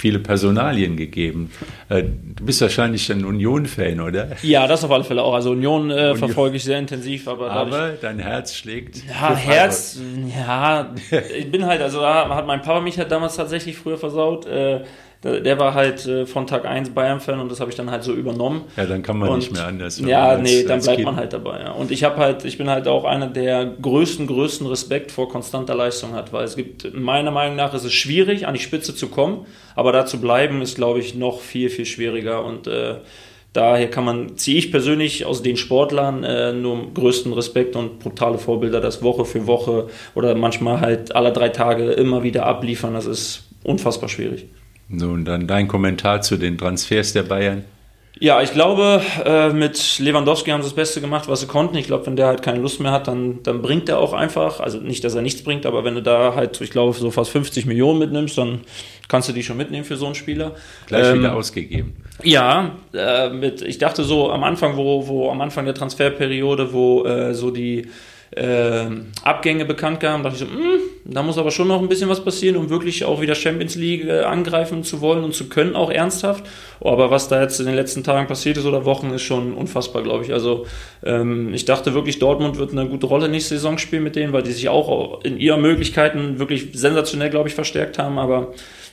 viele 0.00 0.18
Personalien 0.18 0.96
gegeben. 0.96 1.50
Äh, 1.88 2.04
du 2.36 2.44
bist 2.44 2.60
wahrscheinlich 2.62 3.10
ein 3.12 3.24
Union-Fan, 3.24 4.00
oder? 4.00 4.28
Ja, 4.42 4.66
das 4.66 4.82
auf 4.82 4.90
alle 4.90 5.04
Fälle 5.04 5.22
auch. 5.22 5.34
Also 5.34 5.50
Union, 5.50 5.90
äh, 5.90 5.94
Union. 5.94 6.16
verfolge 6.16 6.56
ich 6.56 6.64
sehr 6.64 6.78
intensiv. 6.78 7.28
Aber, 7.28 7.50
aber 7.50 7.90
dein 8.00 8.18
Herz 8.18 8.54
schlägt. 8.54 9.02
Ja, 9.06 9.36
Herz, 9.36 10.00
ja. 10.34 10.94
Ich 11.36 11.50
bin 11.50 11.66
halt, 11.66 11.82
also 11.82 12.00
da 12.00 12.34
hat 12.34 12.46
mein 12.46 12.62
Papa 12.62 12.80
mich 12.80 12.98
halt 12.98 13.10
damals 13.10 13.36
tatsächlich 13.36 13.76
früher 13.76 13.98
versaut. 13.98 14.46
Äh, 14.46 14.84
der 15.22 15.58
war 15.58 15.74
halt 15.74 16.06
äh, 16.06 16.24
von 16.24 16.46
Tag 16.46 16.64
1 16.64 16.90
Bayern-Fan 16.90 17.40
und 17.40 17.50
das 17.50 17.60
habe 17.60 17.70
ich 17.70 17.76
dann 17.76 17.90
halt 17.90 18.02
so 18.02 18.14
übernommen. 18.14 18.62
Ja, 18.76 18.86
dann 18.86 19.02
kann 19.02 19.18
man 19.18 19.28
und, 19.28 19.38
nicht 19.40 19.52
mehr 19.52 19.66
anders. 19.66 20.00
Ja, 20.00 20.30
als, 20.30 20.42
nee, 20.42 20.64
dann 20.64 20.80
bleibt 20.80 20.96
kind. 20.96 21.04
man 21.04 21.16
halt 21.16 21.34
dabei. 21.34 21.60
Ja. 21.60 21.72
Und 21.72 21.90
ich 21.90 22.04
habe 22.04 22.16
halt, 22.16 22.46
ich 22.46 22.56
bin 22.56 22.70
halt 22.70 22.88
auch 22.88 23.04
einer, 23.04 23.26
der 23.26 23.66
größten, 23.66 24.26
größten 24.26 24.66
Respekt 24.66 25.12
vor 25.12 25.28
konstanter 25.28 25.74
Leistung 25.74 26.14
hat, 26.14 26.32
weil 26.32 26.44
es 26.44 26.56
gibt, 26.56 26.94
meiner 26.94 27.30
Meinung 27.30 27.56
nach 27.56 27.74
ist 27.74 27.84
es 27.84 27.92
schwierig, 27.92 28.46
an 28.46 28.54
die 28.54 28.60
Spitze 28.60 28.94
zu 28.94 29.08
kommen, 29.08 29.46
aber 29.74 29.92
da 29.92 30.06
zu 30.06 30.20
bleiben 30.20 30.62
ist, 30.62 30.76
glaube 30.76 31.00
ich, 31.00 31.14
noch 31.14 31.40
viel, 31.40 31.68
viel 31.68 31.86
schwieriger 31.86 32.42
und 32.44 32.66
äh, 32.66 32.96
Daher 33.52 33.90
kann 33.90 34.04
man, 34.04 34.36
ziehe 34.36 34.58
ich 34.58 34.70
persönlich 34.70 35.26
aus 35.26 35.42
den 35.42 35.56
Sportlern 35.56 36.22
äh, 36.22 36.52
nur 36.52 36.94
größten 36.94 37.32
Respekt 37.32 37.74
und 37.74 37.98
brutale 37.98 38.38
Vorbilder, 38.38 38.80
das 38.80 39.02
Woche 39.02 39.24
für 39.24 39.48
Woche 39.48 39.88
oder 40.14 40.36
manchmal 40.36 40.80
halt 40.80 41.16
alle 41.16 41.32
drei 41.32 41.48
Tage 41.48 41.90
immer 41.90 42.22
wieder 42.22 42.46
abliefern. 42.46 42.94
Das 42.94 43.06
ist 43.06 43.48
unfassbar 43.64 44.08
schwierig. 44.08 44.46
Nun, 44.90 45.24
dann 45.24 45.46
dein 45.46 45.68
Kommentar 45.68 46.20
zu 46.20 46.36
den 46.36 46.58
Transfers 46.58 47.12
der 47.12 47.22
Bayern. 47.22 47.64
Ja, 48.18 48.42
ich 48.42 48.52
glaube, 48.52 49.00
äh, 49.24 49.50
mit 49.50 49.98
Lewandowski 49.98 50.50
haben 50.50 50.60
sie 50.60 50.68
das 50.68 50.74
Beste 50.74 51.00
gemacht, 51.00 51.26
was 51.26 51.40
sie 51.40 51.46
konnten. 51.46 51.76
Ich 51.76 51.86
glaube, 51.86 52.04
wenn 52.04 52.16
der 52.16 52.26
halt 52.26 52.42
keine 52.42 52.58
Lust 52.58 52.78
mehr 52.78 52.92
hat, 52.92 53.08
dann, 53.08 53.42
dann 53.44 53.62
bringt 53.62 53.88
er 53.88 53.98
auch 53.98 54.12
einfach. 54.12 54.60
Also 54.60 54.78
nicht, 54.78 55.04
dass 55.04 55.14
er 55.14 55.22
nichts 55.22 55.42
bringt, 55.42 55.64
aber 55.64 55.84
wenn 55.84 55.94
du 55.94 56.02
da 56.02 56.34
halt, 56.34 56.60
ich 56.60 56.70
glaube, 56.70 56.92
so 56.92 57.10
fast 57.10 57.30
50 57.30 57.64
Millionen 57.64 57.98
mitnimmst, 57.98 58.36
dann 58.36 58.60
kannst 59.08 59.30
du 59.30 59.32
die 59.32 59.42
schon 59.42 59.56
mitnehmen 59.56 59.84
für 59.84 59.96
so 59.96 60.04
einen 60.04 60.16
Spieler. 60.16 60.54
Gleich 60.86 61.06
ähm, 61.06 61.20
wieder 61.20 61.34
ausgegeben. 61.34 61.96
Ja, 62.22 62.72
äh, 62.92 63.30
mit, 63.30 63.62
ich 63.62 63.78
dachte 63.78 64.04
so 64.04 64.30
am 64.30 64.44
Anfang, 64.44 64.76
wo, 64.76 65.08
wo 65.08 65.30
am 65.30 65.40
Anfang 65.40 65.64
der 65.64 65.74
Transferperiode, 65.74 66.74
wo 66.74 67.04
äh, 67.04 67.32
so 67.32 67.50
die 67.50 67.86
äh, 68.32 68.86
Abgänge 69.22 69.64
bekannt 69.64 70.00
gaben, 70.00 70.22
dachte 70.22 70.36
ich 70.36 70.40
so, 70.40 70.46
mh, 70.46 70.52
hm, 70.52 70.80
da 71.04 71.22
muss 71.22 71.38
aber 71.38 71.50
schon 71.50 71.66
noch 71.66 71.80
ein 71.80 71.88
bisschen 71.88 72.08
was 72.08 72.22
passieren, 72.22 72.56
um 72.56 72.70
wirklich 72.70 73.04
auch 73.04 73.20
wieder 73.20 73.34
Champions 73.34 73.74
League 73.74 74.06
äh, 74.06 74.20
angreifen 74.20 74.84
zu 74.84 75.00
wollen 75.00 75.24
und 75.24 75.34
zu 75.34 75.48
können, 75.48 75.74
auch 75.74 75.90
ernsthaft. 75.90 76.44
Aber 76.80 77.10
was 77.10 77.28
da 77.28 77.42
jetzt 77.42 77.58
in 77.58 77.66
den 77.66 77.74
letzten 77.74 78.04
Tagen 78.04 78.28
passiert 78.28 78.56
ist 78.56 78.66
oder 78.66 78.84
Wochen, 78.84 79.10
ist 79.10 79.22
schon 79.22 79.54
unfassbar, 79.54 80.02
glaube 80.02 80.24
ich. 80.24 80.32
Also 80.32 80.66
ähm, 81.04 81.52
ich 81.52 81.64
dachte 81.64 81.94
wirklich, 81.94 82.18
Dortmund 82.18 82.58
wird 82.58 82.72
eine 82.72 82.86
gute 82.86 83.06
Rolle 83.06 83.28
nächste 83.28 83.54
Saison 83.54 83.78
spielen 83.78 84.04
mit 84.04 84.14
denen, 84.14 84.32
weil 84.32 84.42
die 84.42 84.52
sich 84.52 84.68
auch 84.68 85.24
in 85.24 85.38
ihren 85.38 85.62
Möglichkeiten 85.62 86.38
wirklich 86.38 86.68
sensationell, 86.72 87.30
glaube 87.30 87.48
ich, 87.48 87.54
verstärkt 87.54 87.98
haben. 87.98 88.18
Aber 88.18 88.52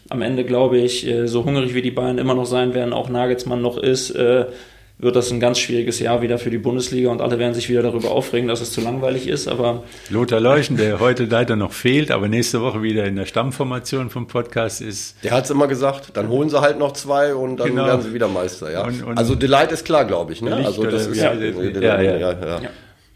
am 0.10 0.22
Ende, 0.22 0.46
glaube 0.46 0.80
ich, 0.80 1.06
äh, 1.06 1.28
so 1.28 1.46
hungrig 1.46 1.74
wie 1.74 1.82
die 1.82 1.92
Bayern 1.92 2.18
immer 2.18 2.34
noch 2.34 2.46
sein 2.46 2.74
werden, 2.74 2.94
auch 2.94 3.10
Nagelsmann 3.10 3.62
noch 3.62 3.78
ist, 3.78 4.12
äh, 4.12 4.46
wird 5.00 5.16
das 5.16 5.32
ein 5.32 5.40
ganz 5.40 5.60
schwieriges 5.60 6.00
Jahr 6.00 6.22
wieder 6.22 6.40
für 6.40 6.50
die 6.50 6.58
Bundesliga 6.58 7.12
und 7.12 7.22
alle 7.22 7.38
werden 7.38 7.54
sich 7.54 7.70
wieder 7.70 7.84
darüber 7.84 8.12
aufregen, 8.12 8.48
dass 8.48 8.62
es 8.62 8.72
zu 8.72 8.82
langweilig 8.82 9.28
ist. 9.28 9.48
Aber 9.48 9.84
Lothar 10.10 10.40
Leuchen, 10.40 10.76
der 10.76 11.00
heute 11.00 11.26
leider 11.26 11.56
noch 11.56 11.72
fehlt, 11.72 12.10
aber 12.10 12.28
nächste 12.28 12.62
Woche 12.62 12.82
wieder 12.82 13.06
in 13.06 13.16
der 13.16 13.26
Stammformation 13.26 14.10
vom 14.10 14.26
Podcast 14.28 14.82
ist. 14.82 15.16
Der 15.24 15.32
hat 15.32 15.46
es 15.46 15.52
immer 15.52 15.68
gesagt, 15.68 16.12
dann 16.16 16.30
holen 16.30 16.50
sie 16.50 16.60
halt 16.60 16.80
noch 16.80 16.94
zwei 16.94 17.36
und 17.36 17.58
dann 17.58 17.70
genau. 17.70 17.86
werden 17.86 18.02
sie 18.02 18.14
wieder 18.14 18.28
Meister. 18.28 18.72
Ja? 18.72 18.86
Und, 18.86 19.04
und 19.04 19.18
also 19.18 19.36
Delight 19.36 19.72
ist 19.72 19.86
klar, 19.86 20.06
glaube 20.06 20.34
ich. 20.34 20.42
Ne? 20.42 20.56
Also 20.56 20.84
das 20.84 21.06
ist 21.06 21.18
ja, 21.18 21.34
ja, 21.34 22.02
ja, 22.02 22.18
ja, 22.18 22.60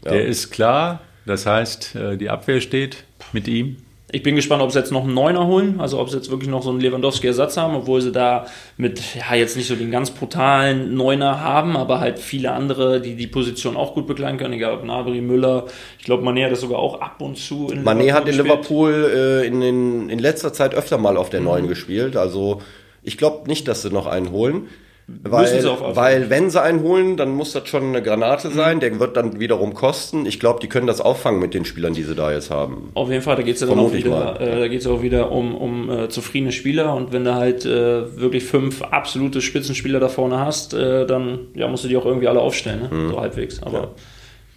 Der 0.04 0.24
ist 0.24 0.52
klar, 0.52 1.00
das 1.26 1.46
heißt, 1.46 1.96
äh, 1.96 2.16
die 2.16 2.30
Abwehr 2.30 2.60
steht 2.60 3.04
mit 3.32 3.48
ihm. 3.48 3.78
Ich 4.14 4.22
bin 4.22 4.36
gespannt, 4.36 4.62
ob 4.62 4.70
sie 4.70 4.78
jetzt 4.78 4.92
noch 4.92 5.04
einen 5.04 5.14
Neuner 5.14 5.46
holen, 5.46 5.80
also 5.80 5.98
ob 5.98 6.10
sie 6.10 6.16
jetzt 6.16 6.30
wirklich 6.30 6.50
noch 6.50 6.62
so 6.62 6.68
einen 6.68 6.80
Lewandowski-Ersatz 6.80 7.56
haben, 7.56 7.74
obwohl 7.74 8.02
sie 8.02 8.12
da 8.12 8.46
mit, 8.76 9.00
ja, 9.14 9.34
jetzt 9.34 9.56
nicht 9.56 9.66
so 9.66 9.74
den 9.74 9.90
ganz 9.90 10.10
brutalen 10.10 10.94
Neuner 10.94 11.40
haben, 11.40 11.78
aber 11.78 11.98
halt 11.98 12.18
viele 12.18 12.52
andere, 12.52 13.00
die 13.00 13.16
die 13.16 13.26
Position 13.26 13.74
auch 13.74 13.94
gut 13.94 14.06
begleiten 14.06 14.36
können, 14.36 14.52
egal 14.52 14.74
ob 14.74 14.84
Nabri, 14.84 15.22
Müller. 15.22 15.64
Ich 15.98 16.04
glaube, 16.04 16.24
Mané 16.24 16.44
hat 16.44 16.52
das 16.52 16.60
sogar 16.60 16.78
auch 16.78 17.00
ab 17.00 17.22
und 17.22 17.38
zu 17.38 17.68
in 17.68 17.84
Mané 17.84 18.04
Liverpool 18.04 18.12
hat 18.12 18.28
in 18.28 18.36
Liverpool 18.36 19.10
äh, 19.14 19.46
in, 19.46 19.62
in, 19.62 20.10
in 20.10 20.18
letzter 20.18 20.52
Zeit 20.52 20.74
öfter 20.74 20.98
mal 20.98 21.16
auf 21.16 21.30
der 21.30 21.40
mhm. 21.40 21.46
Neuen 21.46 21.68
gespielt, 21.68 22.14
also 22.14 22.60
ich 23.02 23.16
glaube 23.16 23.48
nicht, 23.48 23.66
dass 23.66 23.80
sie 23.82 23.90
noch 23.90 24.06
einen 24.06 24.30
holen. 24.30 24.68
Weil, 25.06 25.64
weil 25.96 26.30
wenn 26.30 26.50
sie 26.50 26.62
einen 26.62 26.82
holen, 26.82 27.16
dann 27.16 27.30
muss 27.30 27.52
das 27.52 27.68
schon 27.68 27.84
eine 27.84 28.02
Granate 28.02 28.50
sein. 28.50 28.76
Mhm. 28.76 28.80
Der 28.80 29.00
wird 29.00 29.16
dann 29.16 29.40
wiederum 29.40 29.74
kosten. 29.74 30.26
Ich 30.26 30.40
glaube, 30.40 30.60
die 30.60 30.68
können 30.68 30.86
das 30.86 31.00
auffangen 31.00 31.40
mit 31.40 31.54
den 31.54 31.64
Spielern, 31.64 31.92
die 31.92 32.02
sie 32.02 32.14
da 32.14 32.32
jetzt 32.32 32.50
haben. 32.50 32.90
Auf 32.94 33.10
jeden 33.10 33.22
Fall, 33.22 33.36
da 33.36 33.42
geht 33.42 33.56
es 33.56 33.60
ja 33.60 33.66
dann 33.66 33.78
auch 33.78 33.92
wieder, 33.92 34.40
äh, 34.40 34.60
da 34.60 34.68
geht's 34.68 34.86
auch 34.86 35.02
wieder 35.02 35.32
um, 35.32 35.54
um 35.54 35.90
äh, 35.90 36.08
zufriedene 36.08 36.52
Spieler. 36.52 36.94
Und 36.94 37.12
wenn 37.12 37.24
du 37.24 37.34
halt 37.34 37.64
äh, 37.64 38.16
wirklich 38.18 38.44
fünf 38.44 38.82
absolute 38.82 39.40
Spitzenspieler 39.40 40.00
da 40.00 40.08
vorne 40.08 40.38
hast, 40.38 40.74
äh, 40.74 41.06
dann 41.06 41.48
ja, 41.54 41.68
musst 41.68 41.84
du 41.84 41.88
die 41.88 41.96
auch 41.96 42.06
irgendwie 42.06 42.28
alle 42.28 42.40
aufstellen, 42.40 42.82
ne? 42.82 42.88
mhm. 42.90 43.10
so 43.10 43.20
halbwegs. 43.20 43.62
Aber 43.62 43.78
ja. 43.78 43.88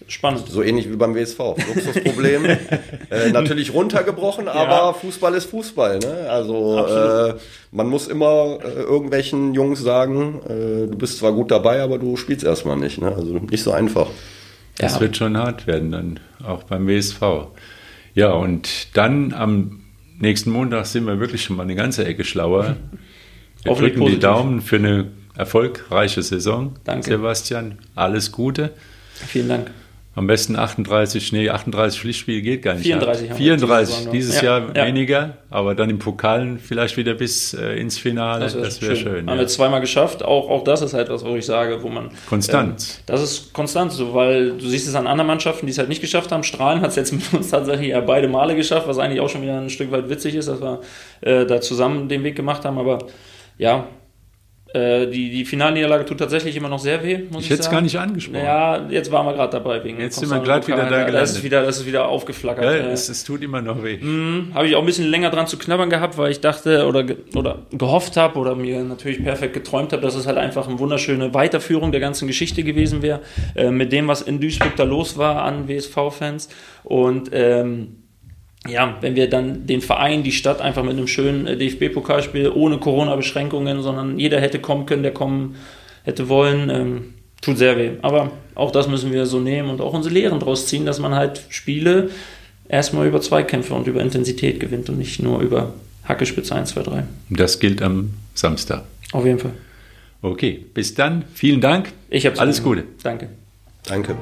Spannend. 0.07 0.47
So 0.47 0.61
ähnlich 0.61 0.89
wie 0.91 0.95
beim 0.95 1.15
WSV. 1.15 1.39
Luxusproblem. 1.39 2.45
äh, 3.09 3.31
natürlich 3.31 3.73
runtergebrochen, 3.73 4.47
aber 4.47 4.69
ja. 4.69 4.93
Fußball 4.93 5.33
ist 5.33 5.45
Fußball. 5.45 5.99
Ne? 5.99 6.29
Also 6.29 6.85
äh, 6.85 7.33
man 7.71 7.87
muss 7.87 8.07
immer 8.07 8.59
äh, 8.63 8.81
irgendwelchen 8.81 9.53
Jungs 9.53 9.81
sagen, 9.81 10.41
äh, 10.45 10.87
du 10.87 10.95
bist 10.97 11.17
zwar 11.17 11.33
gut 11.33 11.49
dabei, 11.49 11.81
aber 11.81 11.97
du 11.97 12.17
spielst 12.17 12.43
erstmal 12.43 12.77
nicht. 12.77 13.01
Ne? 13.01 13.13
Also 13.15 13.33
nicht 13.33 13.63
so 13.63 13.71
einfach. 13.71 14.07
Das 14.77 14.95
ja. 14.95 15.01
wird 15.01 15.17
schon 15.17 15.37
hart 15.37 15.65
werden 15.65 15.91
dann, 15.91 16.19
auch 16.45 16.63
beim 16.63 16.87
WSV. 16.87 17.21
Ja, 18.13 18.31
und 18.31 18.95
dann 18.95 19.33
am 19.33 19.81
nächsten 20.19 20.51
Montag 20.51 20.85
sind 20.85 21.05
wir 21.05 21.19
wirklich 21.19 21.43
schon 21.43 21.55
mal 21.55 21.63
eine 21.63 21.75
ganze 21.75 22.05
Ecke 22.05 22.23
schlauer. 22.23 22.75
Wir 23.63 23.73
drücken 23.73 24.05
die 24.05 24.19
Daumen 24.19 24.61
für 24.61 24.75
eine 24.75 25.07
erfolgreiche 25.35 26.21
Saison. 26.21 26.75
Danke. 26.83 27.11
Sebastian, 27.11 27.79
alles 27.95 28.31
Gute. 28.31 28.71
Vielen 29.15 29.49
Dank. 29.49 29.71
Am 30.17 30.27
besten 30.27 30.55
38, 30.55 31.33
nee, 31.33 31.49
38 31.49 31.99
Pflichtspiele 31.99 32.41
geht 32.41 32.61
gar 32.61 32.75
nicht. 32.75 32.83
34 32.83 33.31
haben 33.31 33.37
34, 33.37 34.05
wir 34.05 34.11
dieses 34.13 34.39
ja, 34.39 34.59
Jahr 34.59 34.73
ja. 34.73 34.85
weniger, 34.85 35.37
aber 35.49 35.75
dann 35.75 35.89
im 35.89 35.99
Pokalen 35.99 36.57
vielleicht 36.57 36.95
wieder 36.95 37.15
bis 37.15 37.53
äh, 37.53 37.77
ins 37.77 37.97
Finale. 37.97 38.45
Das 38.45 38.55
wäre 38.55 38.63
wär 38.63 38.71
schön. 38.71 38.95
schön. 38.95 39.27
Haben 39.27 39.35
ja. 39.35 39.39
wir 39.39 39.47
zweimal 39.47 39.81
geschafft. 39.81 40.23
Auch, 40.23 40.49
auch 40.49 40.63
das 40.63 40.81
ist 40.81 40.93
halt 40.93 41.09
was, 41.09 41.25
wo 41.25 41.35
ich 41.35 41.45
sage, 41.45 41.83
wo 41.83 41.89
man. 41.89 42.11
Konstant. 42.29 42.81
Ähm, 42.81 43.03
das 43.07 43.21
ist 43.21 43.51
konstant, 43.51 43.91
so, 43.91 44.13
weil 44.13 44.51
du 44.51 44.65
siehst 44.65 44.87
es 44.87 44.95
an 44.95 45.05
anderen 45.05 45.27
Mannschaften, 45.27 45.65
die 45.65 45.71
es 45.71 45.79
halt 45.79 45.89
nicht 45.89 45.99
geschafft 45.99 46.31
haben. 46.31 46.43
Strahlen 46.43 46.79
hat 46.79 46.91
es 46.91 46.95
jetzt 46.95 47.11
mit 47.11 47.33
uns 47.33 47.49
tatsächlich 47.49 47.89
ja 47.89 47.99
beide 47.99 48.29
Male 48.29 48.55
geschafft, 48.55 48.87
was 48.87 48.97
eigentlich 48.97 49.19
auch 49.19 49.29
schon 49.29 49.41
wieder 49.41 49.59
ein 49.59 49.69
Stück 49.69 49.91
weit 49.91 50.07
witzig 50.09 50.35
ist, 50.35 50.47
dass 50.47 50.61
wir 50.61 50.79
äh, 51.19 51.45
da 51.45 51.59
zusammen 51.59 52.07
den 52.07 52.23
Weg 52.23 52.37
gemacht 52.37 52.63
haben. 52.63 52.77
Aber 52.77 52.99
ja, 53.57 53.85
äh, 54.75 55.07
die, 55.07 55.29
die 55.29 55.45
Finalniederlage 55.45 56.03
tut 56.03 56.17
tatsächlich 56.17 56.55
immer 56.57 56.67
noch 56.67 56.79
sehr 56.79 57.01
weh, 57.01 57.19
muss 57.29 57.43
ich, 57.43 57.45
ich 57.45 57.49
hätte 57.51 57.61
es 57.61 57.69
gar 57.69 57.79
nicht 57.79 57.97
angesprochen. 57.97 58.43
Ja, 58.43 58.85
jetzt 58.89 59.09
waren 59.09 59.25
wir 59.25 59.33
gerade 59.33 59.51
dabei 59.51 59.81
wegen. 59.83 60.01
Jetzt 60.01 60.19
sind 60.19 60.29
wir 60.29 60.39
gerade 60.41 60.67
wieder 60.67 60.83
da 60.83 61.05
gelandet. 61.05 61.15
Das 61.15 61.31
ist 61.31 61.43
wieder, 61.43 61.63
das 61.63 61.77
ist 61.77 61.85
wieder 61.85 62.09
aufgeflackert. 62.09 62.63
Ja, 62.65 62.91
es, 62.91 63.07
es 63.07 63.23
tut 63.23 63.41
immer 63.41 63.61
noch 63.61 63.83
weh. 63.83 63.97
Mhm, 63.97 64.51
habe 64.53 64.67
ich 64.67 64.75
auch 64.75 64.81
ein 64.81 64.85
bisschen 64.85 65.07
länger 65.07 65.29
dran 65.29 65.47
zu 65.47 65.57
knabbern 65.57 65.89
gehabt, 65.89 66.17
weil 66.17 66.29
ich 66.29 66.41
dachte 66.41 66.87
oder, 66.87 67.05
oder 67.35 67.59
gehofft 67.71 68.17
habe 68.17 68.37
oder 68.37 68.53
mir 68.55 68.83
natürlich 68.83 69.23
perfekt 69.23 69.53
geträumt 69.53 69.93
habe, 69.93 70.01
dass 70.01 70.15
es 70.15 70.27
halt 70.27 70.37
einfach 70.37 70.67
eine 70.67 70.77
wunderschöne 70.77 71.33
Weiterführung 71.33 71.93
der 71.93 72.01
ganzen 72.01 72.27
Geschichte 72.27 72.63
gewesen 72.63 73.01
wäre, 73.01 73.21
äh, 73.55 73.71
mit 73.71 73.93
dem, 73.93 74.09
was 74.09 74.21
in 74.21 74.41
Duisburg 74.41 74.75
da 74.75 74.83
los 74.83 75.17
war 75.17 75.43
an 75.43 75.69
WSV-Fans. 75.69 76.49
Und 76.83 77.29
ähm, 77.31 78.04
ja, 78.67 78.97
wenn 79.01 79.15
wir 79.15 79.29
dann 79.29 79.67
den 79.67 79.81
Verein, 79.81 80.23
die 80.23 80.31
Stadt 80.31 80.61
einfach 80.61 80.83
mit 80.83 80.93
einem 80.93 81.07
schönen 81.07 81.47
äh, 81.47 81.57
DFB-Pokalspiel 81.57 82.49
ohne 82.49 82.77
Corona-Beschränkungen, 82.77 83.81
sondern 83.81 84.19
jeder 84.19 84.39
hätte 84.39 84.59
kommen 84.59 84.85
können, 84.85 85.03
der 85.03 85.13
kommen 85.13 85.55
hätte 86.03 86.29
wollen, 86.29 86.69
ähm, 86.69 87.13
tut 87.41 87.57
sehr 87.57 87.77
weh. 87.77 87.91
Aber 88.01 88.31
auch 88.55 88.71
das 88.71 88.87
müssen 88.87 89.11
wir 89.11 89.25
so 89.25 89.39
nehmen 89.39 89.69
und 89.69 89.81
auch 89.81 89.93
unsere 89.93 90.13
Lehren 90.13 90.39
daraus 90.39 90.67
ziehen, 90.67 90.85
dass 90.85 90.99
man 90.99 91.15
halt 91.15 91.43
Spiele 91.49 92.09
erstmal 92.67 93.07
über 93.07 93.21
Zweikämpfe 93.21 93.73
und 93.73 93.87
über 93.87 94.01
Intensität 94.01 94.59
gewinnt 94.59 94.89
und 94.89 94.97
nicht 94.97 95.21
nur 95.21 95.39
über 95.39 95.73
Hackespitze 96.05 96.55
1, 96.55 96.69
2, 96.71 96.83
3. 96.83 97.03
Das 97.29 97.59
gilt 97.59 97.81
am 97.81 98.13
Samstag. 98.33 98.83
Auf 99.11 99.25
jeden 99.25 99.39
Fall. 99.39 99.53
Okay, 100.21 100.65
bis 100.73 100.93
dann. 100.93 101.25
Vielen 101.33 101.61
Dank. 101.61 101.91
Ich 102.09 102.25
hab's 102.25 102.39
Alles 102.39 102.63
Gute. 102.63 102.83
Danke. 103.03 103.29
Danke. 103.83 104.15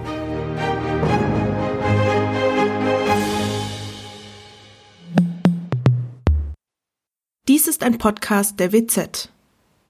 Ein 7.84 7.98
Podcast 7.98 8.60
der 8.60 8.72
WZ. 8.72 9.33